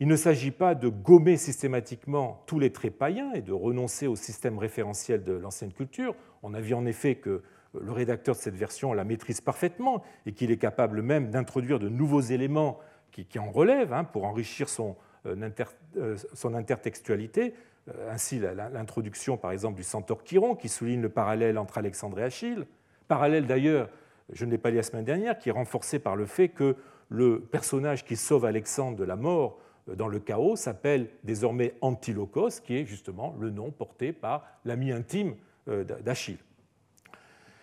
Il 0.00 0.08
ne 0.08 0.16
s'agit 0.16 0.50
pas 0.50 0.74
de 0.74 0.88
gommer 0.88 1.36
systématiquement 1.36 2.42
tous 2.46 2.58
les 2.58 2.72
traits 2.72 2.96
païens 2.96 3.32
et 3.32 3.42
de 3.42 3.52
renoncer 3.52 4.06
au 4.06 4.16
système 4.16 4.58
référentiel 4.58 5.24
de 5.24 5.32
l'ancienne 5.32 5.72
culture. 5.72 6.14
On 6.42 6.54
a 6.54 6.60
vu 6.60 6.74
en 6.74 6.86
effet 6.86 7.16
que 7.16 7.42
le 7.78 7.92
rédacteur 7.92 8.34
de 8.34 8.40
cette 8.40 8.56
version 8.56 8.92
la 8.92 9.04
maîtrise 9.04 9.40
parfaitement 9.40 10.02
et 10.26 10.32
qu'il 10.32 10.50
est 10.50 10.56
capable 10.56 11.02
même 11.02 11.30
d'introduire 11.30 11.78
de 11.78 11.88
nouveaux 11.88 12.20
éléments 12.20 12.78
qui, 13.10 13.38
en 13.38 13.50
relève 13.50 13.92
hein, 13.92 14.04
pour 14.04 14.24
enrichir 14.24 14.68
son, 14.68 14.96
euh, 15.26 15.50
euh, 15.96 16.54
intertextualité. 16.54 17.54
Euh, 17.88 18.12
ainsi, 18.12 18.38
l'introduction, 18.38 19.36
par 19.36 19.52
exemple, 19.52 19.76
du 19.76 19.82
centaure 19.82 20.22
Chiron, 20.24 20.54
qui 20.54 20.68
souligne 20.68 21.02
le 21.02 21.08
parallèle 21.08 21.58
entre 21.58 21.78
Alexandre 21.78 22.18
et 22.20 22.24
Achille. 22.24 22.66
Parallèle, 23.08 23.46
d'ailleurs, 23.46 23.88
je 24.32 24.44
ne 24.44 24.50
l'ai 24.50 24.58
pas 24.58 24.70
dit 24.70 24.76
la 24.76 24.82
semaine 24.82 25.04
dernière, 25.04 25.38
qui 25.38 25.48
est 25.48 25.52
renforcé 25.52 25.98
par 25.98 26.16
le 26.16 26.26
fait 26.26 26.48
que 26.48 26.76
le 27.08 27.40
personnage 27.40 28.04
qui 28.04 28.16
sauve 28.16 28.44
Alexandre 28.44 28.96
de 28.96 29.04
la 29.04 29.16
mort 29.16 29.58
dans 29.88 30.06
le 30.06 30.20
chaos 30.20 30.54
s'appelle 30.54 31.08
désormais 31.24 31.74
Antilochos, 31.80 32.60
qui 32.62 32.76
est 32.76 32.84
justement 32.84 33.34
le 33.40 33.50
nom 33.50 33.72
porté 33.72 34.12
par 34.12 34.46
l'ami 34.64 34.92
intime 34.92 35.34
d'Achille. 35.66 36.38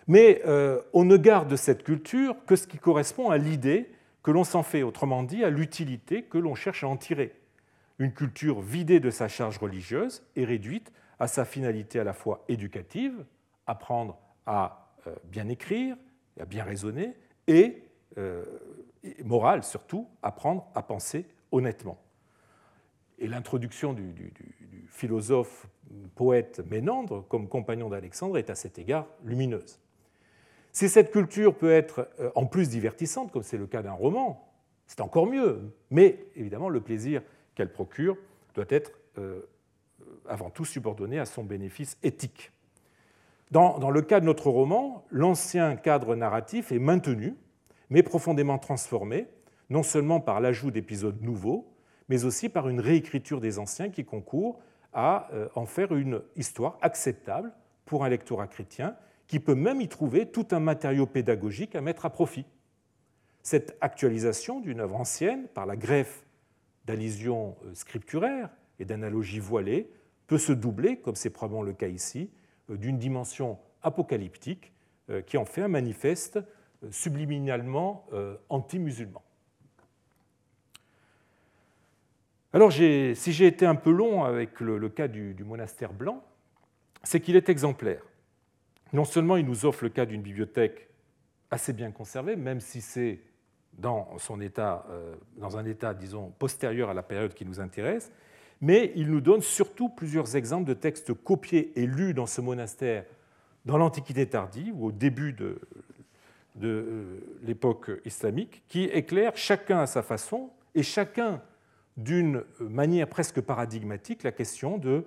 Mais 0.08 0.42
on 0.94 1.04
ne 1.04 1.16
garde 1.16 1.48
de 1.48 1.56
cette 1.56 1.84
culture 1.84 2.34
que 2.46 2.56
ce 2.56 2.66
qui 2.66 2.78
correspond 2.78 3.30
à 3.30 3.36
l'idée 3.36 3.90
que 4.22 4.30
l'on 4.30 4.44
s'en 4.44 4.62
fait, 4.62 4.82
autrement 4.82 5.22
dit, 5.22 5.42
à 5.42 5.50
l'utilité 5.50 6.22
que 6.22 6.38
l'on 6.38 6.54
cherche 6.54 6.84
à 6.84 6.88
en 6.88 6.96
tirer. 6.96 7.34
Une 7.98 8.12
culture 8.12 8.60
vidée 8.60 9.00
de 9.00 9.10
sa 9.10 9.26
charge 9.26 9.58
religieuse 9.58 10.22
et 10.36 10.44
réduite 10.44 10.92
à 11.18 11.26
sa 11.28 11.44
finalité 11.46 11.98
à 11.98 12.04
la 12.04 12.12
fois 12.12 12.44
éducative, 12.48 13.24
apprendre 13.66 14.18
à 14.46 14.92
euh, 15.06 15.14
bien 15.24 15.48
écrire, 15.48 15.96
à 16.38 16.44
bien 16.44 16.62
raisonner, 16.64 17.14
et 17.46 17.82
euh, 18.18 18.44
morale 19.24 19.64
surtout, 19.64 20.06
apprendre 20.22 20.66
à 20.74 20.82
penser 20.82 21.26
honnêtement. 21.50 21.98
Et 23.18 23.26
l'introduction 23.26 23.94
du, 23.94 24.12
du, 24.12 24.32
philosophe 24.90 25.66
poète 26.16 26.60
Ménandre 26.70 27.26
comme 27.28 27.48
compagnon 27.48 27.88
d'Alexandre 27.88 28.36
est 28.36 28.50
à 28.50 28.54
cet 28.54 28.78
égard 28.78 29.06
lumineuse. 29.24 29.78
Si 30.78 30.88
cette 30.88 31.10
culture 31.10 31.56
peut 31.56 31.72
être 31.72 32.08
euh, 32.20 32.30
en 32.36 32.46
plus 32.46 32.68
divertissante, 32.68 33.32
comme 33.32 33.42
c'est 33.42 33.56
le 33.56 33.66
cas 33.66 33.82
d'un 33.82 33.90
roman, 33.90 34.48
c'est 34.86 35.00
encore 35.00 35.26
mieux. 35.26 35.74
Mais 35.90 36.24
évidemment, 36.36 36.68
le 36.68 36.80
plaisir 36.80 37.20
qu'elle 37.56 37.72
procure 37.72 38.16
doit 38.54 38.64
être 38.68 38.92
euh, 39.18 39.40
avant 40.28 40.50
tout 40.50 40.64
subordonné 40.64 41.18
à 41.18 41.26
son 41.26 41.42
bénéfice 41.42 41.98
éthique. 42.04 42.52
Dans, 43.50 43.90
le 43.90 44.02
cas 44.02 44.20
de 44.20 44.24
notre 44.24 44.50
roman, 44.50 45.04
l'ancien 45.10 45.74
cadre 45.74 46.14
narratif 46.14 46.70
est 46.70 46.78
maintenu, 46.78 47.34
mais 47.90 48.04
profondément 48.04 48.58
transformé, 48.58 49.26
non 49.70 49.82
seulement 49.82 50.20
par 50.20 50.40
l'ajout 50.40 50.70
d'épisodes 50.70 51.20
nouveaux, 51.22 51.74
mais 52.08 52.24
aussi 52.24 52.48
par 52.48 52.68
une 52.68 52.78
réécriture 52.78 53.40
des 53.40 53.58
anciens 53.58 53.90
qui 53.90 54.04
concourt 54.04 54.60
à 54.92 55.28
euh, 55.32 55.48
en 55.56 55.66
faire 55.66 55.92
une 55.92 56.22
histoire 56.36 56.78
acceptable 56.82 57.50
pour 57.84 58.04
un 58.04 58.08
lectorat 58.08 58.46
chrétien 58.46 58.94
qui 59.28 59.40
peut 59.40 59.54
même 59.54 59.80
y 59.80 59.88
trouver 59.88 60.26
tout 60.26 60.48
un 60.50 60.58
matériau 60.58 61.06
pédagogique 61.06 61.76
à 61.76 61.82
mettre 61.82 62.06
à 62.06 62.10
profit. 62.10 62.46
Cette 63.42 63.76
actualisation 63.80 64.60
d'une 64.60 64.80
œuvre 64.80 64.96
ancienne, 64.96 65.46
par 65.48 65.66
la 65.66 65.76
greffe 65.76 66.24
d'allusions 66.86 67.56
euh, 67.64 67.74
scripturaires 67.74 68.48
et 68.80 68.84
d'analogies 68.84 69.38
voilées, 69.38 69.90
peut 70.26 70.38
se 70.38 70.52
doubler, 70.52 70.96
comme 70.96 71.14
c'est 71.14 71.30
probablement 71.30 71.62
le 71.62 71.74
cas 71.74 71.88
ici, 71.88 72.30
euh, 72.70 72.76
d'une 72.76 72.98
dimension 72.98 73.58
apocalyptique 73.82 74.72
euh, 75.10 75.20
qui 75.20 75.36
en 75.36 75.44
fait 75.44 75.62
un 75.62 75.68
manifeste 75.68 76.40
subliminalement 76.90 78.06
anti-musulman. 78.50 79.20
Alors, 82.52 82.72
si 82.72 83.32
j'ai 83.32 83.48
été 83.48 83.66
un 83.66 83.74
peu 83.74 83.90
long 83.90 84.22
avec 84.22 84.60
le, 84.60 84.88
cas 84.88 85.08
du 85.08 85.34
monastère 85.44 85.92
blanc, 85.92 86.22
c'est 87.02 87.18
qu'il 87.18 87.34
est 87.34 87.48
exemplaire 87.48 88.04
non 88.92 89.04
seulement 89.04 89.36
il 89.36 89.46
nous 89.46 89.66
offre 89.66 89.84
le 89.84 89.90
cas 89.90 90.06
d'une 90.06 90.22
bibliothèque 90.22 90.88
assez 91.50 91.72
bien 91.72 91.90
conservée, 91.90 92.36
même 92.36 92.60
si 92.60 92.80
c'est 92.80 93.20
dans, 93.74 94.18
son 94.18 94.40
état, 94.40 94.84
euh, 94.90 95.14
dans 95.36 95.56
un 95.56 95.64
état, 95.64 95.94
disons, 95.94 96.30
postérieur 96.38 96.90
à 96.90 96.94
la 96.94 97.02
période 97.02 97.34
qui 97.34 97.44
nous 97.44 97.60
intéresse, 97.60 98.10
mais 98.60 98.92
il 98.96 99.10
nous 99.10 99.20
donne 99.20 99.40
surtout 99.40 99.88
plusieurs 99.88 100.36
exemples 100.36 100.66
de 100.66 100.74
textes 100.74 101.14
copiés 101.14 101.72
et 101.76 101.86
lus 101.86 102.12
dans 102.12 102.26
ce 102.26 102.40
monastère 102.40 103.04
dans 103.64 103.78
l'Antiquité 103.78 104.26
tardive 104.26 104.74
ou 104.80 104.86
au 104.86 104.92
début 104.92 105.32
de, 105.32 105.60
de 106.56 106.68
euh, 106.68 107.20
l'époque 107.42 107.90
islamique, 108.04 108.62
qui 108.68 108.84
éclairent 108.84 109.36
chacun 109.36 109.80
à 109.80 109.86
sa 109.86 110.02
façon 110.02 110.50
et 110.74 110.82
chacun 110.82 111.42
d'une 111.96 112.44
manière 112.60 113.08
presque 113.08 113.40
paradigmatique 113.40 114.22
la 114.22 114.32
question 114.32 114.78
de 114.78 115.04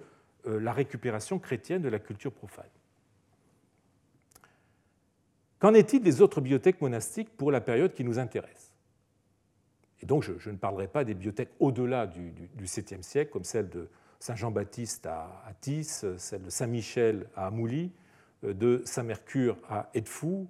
euh, 0.48 0.60
la 0.60 0.74
récupération 0.74 1.40
chrétienne 1.40 1.82
de 1.82 1.90
la 1.90 2.00
culture 2.00 2.32
profane. 2.32 2.66
Qu'en 5.62 5.76
est-il 5.76 6.02
des 6.02 6.22
autres 6.22 6.42
bibliothèques 6.42 6.82
monastiques 6.82 7.30
pour 7.38 7.52
la 7.52 7.62
période 7.62 7.94
qui 7.94 8.04
nous 8.04 8.18
intéresse? 8.18 8.74
Et 10.02 10.08
donc, 10.08 10.24
je, 10.24 10.50
ne 10.50 10.58
parlerai 10.58 10.88
pas 10.88 11.04
des 11.04 11.14
bibliothèques 11.14 11.52
au-delà 11.60 12.08
du, 12.08 12.34
7e 12.64 13.04
siècle, 13.04 13.30
comme 13.30 13.44
celle 13.44 13.70
de 13.70 13.88
Saint-Jean-Baptiste 14.20 15.06
à 15.06 15.44
Atis, 15.48 16.04
celle 16.18 16.42
de 16.42 16.50
Saint-Michel 16.50 17.28
à 17.36 17.46
Amouly, 17.46 17.92
euh, 18.44 18.56
de 18.56 18.82
Saint-Mercure 18.86 19.56
à 19.70 19.92
Edfou, 19.94 20.48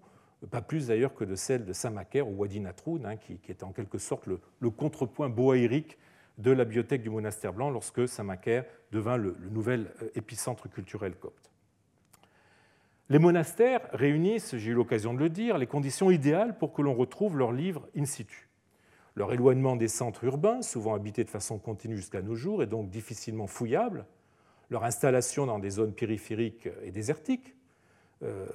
pas 0.49 0.62
plus 0.62 0.88
d'ailleurs 0.88 1.14
que 1.14 1.26
de 1.26 1.36
celle 1.36 1.66
de 1.66 1.74
Saint-Macaire 1.74 2.30
ou 2.30 2.32
Wadi 2.38 2.62
Natroun, 2.62 3.05
hein, 3.05 3.18
qui, 3.18 3.38
est 3.49 3.64
en 3.64 3.74
quelque 3.74 3.97
sorte 3.97 4.28
le, 4.28 4.70
contrepoint 4.70 5.28
boaïrique 5.28 5.97
de 6.38 6.51
la 6.51 6.64
bibliothèque 6.64 7.03
du 7.03 7.09
monastère 7.09 7.51
blanc 7.51 7.70
lorsque 7.70 8.07
Saint-Macaire 8.07 8.64
devint 8.93 9.18
le 9.18 9.36
nouvel 9.51 9.91
euh, 10.01 10.09
épicentre 10.16 10.70
culturel 10.70 11.16
copte. 11.16 11.51
Les 13.12 13.20
monastères 13.20 13.82
réunissent, 13.91 14.55
j'ai 14.55 14.72
eu 14.72 14.74
l'occasion 14.74 15.14
de 15.14 15.20
le 15.20 15.28
dire, 15.28 15.57
les 15.57 15.68
conditions 15.68 16.12
idéales 16.12 16.57
pour 16.57 16.72
que 16.72 16.82
l'on 16.82 16.93
retrouve 16.93 17.38
leurs 17.38 17.51
livres 17.51 17.89
in 17.93 18.05
situ. 18.05 18.47
Leur 19.16 19.34
éloignement 19.34 19.76
des 19.76 19.89
centres 19.89 20.24
urbains, 20.24 20.62
souvent 20.62 20.95
habités 20.95 21.26
de 21.26 21.30
façon 21.30 21.59
continue 21.59 21.97
jusqu'à 21.97 22.22
nos 22.22 22.36
jours, 22.36 22.64
et 22.64 22.68
donc 22.68 22.89
difficilement 22.89 23.47
fouillable, 23.47 24.05
leur 24.70 24.86
installation 24.86 25.45
dans 25.45 25.59
des 25.59 25.72
zones 25.72 25.91
périphériques 25.93 26.70
et 26.86 26.91
désertiques, 26.91 27.53
euh, 28.24 28.45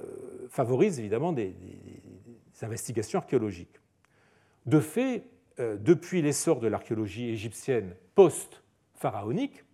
favorise 0.49 0.97
évidemment 0.97 1.33
des, 1.33 1.55
investigations 2.63 3.19
archéologiques. 3.19 3.79
De 4.65 4.79
fait, 4.79 5.25
euh, 5.59 5.77
depuis 5.77 6.23
l'essor 6.23 6.61
de 6.61 6.67
l'archéologie 6.67 7.29
égyptienne 7.29 7.93
post 8.15 8.63
pharaonique, 8.95 9.65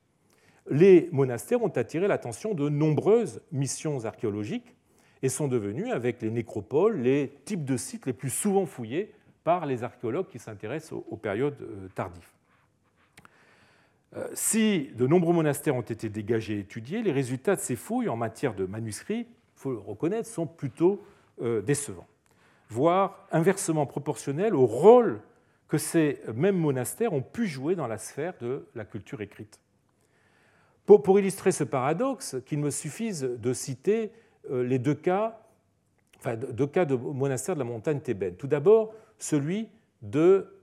les 0.70 1.10
monastères 1.12 1.62
ont 1.62 1.70
attiré 1.70 2.08
l'attention 2.08 2.54
de 2.54 2.70
nombreuses 2.70 3.42
missions 3.52 4.06
archéologiques 4.06 4.76
et 5.22 5.30
sont 5.30 5.48
devenus, 5.48 5.92
avec 5.92 6.22
les 6.22 6.32
nécropoles, 6.32 7.00
les 7.00 7.34
types 7.46 7.66
de 7.66 7.78
sites 7.78 8.06
les 8.06 8.14
plus 8.14 8.30
souvent 8.30 8.66
fouillés 8.66 9.14
par 9.44 9.66
les 9.66 9.84
archéologues 9.84 10.28
qui 10.28 10.40
s'intéressent 10.40 10.94
aux, 10.94 11.18
périodes 11.18 11.62
euh, 11.62 11.88
tardives. 11.96 12.28
Euh, 14.16 14.28
si 14.34 14.92
de 14.96 15.08
nombreux 15.08 15.34
monastères 15.34 15.76
ont 15.76 15.82
été 15.82 16.10
dégagés 16.10 16.56
et 16.56 16.60
étudiés, 16.60 17.02
les 17.02 17.12
résultats 17.12 17.56
de 17.56 17.62
ces 17.62 17.76
fouilles 17.76 18.10
en 18.10 18.16
matière 18.16 18.54
de 18.54 18.66
manuscrits, 18.66 19.28
il 19.28 19.60
faut 19.60 19.72
le 19.72 19.80
reconnaître, 19.80 20.30
sont 20.30 20.46
plutôt 20.46 21.04
euh, 21.42 21.62
décevants, 21.62 22.08
voire 22.70 23.28
inversement 23.32 23.86
proportionnels 23.86 24.56
au 24.56 24.66
rôle 24.66 25.22
que 25.68 25.78
ces 25.78 26.22
mêmes 26.36 26.58
monastères 26.58 27.14
ont 27.14 27.22
pu 27.22 27.48
jouer 27.48 27.76
dans 27.76 27.88
la 27.88 27.98
sphère 27.98 28.34
de 28.40 28.68
la 28.76 28.86
culture 28.86 29.22
écrite. 29.22 29.60
Pour, 30.86 31.18
illustrer 31.18 31.54
ce 31.54 31.64
paradoxe, 31.64 32.36
qu'il 32.46 32.60
me 32.60 32.70
suffise 32.70 33.22
de 33.22 33.54
citer 33.54 34.12
euh, 34.52 34.64
les 34.64 34.80
deux 34.80 34.96
cas, 34.96 35.40
enfin, 36.18 36.36
deux 36.36 36.68
cas 36.68 36.84
de 36.84 36.96
monastères 36.96 37.56
de 37.56 37.60
la 37.60 37.66
montagne 37.66 38.02
thébaine. 38.02 38.36
Tout 38.36 38.48
d'abord, 38.48 38.94
celui 39.18 39.70
de. 40.02 40.54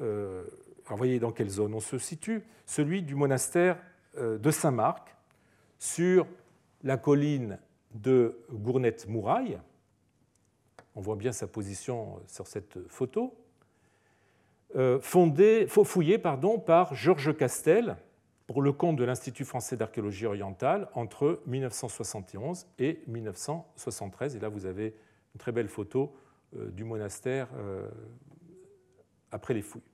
Euh, 0.00 0.44
voyez 0.86 1.18
dans 1.18 1.32
quelle 1.32 1.48
zone 1.48 1.74
on 1.74 1.80
se 1.80 1.98
situe 1.98 2.42
Celui 2.66 3.02
du 3.02 3.16
monastère 3.16 3.78
euh, 4.16 4.38
de 4.38 4.50
Saint-Marc, 4.50 5.16
sur 5.78 6.26
la 6.84 6.96
colline 6.96 7.58
de 7.92 8.38
Gournette-Mouraille. 8.52 9.58
On 10.94 11.00
voit 11.00 11.16
bien 11.16 11.32
sa 11.32 11.48
position 11.48 12.20
sur 12.26 12.46
cette 12.46 12.78
photo. 12.88 13.34
fondé, 15.00 15.66
fouillé 15.68 16.18
pardon, 16.18 16.58
par 16.58 16.94
Georges 16.94 17.36
Castel, 17.36 17.96
pour 18.50 18.62
le 18.62 18.72
compte 18.72 18.96
de 18.96 19.04
l'Institut 19.04 19.44
français 19.44 19.76
d'archéologie 19.76 20.26
orientale 20.26 20.88
entre 20.94 21.40
1971 21.46 22.66
et 22.80 22.98
1973. 23.06 24.34
Et 24.34 24.40
là, 24.40 24.48
vous 24.48 24.66
avez 24.66 24.86
une 24.86 25.38
très 25.38 25.52
belle 25.52 25.68
photo 25.68 26.12
euh, 26.56 26.68
du 26.72 26.82
monastère 26.82 27.46
euh, 27.54 27.86
après 29.30 29.54
les 29.54 29.62
fouilles. 29.62 29.84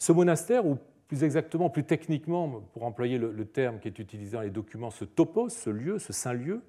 Ce 0.00 0.10
monastère, 0.10 0.66
ou 0.66 0.76
plus 1.06 1.22
exactement, 1.22 1.70
plus 1.70 1.84
techniquement, 1.84 2.62
pour 2.72 2.82
employer 2.82 3.18
le 3.18 3.44
terme 3.44 3.78
qui 3.78 3.86
est 3.86 3.98
utilisé 4.00 4.32
dans 4.32 4.42
les 4.42 4.50
documents, 4.50 4.90
ce 4.90 5.04
topos, 5.04 5.50
ce 5.50 5.70
lieu, 5.70 6.00
ce 6.00 6.12
saint 6.12 6.32
lieu, 6.32 6.62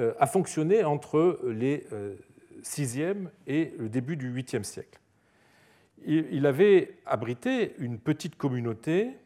euh, 0.00 0.14
a 0.18 0.26
fonctionné 0.26 0.82
entre 0.82 1.38
les 1.44 1.86
6e 2.64 3.28
et 3.46 3.72
le 3.78 3.88
début 3.88 4.16
du 4.16 4.34
8e 4.34 4.64
siècle 4.64 5.00
il 6.06 6.46
avait 6.46 6.98
abrité 7.06 7.74
une 7.78 7.98
petite 7.98 8.36
communauté 8.36 9.16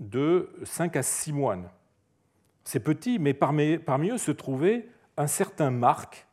de 0.00 0.50
5 0.64 0.96
à 0.96 1.02
6 1.02 1.32
moines. 1.32 1.70
C'est 2.64 2.80
petit, 2.80 3.18
mais 3.18 3.34
parmi, 3.34 4.10
eux 4.10 4.18
se 4.18 4.30
trouvait 4.30 4.88
un 5.16 5.26
certain 5.26 5.70
Marc, 5.70 6.26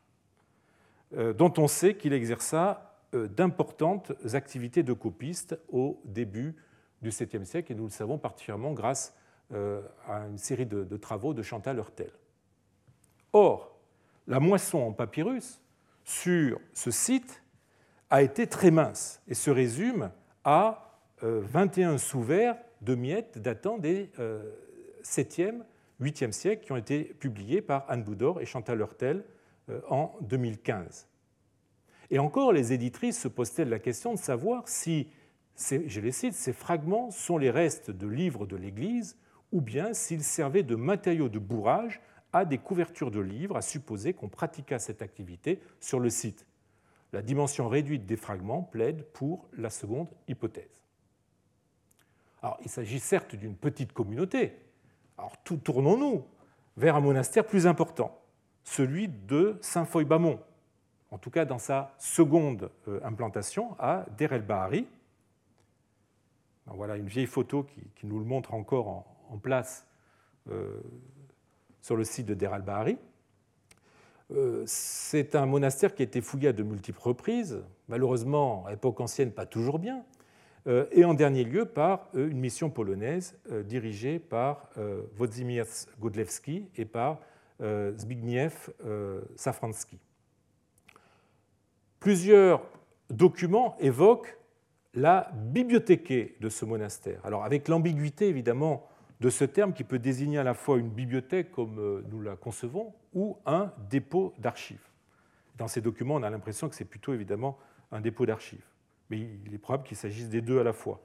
euh, 1.16 1.34
dont 1.34 1.54
on 1.58 1.68
sait 1.68 1.96
qu'il 1.96 2.14
exerça 2.14 2.98
euh, 3.14 3.28
d'importantes 3.28 4.14
activités 4.34 4.82
de 4.82 4.94
copiste 4.94 5.60
au 5.70 6.02
début 6.06 6.56
du 7.02 7.10
7e 7.10 7.44
siècle, 7.44 7.72
et 7.74 7.76
nous 7.76 7.84
le 7.84 7.90
savons 7.90 8.18
particulièrement 8.18 8.72
grâce 8.72 9.16
euh, 9.52 9.82
à 10.08 10.20
une 10.28 10.38
série 10.38 10.66
de, 10.66 10.84
de 10.84 10.98
travaux 10.98 11.34
de 11.34 11.44
Chantal 11.44 11.78
Hurtel. 11.78 12.12
Or, 13.34 13.78
la 14.28 14.40
moisson 14.40 14.80
en 14.80 14.94
papyrus 14.94 15.62
sur 16.06 16.60
ce 16.74 16.92
site 16.92 17.41
a 18.12 18.22
été 18.22 18.46
très 18.46 18.72
mince 18.72 19.22
et 19.30 19.34
se 19.34 19.50
résume 19.50 20.12
à 20.44 21.00
21 21.22 21.94
euh, 21.94 21.98
sous-verts 21.98 22.58
de 22.82 22.94
miettes 22.94 23.40
datant 23.40 23.78
des 23.78 24.10
7e, 25.04 25.62
euh, 25.62 25.64
8e 26.02 26.32
siècles 26.34 26.66
qui 26.66 26.72
ont 26.74 26.78
été 26.78 27.06
publiés 27.06 27.62
par 27.62 27.86
Anne 27.88 28.04
Boudor 28.04 28.42
et 28.42 28.46
Chantal 28.46 28.80
Hurtel 28.80 29.24
euh, 29.70 29.80
en 29.90 30.14
2015. 30.22 31.08
Et 32.10 32.20
encore, 32.20 32.52
les 32.52 32.74
éditrices 32.74 33.22
se 33.22 33.30
posent-elles 33.30 33.70
la 33.70 33.80
question 33.80 34.14
de 34.14 34.20
savoir 34.20 34.68
si, 34.68 35.08
je 35.56 36.02
les 36.02 36.12
cite, 36.12 36.34
ces 36.34 36.52
fragments 36.52 37.12
sont 37.12 37.38
les 37.38 37.50
restes 37.50 37.92
de 37.92 38.08
livres 38.08 38.46
de 38.46 38.58
l'Église 38.58 39.18
ou 39.54 39.62
bien 39.62 39.94
s'ils 39.94 40.24
servaient 40.24 40.64
de 40.64 40.76
matériaux 40.76 41.30
de 41.30 41.40
bourrage 41.40 42.02
à 42.34 42.44
des 42.44 42.58
couvertures 42.58 43.12
de 43.12 43.22
livres, 43.22 43.56
à 43.56 43.62
supposer 43.62 44.14
qu'on 44.14 44.28
pratiqua 44.28 44.80
cette 44.80 45.02
activité 45.02 45.62
sur 45.80 46.00
le 46.00 46.10
site 46.10 46.46
la 47.14 47.22
dimension 47.22 47.68
réduite 47.68 48.06
des 48.06 48.16
fragments 48.16 48.64
plaide 48.64 49.04
pour 49.14 49.50
la 49.58 49.70
seconde 49.70 50.10
hypothèse. 50.28 50.82
Alors, 52.42 52.58
il 52.64 52.70
s'agit 52.70 53.00
certes 53.00 53.36
d'une 53.36 53.56
petite 53.56 53.94
communauté. 53.94 54.54
Alors, 55.18 55.38
tournons-nous 55.44 56.26
vers 56.78 56.96
un 56.96 57.02
monastère 57.02 57.46
plus 57.46 57.68
important, 57.68 58.20
celui 58.64 59.08
de 59.08 59.58
Saint-Foy-Bamont, 59.62 60.40
en 61.12 61.18
tout 61.18 61.30
cas 61.30 61.46
dans 61.46 61.60
sa 61.60 61.94
seconde 62.00 62.72
euh, 62.88 63.00
implantation 63.04 63.76
à 63.78 64.06
Der 64.18 64.34
el 64.34 64.42
Bahari. 64.42 64.88
Voilà 66.66 66.96
une 66.96 67.08
vieille 67.08 67.28
photo 67.28 67.64
qui, 67.96 68.06
nous 68.06 68.20
le 68.20 68.26
montre 68.26 68.54
encore 68.54 68.88
en, 69.30 69.38
place 69.38 69.86
euh, 70.50 70.82
sur 71.82 71.98
le 71.98 72.04
site 72.04 72.28
de 72.28 72.34
Der 72.34 72.54
el 72.54 72.62
Bahari. 72.62 72.98
C'est 74.66 75.36
un 75.36 75.46
monastère 75.46 75.94
qui 75.94 76.02
a 76.02 76.06
été 76.06 76.22
fouillé 76.22 76.50
à 76.50 76.54
de 76.54 76.64
multiples 76.64 77.02
reprises, 77.02 77.62
malheureusement 77.88 78.66
à 78.66 78.72
l'époque 78.72 79.00
ancienne 79.02 79.32
pas 79.32 79.46
toujours 79.46 79.80
bien, 79.80 80.04
euh, 80.68 80.86
et 80.92 81.06
en 81.06 81.14
dernier 81.14 81.44
lieu 81.44 81.66
par 81.66 82.10
euh, 82.16 82.30
une 82.30 82.40
mission 82.40 82.70
polonaise 82.70 83.38
dirigée 83.66 84.20
par 84.20 84.70
Włodzimierz 85.18 85.88
Godlewski 86.00 86.68
et 86.76 86.86
par 86.86 87.20
Zbigniew 87.60 88.52
Safranski. 89.36 90.00
Plusieurs 92.00 92.64
documents 93.12 93.76
évoquent 93.80 94.38
la 94.94 95.32
bibliothéque 95.34 96.40
de 96.40 96.50
ce 96.50 96.66
monastère. 96.66 97.22
Alors 97.24 97.44
avec 97.44 97.68
l'ambiguïté 97.68 98.28
évidemment 98.28 98.88
de 99.22 99.30
ce 99.30 99.46
terme 99.46 99.72
qui 99.72 99.84
peut 99.84 100.00
désigner 100.00 100.40
à 100.40 100.44
la 100.44 100.56
fois 100.56 100.80
une 100.80 100.90
bibliothèque 100.90 101.52
comme 101.52 101.78
euh, 101.80 102.04
nous 102.10 102.22
la 102.22 102.36
concevons 102.36 102.92
ou 103.14 103.38
un 103.46 103.72
dépôt 103.90 104.34
d'archives. 104.40 104.82
Dans 105.58 105.68
ces 105.68 105.80
documents, 105.80 106.16
on 106.16 106.24
a 106.24 106.30
l'impression 106.32 106.68
que 106.68 106.76
c'est 106.76 106.86
plutôt 106.86 107.14
évidemment 107.14 107.60
un 107.92 108.02
dépôt 108.02 108.26
d'archives, 108.26 108.66
mais 109.12 109.20
il 109.46 109.54
est 109.54 109.60
probable 109.60 109.84
qu'il 109.84 109.96
s'agisse 109.96 110.28
des 110.28 110.42
deux 110.42 110.60
à 110.60 110.64
la 110.64 110.74
fois. 110.74 111.00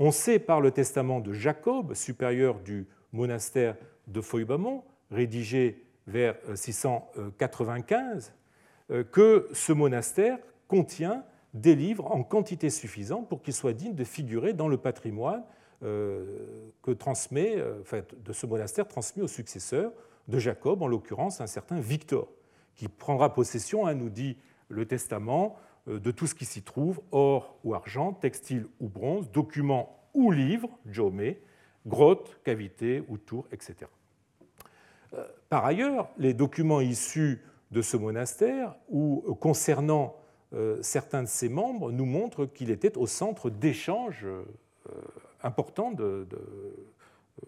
On 0.00 0.10
sait 0.10 0.40
par 0.40 0.60
le 0.60 0.72
testament 0.72 1.20
de 1.20 1.32
Jacob, 1.32 1.94
supérieur 1.94 2.58
du 2.58 2.88
monastère 3.12 3.76
de 4.08 4.20
Foybamont, 4.20 4.82
rédigé 5.12 5.86
vers 6.08 6.34
695, 6.56 8.32
euh, 8.90 8.98
euh, 8.98 9.04
que 9.04 9.48
ce 9.52 9.72
monastère 9.72 10.38
contient 10.66 11.24
des 11.54 11.76
livres 11.76 12.10
en 12.10 12.24
quantité 12.24 12.68
suffisante 12.68 13.28
pour 13.28 13.42
qu'il 13.42 13.54
soit 13.54 13.74
digne 13.74 13.94
de 13.94 14.02
figurer 14.02 14.54
dans 14.54 14.66
le 14.66 14.76
patrimoine 14.76 15.44
que 15.84 16.92
transmet, 16.92 17.56
euh, 17.58 17.82
de 18.24 18.32
ce 18.32 18.46
monastère 18.46 18.88
transmis 18.88 19.22
au 19.22 19.28
successeur 19.28 19.92
de 20.28 20.38
Jacob, 20.38 20.82
en 20.82 20.86
l'occurrence 20.86 21.40
un 21.40 21.46
certain 21.46 21.80
Victor, 21.80 22.28
qui 22.74 22.88
prendra 22.88 23.32
possession, 23.32 23.86
hein, 23.86 23.94
nous 23.94 24.08
dit 24.08 24.38
le 24.68 24.86
testament, 24.86 25.56
euh, 25.88 25.98
de 25.98 26.10
tout 26.10 26.26
ce 26.26 26.34
qui 26.34 26.44
s'y 26.44 26.62
trouve, 26.62 27.00
or 27.10 27.58
ou 27.64 27.74
argent, 27.74 28.12
textile 28.12 28.66
ou 28.80 28.88
bronze, 28.88 29.30
documents 29.30 29.98
ou 30.14 30.30
livres, 30.30 30.70
jomé, 30.86 31.42
grottes, 31.86 32.38
cavités 32.44 33.02
ou 33.08 33.18
tours, 33.18 33.46
etc. 33.52 33.90
Par 35.48 35.64
ailleurs, 35.64 36.08
les 36.18 36.34
documents 36.34 36.80
issus 36.80 37.40
de 37.70 37.82
ce 37.82 37.96
monastère 37.96 38.74
ou 38.88 39.36
concernant 39.38 40.16
certains 40.80 41.22
de 41.22 41.28
ses 41.28 41.48
membres 41.48 41.92
nous 41.92 42.04
montrent 42.04 42.46
qu'il 42.46 42.70
était 42.70 42.96
au 42.98 43.06
centre 43.06 43.48
d'échanges 43.48 44.26
important 45.44 45.92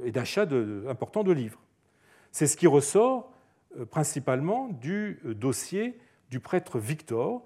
et 0.04 0.12
d'achat 0.12 0.46
important 0.88 1.24
de 1.24 1.32
livres. 1.32 1.60
C'est 2.30 2.46
ce 2.46 2.56
qui 2.56 2.66
ressort 2.66 3.32
euh, 3.78 3.86
principalement 3.86 4.68
du 4.68 5.20
euh, 5.24 5.34
dossier 5.34 5.98
du 6.30 6.40
prêtre 6.40 6.78
Victor, 6.78 7.42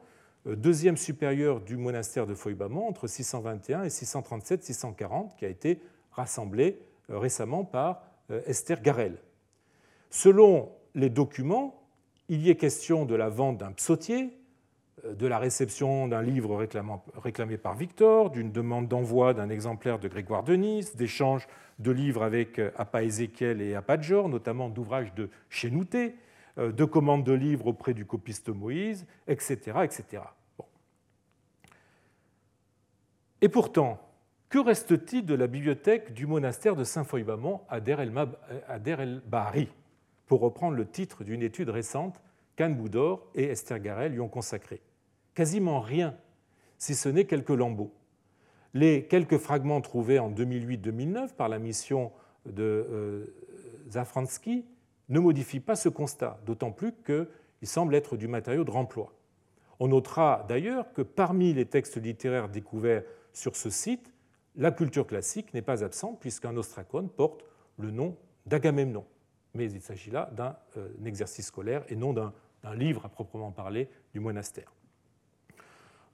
euh, 0.47 0.57
deuxième 0.57 0.97
supérieur 0.97 1.61
du 1.61 1.77
monastère 1.77 2.27
de 2.27 2.35
Foybamont 2.35 2.89
entre 2.89 3.07
621 3.07 3.85
et 3.85 3.89
637-640, 3.89 5.37
qui 5.37 5.45
a 5.45 5.49
été 5.49 5.81
rassemblé 6.13 6.81
récemment 7.09 7.65
par 7.65 8.03
Esther 8.47 8.83
Garel. 8.83 9.19
Selon 10.11 10.73
les 10.95 11.09
documents, 11.09 11.83
il 12.29 12.43
y 12.43 12.51
est 12.51 12.57
question 12.57 13.05
de 13.05 13.15
la 13.15 13.29
vente 13.29 13.59
d'un 13.59 13.73
psautier, 13.73 14.37
de 15.05 15.27
la 15.27 15.39
réception 15.39 16.09
d'un 16.09 16.23
livre 16.23 16.57
réclamé 17.17 17.57
par 17.57 17.75
Victor, 17.75 18.31
d'une 18.31 18.53
demande 18.53 18.89
d'envoi 18.89 19.35
d'un 19.35 19.49
exemplaire 19.49 19.99
de 19.99 20.09
Grégoire 20.09 20.45
de 20.45 20.55
Nice, 20.55 20.97
d'échanges 20.97 21.47
de 21.79 21.91
livres 21.91 22.23
avec 22.23 22.59
euh, 22.59 22.71
Appa 22.77 23.03
Ézéchiel 23.03 23.63
et 23.63 23.75
Appa 23.75 24.01
Jor, 24.01 24.29
notamment 24.29 24.69
d'ouvrages 24.69 25.15
de 25.15 25.31
Chénouté, 25.49 26.15
euh, 26.59 26.73
de 26.73 26.85
commandes 26.85 27.25
de 27.25 27.33
livres 27.33 27.69
auprès 27.69 27.95
du 27.95 28.05
copiste 28.05 28.49
Moïse, 28.51 29.07
etc. 29.27 29.79
etc. 29.85 30.23
Et 33.41 33.49
pourtant, 33.49 33.99
Que 34.51 34.59
reste-t-il 34.59 35.25
de 35.25 35.35
la 35.35 35.47
bibliothèque 35.47 36.13
du 36.13 36.27
monastère 36.27 36.75
de 36.75 36.83
Saint-Foy-Bamont 36.83 37.61
à 37.69 37.79
Der 37.79 38.01
el-Bahari 38.01 39.69
Pour 40.27 40.41
reprendre 40.41 40.77
le 40.77 40.87
titre 40.87 41.23
d'une 41.23 41.43
étude 41.43 41.69
récente 41.69 42.21
qu'Anne 42.57 42.75
Boudor 42.75 43.31
et 43.37 43.45
Esther 43.45 43.79
Garel 43.79 44.11
lui 44.11 44.21
ont 44.21 44.29
consacrée. 44.29 44.81
Quasiment 45.35 45.81
rien, 45.81 46.17
si 46.79 46.95
ce 46.95 47.09
n'est 47.09 47.25
quelques 47.25 47.51
lambeaux. 47.51 47.93
Les 48.75 49.05
quelques 49.05 49.39
fragments 49.39 49.81
trouvés 49.81 50.19
en 50.19 50.31
2008-2009 50.31 51.35
par 51.35 51.49
la 51.49 51.59
mission 51.59 52.13
de 52.47 52.63
euh, 52.63 53.27
Zafransky 53.89 54.65
ne 55.09 55.21
modifient 55.21 55.61
pas 55.61 55.77
ce 55.77 55.89
constat, 55.89 56.41
d'autant 56.47 56.71
plus 56.71 56.93
qu'il 57.05 57.27
semble 57.69 57.95
être 57.95 58.17
du 58.17 58.29
matériau 58.29 58.65
de 58.65 58.71
remploi. 58.71 59.13
On 59.81 59.89
notera 59.89 60.45
d'ailleurs 60.49 60.93
que 60.93 61.03
parmi 61.03 61.53
les 61.53 61.67
textes 61.67 61.97
littéraires 61.97 62.49
découverts 62.49 63.03
sur 63.33 63.57
ce 63.57 63.71
site, 63.71 64.13
la 64.57 64.71
culture 64.71 65.07
classique 65.07 65.55
n'est 65.55 65.63
pas 65.63 65.83
absente 65.85 66.21
puisqu'un 66.21 66.57
ostracone 66.57 67.09
porte 67.09 67.45
le 67.79 67.91
nom 67.91 68.17
d'Agamemnon. 68.47 69.05
Mais 69.55 69.71
il 69.71 69.81
s'agit 69.81 70.11
là 70.11 70.31
d'un 70.33 70.57
euh, 70.77 70.89
exercice 71.05 71.47
scolaire 71.47 71.85
et 71.89 71.97
non 71.97 72.13
d'un 72.13 72.33
livre 72.75 73.05
à 73.05 73.09
proprement 73.09 73.51
parler 73.51 73.89
du 74.13 74.21
monastère. 74.21 74.73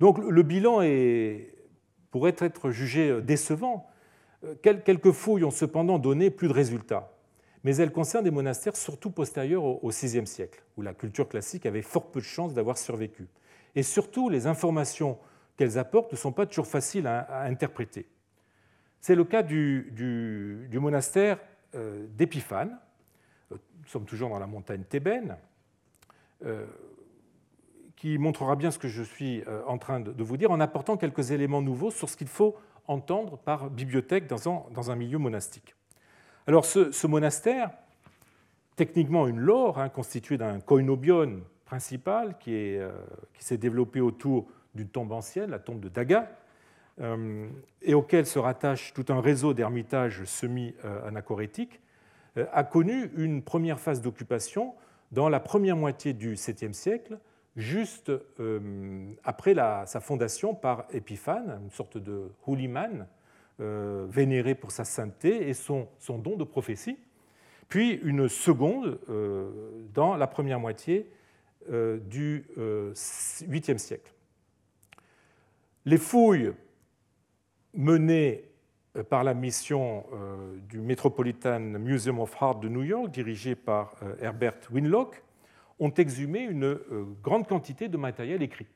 Donc 0.01 0.19
le 0.19 0.43
bilan 0.43 0.81
pourrait 2.11 2.37
être 2.39 2.71
jugé 2.71 3.11
euh, 3.11 3.21
décevant. 3.21 3.87
Euh, 4.45 4.55
quelques 4.63 5.13
fouilles 5.13 5.45
ont 5.45 5.51
cependant 5.51 5.99
donné 5.99 6.31
plus 6.31 6.49
de 6.49 6.53
résultats, 6.53 7.13
mais 7.65 7.77
elles 7.77 7.93
concernent 7.93 8.25
des 8.25 8.31
monastères 8.31 8.77
surtout 8.77 9.11
postérieurs 9.11 9.65
au 9.65 9.91
VIe 9.91 10.27
siècle, 10.27 10.63
où 10.77 10.83
la 10.83 10.95
culture 10.95 11.29
classique 11.29 11.67
avait 11.67 11.83
fort 11.83 12.11
peu 12.11 12.21
de 12.21 12.25
chances 12.25 12.55
d'avoir 12.55 12.79
survécu. 12.79 13.27
Et 13.75 13.83
surtout, 13.83 14.29
les 14.29 14.47
informations 14.47 15.19
qu'elles 15.57 15.79
apportent 15.79 16.13
ne 16.13 16.17
sont 16.17 16.33
pas 16.33 16.47
toujours 16.47 16.67
faciles 16.67 17.07
à 17.07 17.43
interpréter. 17.43 18.07
C'est 19.01 19.15
le 19.15 19.25
cas 19.25 19.43
du, 19.43 20.69
monastère 20.73 21.39
euh, 21.75 22.07
d'Épiphane. 22.17 22.79
Nous 23.51 23.59
sommes 23.87 24.07
toujours 24.07 24.31
dans 24.31 24.39
la 24.39 24.47
montagne 24.47 24.83
thébaine, 24.83 25.37
montrera 28.19 28.57
bien 28.57 28.71
ce 28.71 28.79
que 28.79 28.89
je 28.89 29.03
suis 29.03 29.43
en 29.67 29.79
train 29.79 30.01
de 30.01 30.23
vous 30.23 30.37
dire 30.37 30.51
en 30.51 30.61
apportant 30.61 30.97
quelques 30.97 31.31
éléments 31.31 31.63
nouveaux 31.63 31.91
sur 31.91 32.09
ce 32.09 32.17
qu'il 32.17 32.29
faut 32.29 32.57
entendre 32.89 33.37
par 33.39 33.71
bibliothèque 33.71 34.27
dans 34.27 34.91
un, 34.91 34.97
milieu 34.97 35.19
monastique. 35.19 35.75
Alors 36.47 36.65
ce, 36.65 37.07
monastère, 37.07 37.71
techniquement 38.77 39.27
une 39.27 39.41
lore, 39.41 39.79
hein, 39.79 39.89
constituée 39.89 40.39
d'un 40.39 40.61
koinobion 40.61 41.41
principal 41.65 42.39
qui 42.39 42.79
s'est 43.39 43.59
développé 43.59 44.01
autour 44.01 44.47
d'une 44.75 44.89
tombe 44.89 45.13
ancienne, 45.13 45.51
la 45.51 45.59
tombe 45.59 45.81
de 45.81 45.89
Daga, 45.89 46.31
euh, 47.01 47.49
et 47.83 47.95
auquel 47.95 48.25
se 48.25 48.39
rattache 48.39 48.95
tout 48.95 49.05
un 49.09 49.21
réseau 49.21 49.53
d'ermitages 49.53 50.25
semi-anachorétiques, 50.25 51.81
euh, 52.39 52.47
a 52.53 52.65
connu 52.65 53.11
une 53.17 53.43
première 53.43 53.81
phase 53.81 54.01
d'occupation 54.01 54.75
dans 55.13 55.29
la 55.29 55.41
première 55.41 55.77
moitié 55.77 56.15
du 56.15 56.35
7e 56.35 56.73
siècle, 56.73 57.19
juste 57.57 58.13
euh, 58.39 59.13
après 59.25 59.55
sa 59.87 60.01
fondation 60.01 60.55
par 60.55 60.87
Épiphane, 60.93 61.61
une 61.65 61.71
sorte 61.71 61.99
de 61.99 62.31
holyman 62.47 63.07
vénéré 63.59 64.55
pour 64.55 64.71
sa 64.71 64.85
sainteté 64.85 65.49
et 65.49 65.55
son, 65.55 65.89
don 66.19 66.37
de 66.37 66.45
prophétie, 66.45 66.99
puis 67.69 67.93
une 68.05 68.29
seconde 68.29 69.01
dans 69.95 70.15
la 70.15 70.27
première 70.27 70.61
moitié 70.61 71.11
du 71.67 72.45
8e 72.55 73.79
siècle. 73.79 74.13
Les 75.87 75.97
fouilles 75.97 76.53
menée 77.73 78.45
euh, 78.97 79.05
par 79.05 79.25
la 79.25 79.35
mission 79.35 80.05
euh, 80.13 80.57
du 80.69 80.81
Metropolitan 80.81 81.61
Museum 81.61 82.19
of 82.19 82.35
Art 82.41 82.57
de 82.57 82.69
New 82.69 82.83
York, 82.83 83.11
dirigée 83.11 83.55
par 83.55 83.95
euh, 84.03 84.15
Herbert 84.21 84.59
Winlock, 84.73 85.23
ont 85.79 85.93
exhumé 85.93 86.41
une 86.41 86.79
grande 87.23 87.47
quantité 87.47 87.89
de 87.89 87.97
matériel 87.97 88.43
écrit, 88.43 88.67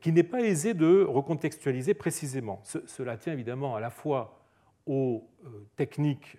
qui 0.00 0.12
n'est 0.12 0.22
pas 0.22 0.40
aisé 0.40 0.74
de 0.74 1.02
recontextualiser 1.04 1.94
précisément. 1.94 2.60
Cela 2.64 3.16
tient 3.16 3.32
évidemment 3.32 3.76
à 3.76 3.80
la 3.80 3.90
fois 3.90 4.40
aux 4.86 5.28
techniques, 5.76 6.36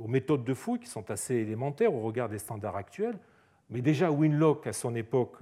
aux 0.00 0.08
méthodes 0.08 0.44
de 0.44 0.54
fouille 0.54 0.80
qui 0.80 0.88
sont 0.88 1.10
assez 1.10 1.36
élémentaires 1.36 1.94
au 1.94 2.00
regard 2.00 2.28
des 2.28 2.38
standards 2.38 2.76
actuels, 2.76 3.18
mais 3.70 3.80
déjà 3.80 4.10
Winlock, 4.10 4.66
à 4.66 4.72
son 4.72 4.94
époque, 4.94 5.36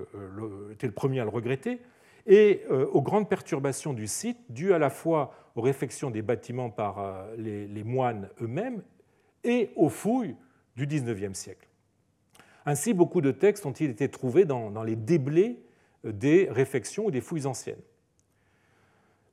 était 0.73 0.87
le 0.87 0.93
premier 0.93 1.21
à 1.21 1.25
le 1.25 1.31
regretter, 1.31 1.81
et 2.27 2.63
euh, 2.71 2.87
aux 2.87 3.03
grandes 3.03 3.29
perturbations 3.29 3.93
du 3.93 4.07
site, 4.07 4.39
dues 4.49 4.73
à 4.73 4.79
la 4.79 4.91
fois 4.91 5.35
aux 5.55 5.61
réfections 5.61 6.11
des 6.11 6.23
bâtiments 6.23 6.71
par 6.71 6.99
euh, 6.99 7.37
les, 7.37 7.85
moines 7.85 8.29
eux-mêmes 8.41 8.83
et 9.43 9.71
aux 9.77 9.91
fouilles 9.91 10.37
du 10.77 10.87
XIXe 10.87 11.39
siècle. 11.39 11.69
Ainsi, 12.67 12.95
beaucoup 12.95 13.21
de 13.21 13.31
textes 13.31 13.67
ont-ils 13.67 13.91
été 13.91 14.09
trouvés 14.09 14.45
dans, 14.45 14.83
les 14.83 14.97
déblais 14.97 15.59
euh, 16.05 16.13
des 16.13 16.49
réfections 16.51 17.07
ou 17.07 17.11
des 17.11 17.21
fouilles 17.21 17.47
anciennes. 17.47 17.83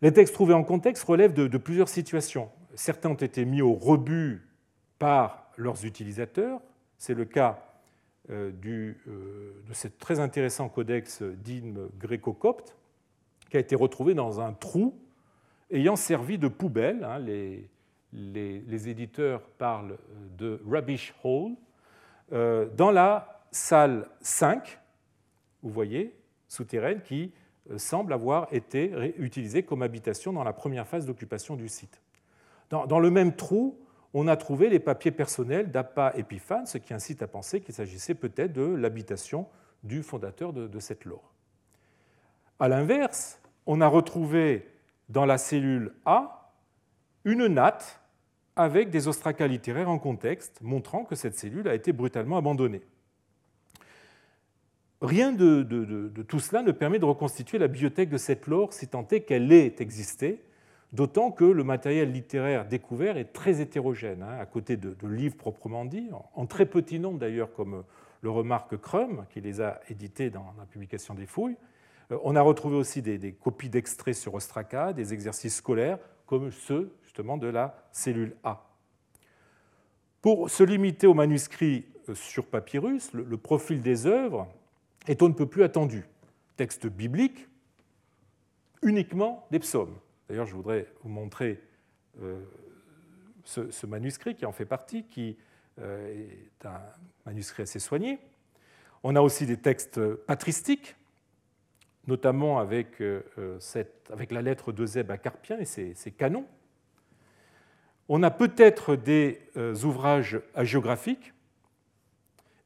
Les 0.01 0.11
textes 0.11 0.33
trouvés 0.33 0.53
en 0.53 0.63
contexte 0.63 1.03
relèvent 1.03 1.33
de, 1.33 1.57
plusieurs 1.57 1.89
situations. 1.89 2.49
Certains 2.73 3.09
ont 3.09 3.15
été 3.15 3.45
mis 3.45 3.61
au 3.61 3.73
rebut 3.73 4.41
par 4.97 5.51
leurs 5.57 5.85
utilisateurs. 5.85 6.59
C'est 6.97 7.13
le 7.13 7.25
cas 7.25 7.67
de 8.29 8.95
ce 9.73 9.87
très 9.87 10.19
intéressant 10.19 10.69
codex 10.69 11.21
d'hymne 11.21 11.89
gréco-copte, 11.99 12.75
qui 13.51 13.57
a 13.57 13.59
été 13.59 13.75
retrouvé 13.75 14.13
dans 14.13 14.39
un 14.39 14.53
trou 14.53 14.97
ayant 15.71 15.95
servi 15.95 16.37
de 16.37 16.47
poubelle. 16.47 17.03
Hein, 17.03 17.19
les, 17.19 18.89
éditeurs 18.89 19.41
parlent 19.57 19.97
de 20.37 20.61
rubbish 20.65 21.13
hole. 21.23 21.53
Euh, 22.31 22.67
dans 22.75 22.91
la 22.91 23.41
salle 23.51 24.07
5, 24.21 24.79
vous 25.63 25.69
voyez, 25.69 26.15
souterraine, 26.47 27.01
qui 27.01 27.33
euh, 27.69 27.77
semble 27.77 28.13
avoir 28.13 28.47
été 28.51 29.13
utilisée 29.17 29.63
comme 29.63 29.81
habitation 29.81 30.33
dans 30.33 30.43
la 30.43 30.53
première 30.53 30.87
phase 30.87 31.05
d'occupation 31.05 31.55
du 31.55 31.67
site. 31.67 32.01
Dans, 32.69 32.99
le 32.99 33.11
même 33.11 33.35
trou, 33.35 33.77
on 34.13 34.29
a 34.29 34.37
trouvé 34.37 34.69
les 34.69 34.79
papiers 34.79 35.11
personnels 35.11 35.71
d'Appa 35.71 36.13
Épiphane, 36.15 36.65
ce 36.65 36.77
qui 36.77 36.93
incite 36.93 37.21
à 37.21 37.27
penser 37.27 37.59
qu'il 37.59 37.75
s'agissait 37.75 38.15
peut-être 38.15 38.53
de 38.53 38.63
l'habitation 38.63 39.47
du 39.83 40.03
fondateur 40.03 40.53
de, 40.53 40.79
cette 40.79 41.03
lore. 41.03 41.33
A 42.59 42.69
l'inverse, 42.69 43.41
on 43.65 43.81
a 43.81 43.87
retrouvé 43.87 44.69
dans 45.09 45.25
la 45.25 45.37
cellule 45.37 45.93
A 46.05 46.53
une 47.25 47.47
natte 47.47 48.00
avec 48.55 48.89
des 48.89 49.07
ostracas 49.07 49.47
littéraires 49.47 49.89
en 49.89 49.99
contexte, 49.99 50.59
montrant 50.61 51.03
que 51.03 51.15
cette 51.15 51.37
cellule 51.37 51.67
a 51.67 51.75
été 51.75 51.93
brutalement 51.93 52.37
abandonnée. 52.37 52.81
Rien 55.01 55.31
de, 55.31 55.63
tout 56.27 56.39
cela 56.39 56.61
ne 56.61 56.71
permet 56.71 56.99
de 56.99 57.05
reconstituer 57.05 57.57
la 57.57 57.67
bibliothèque 57.67 58.09
de 58.09 58.17
cette 58.17 58.45
lore 58.45 58.73
si 58.73 58.87
tant 58.87 59.07
est 59.09 59.21
qu'elle 59.21 59.51
ait 59.51 59.75
existé, 59.79 60.43
d'autant 60.93 61.31
que 61.31 61.45
le 61.45 61.63
matériel 61.63 62.11
littéraire 62.11 62.67
découvert 62.67 63.17
est 63.17 63.33
très 63.33 63.61
hétérogène, 63.61 64.21
hein, 64.21 64.37
à 64.39 64.45
côté 64.45 64.77
de, 64.77 64.95
livres 65.07 65.37
proprement 65.37 65.85
dits, 65.85 66.09
en 66.35 66.45
très 66.45 66.65
petit 66.67 66.99
nombre 66.99 67.17
d'ailleurs, 67.17 67.51
comme 67.53 67.83
le 68.21 68.29
remarque 68.29 68.77
Crum, 68.77 69.25
qui 69.31 69.41
les 69.41 69.61
a 69.61 69.79
édités 69.89 70.29
dans 70.29 70.53
la 70.59 70.65
publication 70.65 71.15
des 71.15 71.25
fouilles, 71.25 71.57
euh, 72.11 72.17
on 72.23 72.35
a 72.35 72.41
retrouvé 72.41 72.75
aussi 72.75 73.01
des, 73.01 73.33
copies 73.33 73.69
d'extraits 73.69 74.15
sur 74.15 74.33
Ostraka, 74.33 74.93
des 74.93 75.13
exercices 75.13 75.55
scolaires, 75.55 75.97
comme 76.25 76.51
ceux 76.51 76.93
justement 77.11 77.35
de 77.35 77.47
la 77.47 77.75
cellule 77.91 78.37
A. 78.45 78.63
Pour 80.21 80.49
se 80.49 80.63
limiter 80.63 81.07
aux 81.07 81.13
manuscrits 81.13 81.85
euh, 82.07 82.15
sur 82.15 82.45
papyrus, 82.45 83.11
le, 83.11 83.35
profil 83.35 83.81
des 83.81 84.07
œuvres 84.07 84.47
est 85.07 85.21
on 85.21 85.27
ne 85.27 85.33
peut 85.33 85.45
plus 85.45 85.63
attendu. 85.63 86.05
Texte 86.55 86.87
biblique, 86.87 87.49
uniquement 88.81 89.45
des 89.51 89.59
psaumes. 89.59 89.93
D'ailleurs, 90.29 90.45
je 90.45 90.55
voudrais 90.55 90.87
vous 91.03 91.09
montrer 91.09 91.61
euh, 92.21 92.39
ce, 93.43 93.85
manuscrit 93.85 94.35
qui 94.35 94.45
en 94.45 94.53
fait 94.53 94.65
partie, 94.65 95.03
qui 95.03 95.37
est 95.77 96.65
un 96.65 96.79
manuscrit 97.25 97.63
assez 97.63 97.79
soigné. 97.79 98.19
On 99.03 99.17
a 99.17 99.21
aussi 99.21 99.45
des 99.45 99.57
textes 99.57 99.99
patristiques, 100.15 100.95
notamment 102.07 102.59
avec, 102.59 103.01
euh, 103.01 103.23
euh, 103.37 103.59
la 104.29 104.41
lettre 104.41 104.71
de 104.71 105.11
à 105.11 105.17
Carpien 105.17 105.59
et 105.59 105.65
ses, 105.65 106.11
canons. 106.11 106.45
On 108.13 108.23
a 108.23 108.29
peut-être 108.29 108.97
des 108.97 109.39
euh, 109.55 109.73
ouvrages 109.85 110.41
hagiographiques 110.53 111.33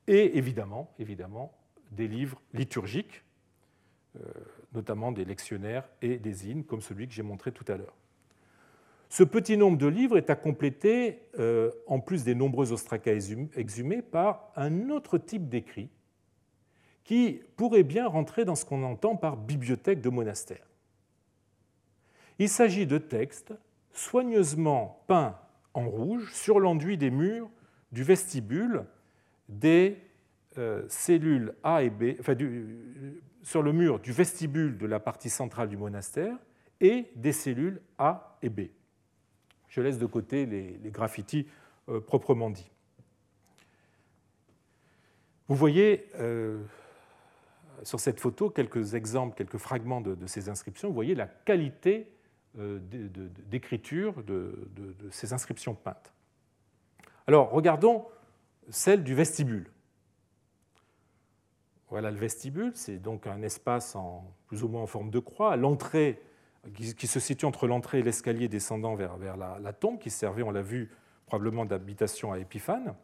et 0.07 0.39
évidemment, 0.39 0.91
des 1.91 2.07
livres 2.07 2.41
liturgiques, 2.53 3.23
notamment 4.73 5.11
des 5.11 5.23
lectionnaires 5.23 5.87
et 6.01 6.17
des 6.17 6.47
hymnes, 6.49 6.63
comme 6.63 6.81
celui 6.81 7.07
que 7.07 7.13
j'ai 7.13 7.21
montré 7.21 7.51
tout 7.51 7.65
à 7.67 7.77
l'heure. 7.77 7.93
Ce 9.09 9.23
petit 9.23 9.55
nombre 9.55 9.77
de 9.77 9.85
livres 9.85 10.17
est 10.17 10.31
à 10.31 10.35
compléter, 10.35 11.21
en 11.87 11.99
plus 11.99 12.23
des 12.23 12.35
nombreux 12.35 12.71
ostracas 12.71 13.13
exhumés, 13.55 14.01
par 14.03 14.51
un 14.55 14.89
autre 14.91 15.17
type 15.17 15.49
d'écrit 15.49 15.89
qui 17.03 17.41
pourrait 17.55 17.83
bien 17.83 18.07
rentrer 18.07 18.45
dans 18.45 18.55
ce 18.55 18.65
qu'on 18.65 18.83
entend 18.83 19.15
par 19.15 19.37
bibliothèque 19.37 20.01
de 20.01 20.09
monastère. 20.09 20.67
Il 22.37 22.49
s'agit 22.49 22.85
de 22.85 22.99
textes 22.99 23.53
soigneusement 23.97 25.03
peint 25.07 25.37
en 25.73 25.87
rouge 25.87 26.31
sur 26.33 26.59
l'enduit 26.59 26.97
des 26.97 27.11
murs 27.11 27.49
du 27.91 28.03
vestibule 28.03 28.85
des 29.49 29.97
euh, 30.57 30.83
cellules 30.87 31.53
A 31.63 31.83
et 31.83 31.89
B, 31.89 32.15
enfin, 32.19 32.35
sur 33.43 33.61
le 33.61 33.73
mur 33.73 33.99
du 33.99 34.11
vestibule 34.11 34.77
de 34.77 34.85
la 34.85 34.99
partie 34.99 35.29
centrale 35.29 35.69
du 35.69 35.77
monastère 35.77 36.37
et 36.81 37.11
des 37.15 37.31
cellules 37.31 37.81
A 37.97 38.37
et 38.41 38.49
B. 38.49 38.61
Je 39.67 39.81
laisse 39.81 39.97
de 39.97 40.05
côté 40.05 40.45
les, 40.45 40.79
graffitis 40.91 41.47
euh, 41.89 41.99
proprement 41.99 42.49
dits. 42.49 42.71
Vous 45.47 45.55
voyez 45.55 46.09
euh, 46.15 46.63
sur 47.83 47.99
cette 47.99 48.19
photo 48.19 48.49
quelques 48.49 48.95
exemples, 48.95 49.35
quelques 49.35 49.57
fragments 49.57 50.01
de, 50.01 50.25
ces 50.25 50.49
inscriptions. 50.49 50.87
Vous 50.87 50.95
voyez 50.95 51.15
la 51.15 51.27
qualité 51.27 52.07
d'écriture 52.55 54.23
de, 54.23 54.55
ces 55.11 55.33
inscriptions 55.33 55.75
peintes. 55.75 56.13
Alors, 57.27 57.51
regardons 57.51 58.05
celle 58.69 59.03
du 59.03 59.13
vestibule. 59.13 59.69
Voilà 61.89 62.11
le 62.11 62.17
vestibule, 62.17 62.71
c'est 62.75 62.97
donc 62.97 63.27
un 63.27 63.41
espace 63.41 63.95
en, 63.95 64.33
plus 64.47 64.63
ou 64.63 64.67
moins 64.67 64.81
en 64.81 64.87
forme 64.87 65.11
de 65.11 65.19
croix, 65.19 65.55
l'entrée 65.55 66.21
qui, 66.73 67.07
se 67.07 67.19
situe 67.19 67.45
entre 67.45 67.67
l'entrée 67.67 67.99
et 67.99 68.03
l'escalier 68.03 68.47
descendant 68.47 68.95
vers, 68.95 69.17
vers 69.17 69.37
la, 69.37 69.73
tombe, 69.73 69.99
qui 69.99 70.09
servait, 70.09 70.41
on 70.41 70.51
l'a 70.51 70.63
vu, 70.63 70.91
probablement 71.27 71.65
d'habitation 71.65 72.31
à 72.31 72.39
Épiphane. 72.39 72.95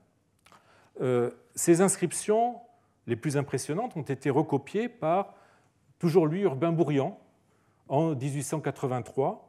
Euh, 0.99 1.31
ces 1.55 1.81
inscriptions 1.81 2.59
les 3.07 3.15
plus 3.15 3.37
impressionnantes 3.37 3.95
ont 3.97 4.01
été 4.01 4.29
recopiées 4.29 4.89
par, 4.89 5.35
toujours 5.99 6.25
lui, 6.25 6.41
Urbain 6.41 6.71
Bourrian, 6.71 7.19
en 7.91 8.15
1883, 8.15 9.47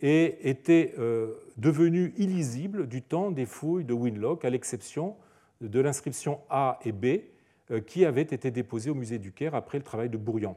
et 0.00 0.48
étaient 0.48 0.94
euh, 0.98 1.34
devenues 1.58 2.12
illisibles 2.16 2.88
du 2.88 3.02
temps 3.02 3.30
des 3.30 3.46
fouilles 3.46 3.84
de 3.84 3.92
Winlock, 3.92 4.44
à 4.44 4.50
l'exception 4.50 5.14
de 5.60 5.78
l'inscription 5.78 6.40
A 6.50 6.80
et 6.84 6.90
B, 6.90 7.20
euh, 7.70 7.80
qui 7.80 8.04
avaient 8.04 8.22
été 8.22 8.50
déposées 8.50 8.90
au 8.90 8.94
musée 8.94 9.18
du 9.18 9.30
Caire 9.30 9.54
après 9.54 9.78
le 9.78 9.84
travail 9.84 10.08
de 10.08 10.16
Bourrian. 10.16 10.56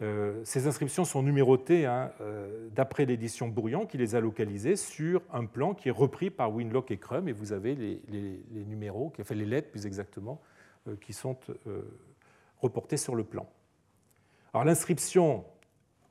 Euh, 0.00 0.40
ces 0.44 0.66
inscriptions 0.66 1.04
sont 1.04 1.22
numérotées 1.22 1.86
hein, 1.86 2.12
euh, 2.20 2.68
d'après 2.70 3.04
l'édition 3.04 3.48
Bourrian 3.48 3.84
qui 3.84 3.98
les 3.98 4.14
a 4.14 4.20
localisées 4.20 4.76
sur 4.76 5.22
un 5.32 5.44
plan 5.44 5.74
qui 5.74 5.88
est 5.88 5.92
repris 5.92 6.30
par 6.30 6.54
Winlock 6.54 6.92
et 6.92 6.98
Crum, 6.98 7.28
et 7.28 7.32
vous 7.32 7.52
avez 7.52 7.74
les, 7.74 8.64
numéros, 8.66 9.12
enfin 9.20 9.34
les 9.34 9.44
lettres 9.44 9.70
plus 9.70 9.86
exactement, 9.86 10.40
qui 11.00 11.12
sont 11.12 11.36
reportées 12.60 12.96
sur 12.96 13.14
le 13.14 13.22
plan. 13.22 13.48
Alors 14.52 14.64
l'inscription 14.64 15.44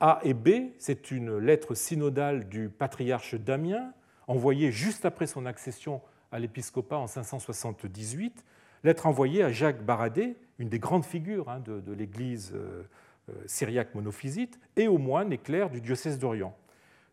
A 0.03 0.19
et 0.23 0.33
B, 0.33 0.71
c'est 0.79 1.11
une 1.11 1.37
lettre 1.37 1.75
synodale 1.75 2.49
du 2.49 2.69
patriarche 2.69 3.35
Damien, 3.35 3.93
envoyée 4.25 4.71
juste 4.71 5.05
après 5.05 5.27
son 5.27 5.45
accession 5.45 6.01
à 6.31 6.39
l'épiscopat 6.39 6.97
en 6.97 7.05
578, 7.05 8.43
lettre 8.83 9.05
envoyée 9.05 9.43
à 9.43 9.51
Jacques 9.51 9.83
Baradé, 9.83 10.37
une 10.57 10.69
des 10.69 10.79
grandes 10.79 11.05
figures 11.05 11.49
hein, 11.49 11.59
de, 11.59 11.93
l'Église 11.93 12.51
euh, 12.55 12.81
euh, 13.29 13.33
syriaque 13.45 13.93
monophysite, 13.93 14.59
et 14.75 14.87
aux 14.87 14.97
moines 14.97 15.31
et 15.31 15.37
clercs 15.37 15.69
du 15.69 15.81
diocèse 15.81 16.17
d'Orient. 16.17 16.57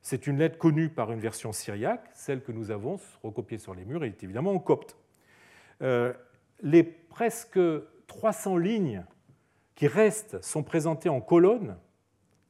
C'est 0.01 0.27
une 0.27 0.39
lettre 0.39 0.57
connue 0.57 0.89
par 0.89 1.13
une 1.13 1.21
version 1.21 1.53
syriaque, 1.53 2.09
celle 2.15 2.43
que 2.43 2.53
nous 2.53 2.71
avons 2.71 2.99
recopiée 3.23 3.59
sur 3.59 3.75
les 3.75 3.85
murs 3.85 4.03
est 4.03 4.25
évidemment 4.25 4.53
en 4.53 4.59
copte. 4.59 4.97
Euh, 5.83 6.15
les 6.63 6.85
presque 6.85 7.61
300 8.07 8.57
lignes 8.57 9.05
qui 9.75 9.89
restent 9.89 10.43
sont 10.43 10.63
présentées 10.63 11.11
en 11.11 11.21
colonnes, 11.21 11.77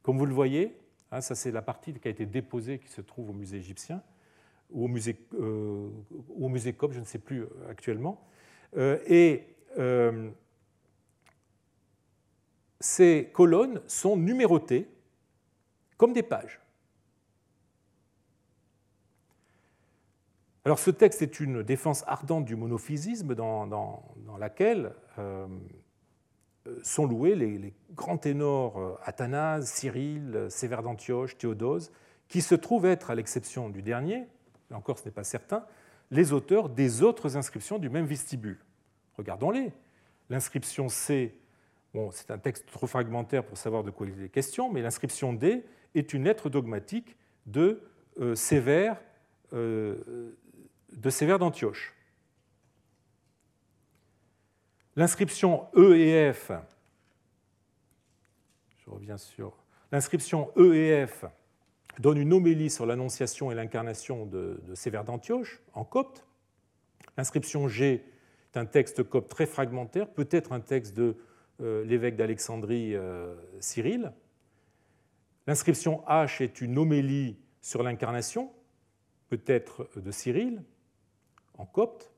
comme 0.03 0.17
vous 0.17 0.25
le 0.25 0.33
voyez. 0.33 0.77
Hein, 1.11 1.21
ça, 1.21 1.35
c'est 1.35 1.51
la 1.51 1.61
partie 1.61 1.93
qui 1.93 2.07
a 2.07 2.11
été 2.11 2.25
déposée, 2.25 2.79
qui 2.79 2.89
se 2.89 3.01
trouve 3.01 3.31
au 3.31 3.33
musée 3.33 3.57
égyptien, 3.57 4.01
ou 4.69 4.85
au 4.85 4.87
musée, 4.87 5.17
ou 5.39 6.45
au 6.45 6.49
musée 6.49 6.73
copte, 6.73 6.93
je 6.93 6.99
ne 6.99 7.05
sais 7.05 7.19
plus 7.19 7.45
actuellement. 7.69 8.23
Euh, 8.77 8.99
et 9.07 9.55
euh, 9.77 10.29
ces 12.79 13.29
colonnes 13.33 13.81
sont 13.87 14.15
numérotées 14.15 14.87
comme 15.97 16.13
des 16.13 16.23
pages. 16.23 16.61
Alors 20.65 20.79
ce 20.79 20.91
texte 20.91 21.21
est 21.21 21.39
une 21.39 21.63
défense 21.63 22.03
ardente 22.05 22.45
du 22.45 22.55
monophysisme 22.55 23.33
dans, 23.33 24.03
laquelle 24.37 24.93
euh, 25.17 25.47
sont 26.83 27.05
loués 27.05 27.35
les, 27.35 27.73
grands 27.93 28.17
ténors 28.17 28.99
Athanase, 29.03 29.69
Cyril, 29.69 30.47
Sévère 30.49 30.83
d'Antioche, 30.83 31.37
Théodose, 31.37 31.91
qui 32.27 32.41
se 32.41 32.55
trouvent 32.55 32.85
être, 32.85 33.11
à 33.11 33.15
l'exception 33.15 33.69
du 33.69 33.81
dernier, 33.81 34.27
là 34.69 34.77
encore 34.77 34.99
ce 34.99 35.05
n'est 35.05 35.11
pas 35.11 35.23
certain, 35.23 35.65
les 36.11 36.33
auteurs 36.33 36.69
des 36.69 37.03
autres 37.03 37.37
inscriptions 37.37 37.77
du 37.77 37.89
même 37.89 38.05
vestibule. 38.05 38.59
Regardons-les. 39.17 39.71
L'inscription 40.29 40.89
C, 40.89 41.35
bon, 41.93 42.11
c'est 42.11 42.31
un 42.31 42.37
texte 42.37 42.67
trop 42.71 42.87
fragmentaire 42.87 43.43
pour 43.43 43.57
savoir 43.57 43.83
de 43.83 43.91
quoi 43.91 44.07
il 44.07 44.23
est 44.23 44.29
question, 44.29 44.71
mais 44.71 44.81
l'inscription 44.81 45.33
D 45.33 45.65
est 45.95 46.13
une 46.13 46.23
lettre 46.23 46.49
dogmatique 46.49 47.17
de 47.47 47.81
euh, 48.19 48.35
Sévère 48.35 49.01
euh, 49.53 50.35
de 50.93 51.09
Sévère 51.09 51.39
d'Antioche. 51.39 51.95
L'inscription 54.99 55.65
E 55.77 55.95
et 55.95 56.33
F, 56.33 56.51
l'inscription 59.93 60.51
E 60.57 61.07
donne 61.99 62.17
une 62.17 62.33
homélie 62.33 62.69
sur 62.69 62.85
l'annonciation 62.85 63.49
et 63.49 63.55
l'incarnation 63.55 64.25
de, 64.25 64.59
Sévère 64.73 65.05
d'Antioche 65.05 65.61
en 65.73 65.85
copte. 65.85 66.27
L'inscription 67.15 67.69
G 67.69 68.03
est 68.53 68.57
un 68.57 68.65
texte 68.65 69.03
copte 69.03 69.31
très 69.31 69.45
fragmentaire, 69.45 70.09
peut-être 70.09 70.51
un 70.51 70.59
texte 70.59 70.97
de 70.97 71.15
euh, 71.61 71.85
l'évêque 71.85 72.17
d'Alexandrie 72.17 72.93
euh, 72.93 73.37
Cyril. 73.61 74.11
L'inscription 75.47 76.03
H 76.09 76.43
est 76.43 76.59
une 76.59 76.77
homélie 76.77 77.37
sur 77.61 77.83
l'incarnation, 77.83 78.51
peut-être 79.29 79.87
de 79.95 80.11
Cyril, 80.11 80.61
en 81.57 81.65
copte. 81.65 82.11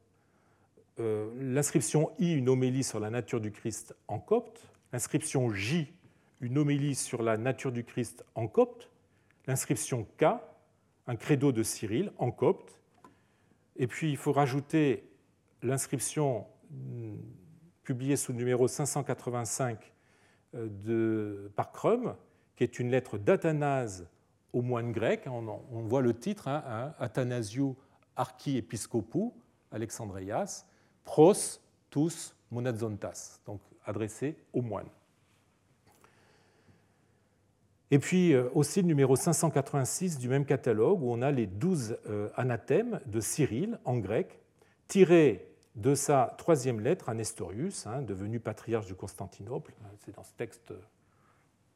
Euh, 1.00 1.30
l'inscription 1.40 2.12
I, 2.20 2.34
une 2.34 2.50
homélie 2.50 2.84
sur 2.84 3.00
la 3.00 3.10
nature 3.10 3.42
du 3.42 3.52
Christ 3.52 3.96
en 4.08 4.20
copte. 4.20 4.68
L'inscription 4.92 5.52
J, 5.52 5.94
une 6.42 6.58
homélie 6.58 6.96
sur 6.96 7.24
la 7.24 7.38
nature 7.38 7.72
du 7.72 7.84
Christ 7.84 8.26
en 8.36 8.48
copte 8.48 8.92
l'inscription 9.48 10.08
K, 10.18 10.26
un 11.08 11.16
credo 11.16 11.52
de 11.52 11.64
Cyril 11.64 12.12
en 12.18 12.32
copte. 12.32 12.80
Et 13.76 13.88
puis 13.88 14.12
il 14.12 14.18
faut 14.18 14.32
rajouter 14.32 15.10
l'inscription 15.64 16.46
hmm, 16.70 17.16
publiée 17.84 18.16
sous 18.16 18.32
le 18.32 18.38
numéro 18.38 18.68
585 18.68 19.94
euh, 20.56 21.50
par 21.56 21.72
Crum, 21.72 22.16
qui 22.56 22.64
est 22.64 22.80
une 22.80 22.92
lettre 22.92 23.18
d'Athanase 23.18 24.08
aux 24.54 24.62
moines 24.62 24.92
grecs. 24.92 25.26
On, 25.28 25.82
voit 25.84 26.02
le 26.02 26.14
titre, 26.14 26.48
hein, 26.48 26.64
hein, 26.68 26.94
Athanasiou 27.00 27.76
archiepiscopou, 28.16 29.34
Alexandrias, 29.72 30.66
pros 31.04 31.34
tous 31.90 32.36
monazontas, 32.52 33.40
donc 33.46 33.62
adressé 33.86 34.36
aux 34.54 34.62
moines. 34.62 34.90
Et 37.92 38.00
puis 38.00 38.34
euh, 38.34 38.50
aussi 38.54 38.82
le 38.82 38.88
numéro 38.88 39.18
586 39.18 40.18
du 40.18 40.30
même 40.30 40.46
catalogue 40.46 41.02
où 41.04 41.12
on 41.12 41.22
a 41.22 41.32
les 41.32 41.46
douze 41.46 41.98
euh, 42.08 42.30
anathèmes 42.36 43.02
de 43.06 43.20
Cyril 43.20 43.78
en 43.84 43.98
grec, 43.98 44.40
tirés 44.88 45.46
de 45.76 45.94
sa 45.94 46.34
troisième 46.38 46.80
lettre 46.80 47.10
à 47.10 47.14
Nestorius, 47.14 47.88
hein, 47.88 48.02
devenu 48.02 48.40
patriarche 48.40 48.88
de 48.88 48.94
Constantinople. 48.94 49.74
C'est 50.00 50.16
dans 50.16 50.24
ce 50.24 50.34
texte, 50.34 50.74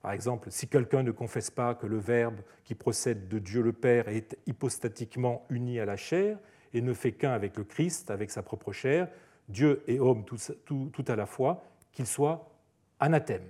par 0.01 0.11
exemple, 0.11 0.51
si 0.51 0.67
quelqu'un 0.67 1.03
ne 1.03 1.11
confesse 1.11 1.51
pas 1.51 1.75
que 1.75 1.85
le 1.85 1.97
Verbe 1.97 2.39
qui 2.63 2.75
procède 2.75 3.27
de 3.27 3.39
Dieu 3.39 3.61
le 3.61 3.73
Père 3.73 4.07
est 4.07 4.37
hypostatiquement 4.47 5.45
uni 5.49 5.79
à 5.79 5.85
la 5.85 5.97
chair 5.97 6.37
et 6.75 6.81
ne 6.81 6.93
fait 6.93 7.13
qu'un 7.13 7.31
avec 7.31 7.57
le 7.57 7.63
Christ, 7.63 8.11
avec 8.11 8.29
sa 8.29 8.43
propre 8.43 8.73
chair, 8.73 9.07
Dieu 9.47 9.81
et 9.87 9.99
homme 9.99 10.25
tout, 10.25 11.05
à 11.07 11.15
la 11.15 11.25
fois, 11.25 11.63
qu'il 11.93 12.05
soit 12.05 12.51
anathème, 12.99 13.47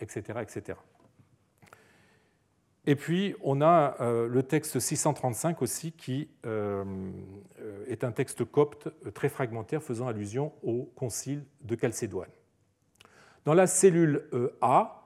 etc., 0.00 0.40
etc. 0.40 0.78
Et 2.86 2.94
puis, 2.94 3.34
on 3.42 3.60
a 3.60 3.96
euh, 4.00 4.28
le 4.28 4.42
texte 4.44 4.78
635 4.78 5.60
aussi, 5.60 5.92
qui 5.92 6.30
euh, 6.46 6.84
est 7.88 8.04
un 8.04 8.12
texte 8.12 8.44
copte 8.44 8.88
très 9.12 9.28
fragmentaire 9.28 9.82
faisant 9.82 10.06
allusion 10.06 10.52
au 10.62 10.84
concile 10.94 11.44
de 11.62 11.76
Chalcédoine. 11.78 12.30
Dans 13.44 13.54
la 13.54 13.66
cellule 13.66 14.28
euh, 14.32 14.56
A, 14.60 14.97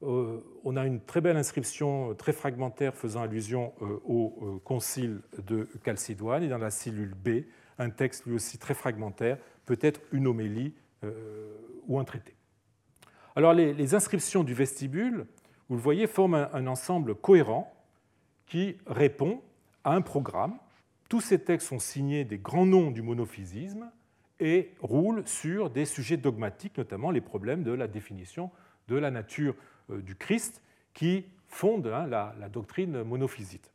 on 0.00 0.76
a 0.76 0.86
une 0.86 1.00
très 1.00 1.20
belle 1.20 1.36
inscription 1.36 2.14
très 2.14 2.32
fragmentaire 2.32 2.94
faisant 2.94 3.22
allusion 3.22 3.72
au 4.04 4.60
concile 4.64 5.20
de 5.46 5.68
Chalcédoine, 5.84 6.42
et 6.42 6.48
dans 6.48 6.58
la 6.58 6.70
cellule 6.70 7.14
B, 7.14 7.44
un 7.78 7.90
texte 7.90 8.26
lui 8.26 8.34
aussi 8.34 8.58
très 8.58 8.74
fragmentaire, 8.74 9.38
peut-être 9.66 10.00
une 10.12 10.26
homélie 10.26 10.74
ou 11.86 11.98
un 11.98 12.04
traité. 12.04 12.34
Alors 13.34 13.52
les 13.54 13.94
inscriptions 13.94 14.44
du 14.44 14.54
vestibule 14.54 15.26
vous 15.68 15.76
le 15.76 15.82
voyez, 15.82 16.06
forment 16.06 16.48
un 16.52 16.66
ensemble 16.66 17.14
cohérent 17.14 17.70
qui 18.46 18.78
répond 18.86 19.42
à 19.84 19.94
un 19.94 20.00
programme. 20.00 20.58
Tous 21.08 21.20
ces 21.20 21.38
textes 21.38 21.68
sont 21.68 21.78
signés 21.78 22.24
des 22.24 22.38
grands 22.38 22.66
noms 22.66 22.90
du 22.90 23.02
monophysisme 23.02 23.90
et 24.40 24.72
roulent 24.80 25.26
sur 25.26 25.68
des 25.68 25.84
sujets 25.84 26.16
dogmatiques, 26.16 26.78
notamment 26.78 27.10
les 27.10 27.20
problèmes 27.20 27.62
de 27.62 27.72
la 27.72 27.86
définition 27.86 28.50
de 28.88 28.96
la 28.96 29.10
nature 29.10 29.54
euh, 29.90 30.00
du 30.00 30.16
Christ, 30.16 30.62
qui 30.94 31.26
fondent 31.46 31.86
hein, 31.86 32.06
la, 32.06 32.48
doctrine 32.48 33.02
monophysite. 33.02 33.72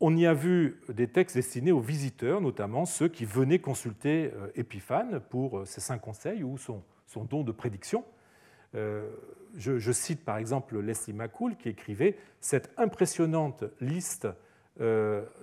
On 0.00 0.16
y 0.16 0.26
a 0.26 0.34
vu 0.34 0.80
des 0.88 1.08
textes 1.08 1.36
destinés 1.36 1.72
aux 1.72 1.80
visiteurs, 1.80 2.40
notamment 2.40 2.84
ceux 2.84 3.08
qui 3.08 3.24
venaient 3.24 3.58
consulter 3.58 4.32
euh, 4.34 4.48
Épiphane 4.54 5.20
pour 5.20 5.58
euh, 5.58 5.64
ses 5.64 5.80
cinq 5.80 6.00
conseils 6.00 6.42
ou 6.42 6.58
son, 6.58 6.82
don 7.24 7.42
de 7.42 7.52
prédiction. 7.52 8.04
Je, 8.74 9.92
cite 9.92 10.24
par 10.26 10.36
exemple 10.36 10.78
Leslie 10.78 11.14
McCool 11.14 11.56
qui 11.56 11.70
écrivait 11.70 12.18
Cette 12.40 12.70
impressionnante 12.76 13.64
liste, 13.80 14.28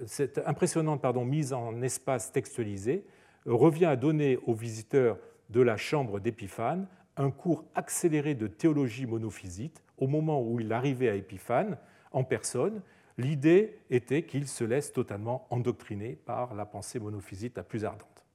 cette 0.06 0.38
impressionnante 0.46 1.04
mise 1.26 1.52
en 1.52 1.82
espace 1.82 2.32
textualisé 2.32 3.04
revient 3.48 3.86
à 3.86 3.96
donner 3.96 4.38
aux 4.46 4.54
visiteurs 4.54 5.18
de 5.50 5.62
la 5.62 5.76
chambre 5.76 6.20
d'Épiphane 6.20 6.88
un 7.18 7.32
cours 7.32 7.66
accéléré 7.76 8.36
de 8.36 8.48
théologie 8.48 9.06
monophysite 9.06 9.82
au 9.98 10.08
moment 10.08 10.42
où 10.42 10.60
il 10.60 10.72
arrivait 10.74 11.10
à 11.10 11.16
Épiphane 11.16 11.78
en 12.12 12.24
personne. 12.24 12.82
L'idée 13.18 13.80
était 13.90 14.24
qu'il 14.24 14.48
se 14.48 14.64
laisse 14.64 14.92
totalement 14.92 15.48
endoctriner 15.50 16.18
par 16.26 16.54
la 16.54 16.66
pensée 16.66 17.00
monophysite 17.00 17.56
la 17.58 17.64
plus 17.64 17.86
ardente. 17.86 18.26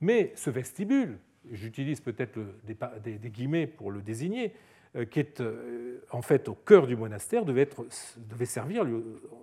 Mais 0.00 0.32
ce 0.34 0.50
vestibule, 0.50 1.18
j'utilise 1.50 2.00
peut-être 2.00 2.38
des, 2.64 3.30
guillemets 3.30 3.66
pour 3.66 3.92
le 3.92 4.02
désigner, 4.02 4.54
euh, 4.96 5.04
qui 5.04 5.20
est 5.20 5.40
euh, 5.40 6.04
en 6.10 6.22
fait 6.22 6.48
au 6.48 6.54
cœur 6.54 6.86
du 6.86 6.96
monastère, 6.96 7.44
devait, 7.44 7.68
devait 8.16 8.46
servir 8.46 8.84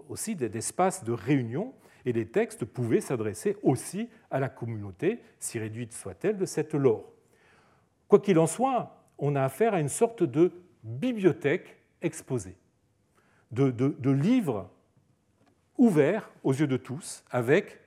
aussi 0.09 0.35
d'espace 0.35 1.03
de 1.05 1.13
réunion 1.13 1.73
et 2.05 2.11
les 2.11 2.27
textes 2.27 2.65
pouvaient 2.65 3.01
s'adresser 3.01 3.55
aussi 3.63 4.09
à 4.31 4.39
la 4.39 4.49
communauté, 4.49 5.19
si 5.39 5.59
réduite 5.59 5.93
soit-elle, 5.93 6.37
de 6.37 6.45
cette 6.45 6.73
lore. 6.73 7.13
Quoi 8.07 8.19
qu'il 8.19 8.39
en 8.39 8.47
soit, 8.47 8.97
on 9.17 9.35
a 9.35 9.43
affaire 9.43 9.73
à 9.73 9.79
une 9.79 9.89
sorte 9.89 10.23
de 10.23 10.51
bibliothèque 10.83 11.77
exposée, 12.01 12.55
de, 13.51 14.11
livres 14.11 14.69
ouverts 15.77 16.29
aux 16.43 16.53
yeux 16.53 16.67
de 16.67 16.77
tous, 16.77 17.23
avec, 17.31 17.79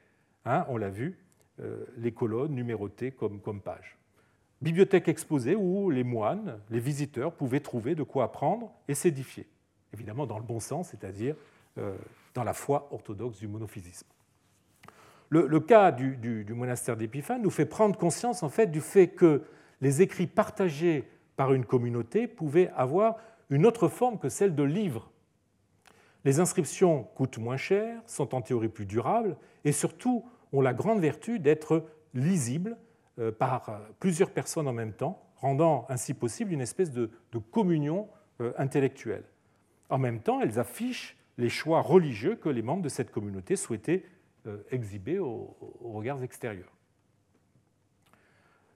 hein, 0.44 0.64
on 0.68 0.76
l'a 0.76 0.90
vu, 0.90 1.18
euh, 1.60 1.84
les 1.96 2.12
colonnes 2.12 2.54
numérotées 2.54 3.10
comme, 3.10 3.60
pages. 3.60 3.96
Bibliothèque 4.60 5.08
exposée 5.08 5.54
où 5.54 5.90
les 5.90 6.04
moines, 6.04 6.58
les 6.70 6.80
visiteurs 6.80 7.32
pouvaient 7.32 7.60
trouver 7.60 7.94
de 7.94 8.02
quoi 8.02 8.24
apprendre 8.24 8.70
et 8.88 8.94
s'édifier. 8.94 9.46
Évidemment 9.94 10.26
dans 10.26 10.38
le 10.38 10.44
bon 10.44 10.60
sens, 10.60 10.90
c'est-à-dire 10.90 11.34
euh, 11.78 11.96
dans 12.34 12.44
la 12.44 12.52
foi 12.52 12.88
orthodoxe 12.92 13.38
du 13.38 13.48
monophysisme. 13.48 14.06
Le, 15.30 15.60
cas 15.60 15.92
du, 15.92 16.44
monastère 16.50 16.96
d'Épiphane 16.96 17.42
nous 17.42 17.50
fait 17.50 17.64
prendre 17.64 17.96
conscience 17.96 18.42
en 18.42 18.48
fait 18.48 18.66
du 18.66 18.80
fait 18.80 19.06
que 19.06 19.44
les 19.80 20.02
écrits 20.02 20.26
partagés 20.26 21.08
par 21.36 21.52
une 21.52 21.64
communauté 21.64 22.26
pouvaient 22.26 22.70
avoir 22.76 23.16
une 23.48 23.66
autre 23.66 23.88
forme 23.88 24.18
que 24.18 24.28
celle 24.28 24.54
de 24.54 24.62
livres. 24.62 25.10
Les 26.24 26.38
inscriptions 26.38 27.04
coûtent 27.14 27.38
moins 27.38 27.56
cher, 27.56 28.00
sont 28.06 28.34
en 28.34 28.42
théorie 28.42 28.68
plus 28.68 28.86
durables 28.86 29.36
et 29.64 29.72
surtout 29.72 30.24
ont 30.52 30.60
la 30.60 30.74
grande 30.74 31.00
vertu 31.00 31.38
d'être 31.38 31.86
lisibles 32.12 32.76
euh, 33.18 33.32
par 33.32 33.80
plusieurs 33.98 34.30
personnes 34.30 34.68
en 34.68 34.72
même 34.72 34.92
temps, 34.92 35.22
rendant 35.36 35.86
ainsi 35.88 36.12
possible 36.12 36.52
une 36.52 36.60
espèce 36.60 36.92
de 36.92 37.10
communion 37.50 38.08
euh, 38.40 38.52
intellectuelle. 38.56 39.24
En 39.90 39.98
même 39.98 40.20
temps, 40.20 40.40
elles 40.40 40.58
affichent 40.58 41.16
les 41.36 41.48
choix 41.48 41.82
religieux 41.82 42.36
que 42.36 42.48
les 42.48 42.62
membres 42.62 42.82
de 42.82 42.88
cette 42.88 43.10
communauté 43.10 43.56
souhaitaient 43.56 44.04
euh, 44.46 44.62
exhibés 44.70 45.18
aux, 45.18 45.56
regards 45.82 46.22
extérieurs. 46.22 46.72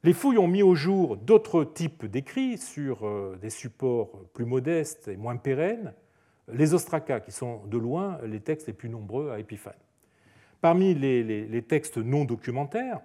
Les 0.04 0.12
fouilles 0.12 0.38
ont 0.38 0.46
mis 0.46 0.62
au 0.62 0.74
jour 0.74 1.16
d'autres 1.16 1.64
types 1.64 2.04
d'écrits 2.04 2.58
sur 2.58 3.06
euh, 3.06 3.38
des 3.40 3.50
supports 3.50 4.10
plus 4.34 4.44
modestes 4.44 5.08
et 5.08 5.16
moins 5.16 5.36
pérennes, 5.36 5.94
les 6.52 6.74
ostracas, 6.74 7.20
qui 7.20 7.32
sont 7.32 7.64
de 7.64 7.78
loin 7.78 8.18
les 8.24 8.40
textes 8.40 8.66
les 8.66 8.74
plus 8.74 8.90
nombreux 8.90 9.30
à 9.30 9.40
Épiphane. 9.40 9.72
Parmi 10.60 10.94
les, 10.94 11.62
textes 11.62 11.96
non 11.96 12.24
documentaires, 12.26 13.00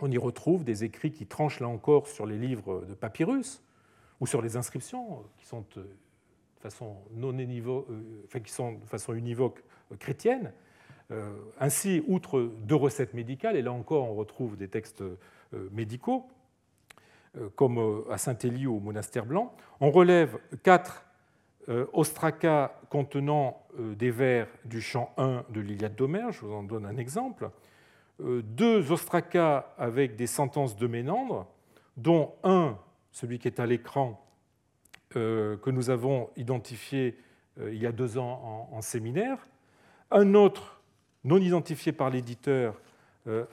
on 0.00 0.10
y 0.10 0.18
retrouve 0.18 0.64
des 0.64 0.82
écrits 0.82 1.12
qui 1.12 1.26
tranchent 1.26 1.60
là 1.60 1.68
encore 1.68 2.08
sur 2.08 2.24
les 2.24 2.38
livres 2.38 2.86
de 2.88 2.94
papyrus 2.94 3.62
ou 4.18 4.26
sur 4.26 4.40
les 4.40 4.56
inscriptions 4.56 5.22
qui 5.36 5.46
sont 5.46 5.64
façon 6.64 6.96
non 7.12 7.38
univoque, 7.38 7.86
euh, 7.90 8.40
qui 8.40 8.50
sont 8.50 8.72
de 8.72 8.86
façon 8.86 9.12
univoque 9.12 9.62
euh, 9.92 9.96
chrétienne. 9.96 10.52
Euh, 11.10 11.34
ainsi, 11.60 12.02
outre 12.06 12.50
deux 12.62 12.74
recettes 12.74 13.12
médicales, 13.12 13.56
et 13.56 13.62
là 13.62 13.72
encore 13.72 14.10
on 14.10 14.14
retrouve 14.14 14.56
des 14.56 14.68
textes 14.68 15.04
médicaux, 15.72 16.28
comme 17.56 18.04
à 18.10 18.18
Saint-Élie 18.18 18.66
ou 18.66 18.76
au 18.76 18.80
monastère 18.80 19.26
blanc, 19.26 19.54
on 19.80 19.90
relève 19.90 20.38
quatre 20.62 21.04
ostracas 21.92 22.72
contenant 22.90 23.66
des 23.78 24.10
vers 24.10 24.46
du 24.64 24.80
chant 24.80 25.12
1 25.16 25.44
de 25.48 25.60
l'Iliade 25.60 25.96
d'Homère, 25.96 26.30
je 26.30 26.44
vous 26.44 26.52
en 26.52 26.62
donne 26.62 26.86
un 26.86 26.96
exemple, 26.96 27.50
deux 28.20 28.92
ostracas 28.92 29.74
avec 29.78 30.14
des 30.14 30.28
sentences 30.28 30.76
de 30.76 30.86
Ménandre, 30.86 31.48
dont 31.96 32.34
un, 32.44 32.78
celui 33.12 33.38
qui 33.38 33.48
est 33.48 33.60
à 33.60 33.66
l'écran, 33.66 34.24
euh, 35.16 35.56
que 35.58 35.70
nous 35.70 35.90
avons 35.90 36.30
identifié 36.36 37.16
euh, 37.60 37.72
il 37.72 37.80
y 37.80 37.86
a 37.86 37.92
deux 37.92 38.18
ans 38.18 38.68
en, 38.72 38.80
séminaire, 38.80 39.38
un 40.10 40.34
autre 40.34 40.82
non 41.22 41.38
identifié 41.38 41.92
par 41.92 42.10
l'éditeur 42.10 42.74
euh, 42.74 42.78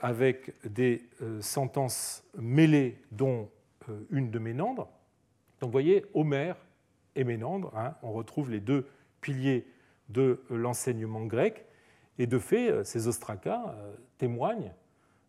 avec 0.00 0.52
des 0.68 1.02
sentences 1.40 2.24
mêlées, 2.36 2.98
dont 3.10 3.48
une 4.10 4.30
de 4.30 4.38
Ménandre. 4.38 4.88
Donc 5.60 5.68
vous 5.68 5.72
voyez, 5.72 6.04
Homère 6.14 6.56
et 7.16 7.24
Ménandre, 7.24 7.72
hein, 7.76 7.94
on 8.02 8.12
retrouve 8.12 8.50
les 8.50 8.60
deux 8.60 8.86
piliers 9.20 9.66
de 10.08 10.42
l'enseignement 10.50 11.24
grec, 11.24 11.64
et 12.18 12.26
de 12.26 12.38
fait, 12.38 12.84
ces 12.84 13.08
ostracas 13.08 13.74
témoignent 14.18 14.74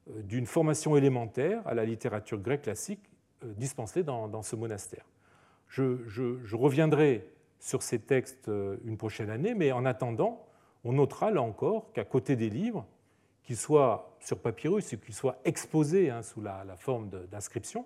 d'une 0.07 0.45
formation 0.45 0.97
élémentaire 0.97 1.65
à 1.65 1.73
la 1.73 1.85
littérature 1.85 2.39
grecque 2.39 2.63
classique 2.63 3.09
dispensée 3.43 4.03
dans 4.03 4.41
ce 4.41 4.57
monastère. 4.57 5.05
Je, 5.73 6.55
reviendrai 6.55 7.27
sur 7.59 7.81
ces 7.81 7.97
textes 7.97 8.47
euh, 8.47 8.77
une 8.85 8.95
prochaine 8.95 9.31
année, 9.31 9.55
mais 9.55 9.71
en 9.71 9.85
attendant, 9.85 10.45
on 10.83 10.93
notera 10.93 11.31
là 11.31 11.41
encore 11.41 11.91
qu'à 11.93 12.05
côté 12.05 12.35
des 12.35 12.49
livres, 12.49 12.85
qu'ils 13.43 13.57
soient 13.57 14.15
sur 14.19 14.39
papyrus 14.39 14.93
ou 14.93 14.97
qu'ils 14.97 15.13
soient 15.13 15.37
exposés 15.45 16.09
hein, 16.09 16.21
sous 16.21 16.41
la, 16.41 16.65
forme 16.77 17.09
d'inscriptions, 17.31 17.85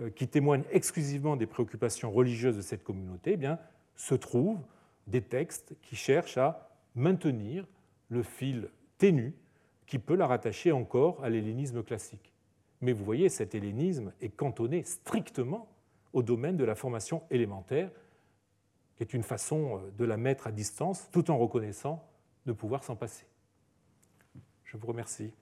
euh, 0.00 0.10
qui 0.10 0.28
témoignent 0.28 0.64
exclusivement 0.70 1.36
des 1.36 1.46
préoccupations 1.46 2.10
religieuses 2.10 2.56
de 2.56 2.62
cette 2.62 2.82
communauté, 2.82 3.38
eh 3.40 3.48
se 3.94 4.14
trouvent 4.14 4.60
des 5.06 5.22
textes 5.22 5.74
qui 5.82 5.96
cherchent 5.96 6.38
à 6.38 6.70
maintenir 6.94 7.66
le 8.08 8.22
fil 8.22 8.68
ténu 8.98 9.34
qui 9.86 9.98
peut 9.98 10.16
la 10.16 10.26
rattacher 10.26 10.72
encore 10.72 11.22
à 11.22 11.30
l'hellénisme 11.30 11.82
classique. 11.82 12.32
Mais 12.80 12.92
vous 12.92 13.04
voyez, 13.04 13.28
cet 13.28 13.54
hellénisme 13.54 14.12
est 14.20 14.28
cantonné 14.28 14.82
strictement 14.82 15.68
au 16.12 16.22
domaine 16.22 16.56
de 16.56 16.64
la 16.64 16.74
formation 16.74 17.22
élémentaire, 17.30 17.90
qui 18.96 19.02
est 19.02 19.14
une 19.14 19.22
façon 19.22 19.78
euh, 19.78 19.90
de 19.96 20.04
la 20.04 20.16
mettre 20.16 20.46
à 20.46 20.52
distance 20.52 21.08
tout 21.12 21.30
en 21.30 21.38
reconnaissant 21.38 22.06
de 22.46 22.52
pouvoir 22.52 22.84
s'en 22.84 22.96
passer. 22.96 23.26
Je 24.76 24.80
vous 24.82 24.88
remercie. 24.88 25.32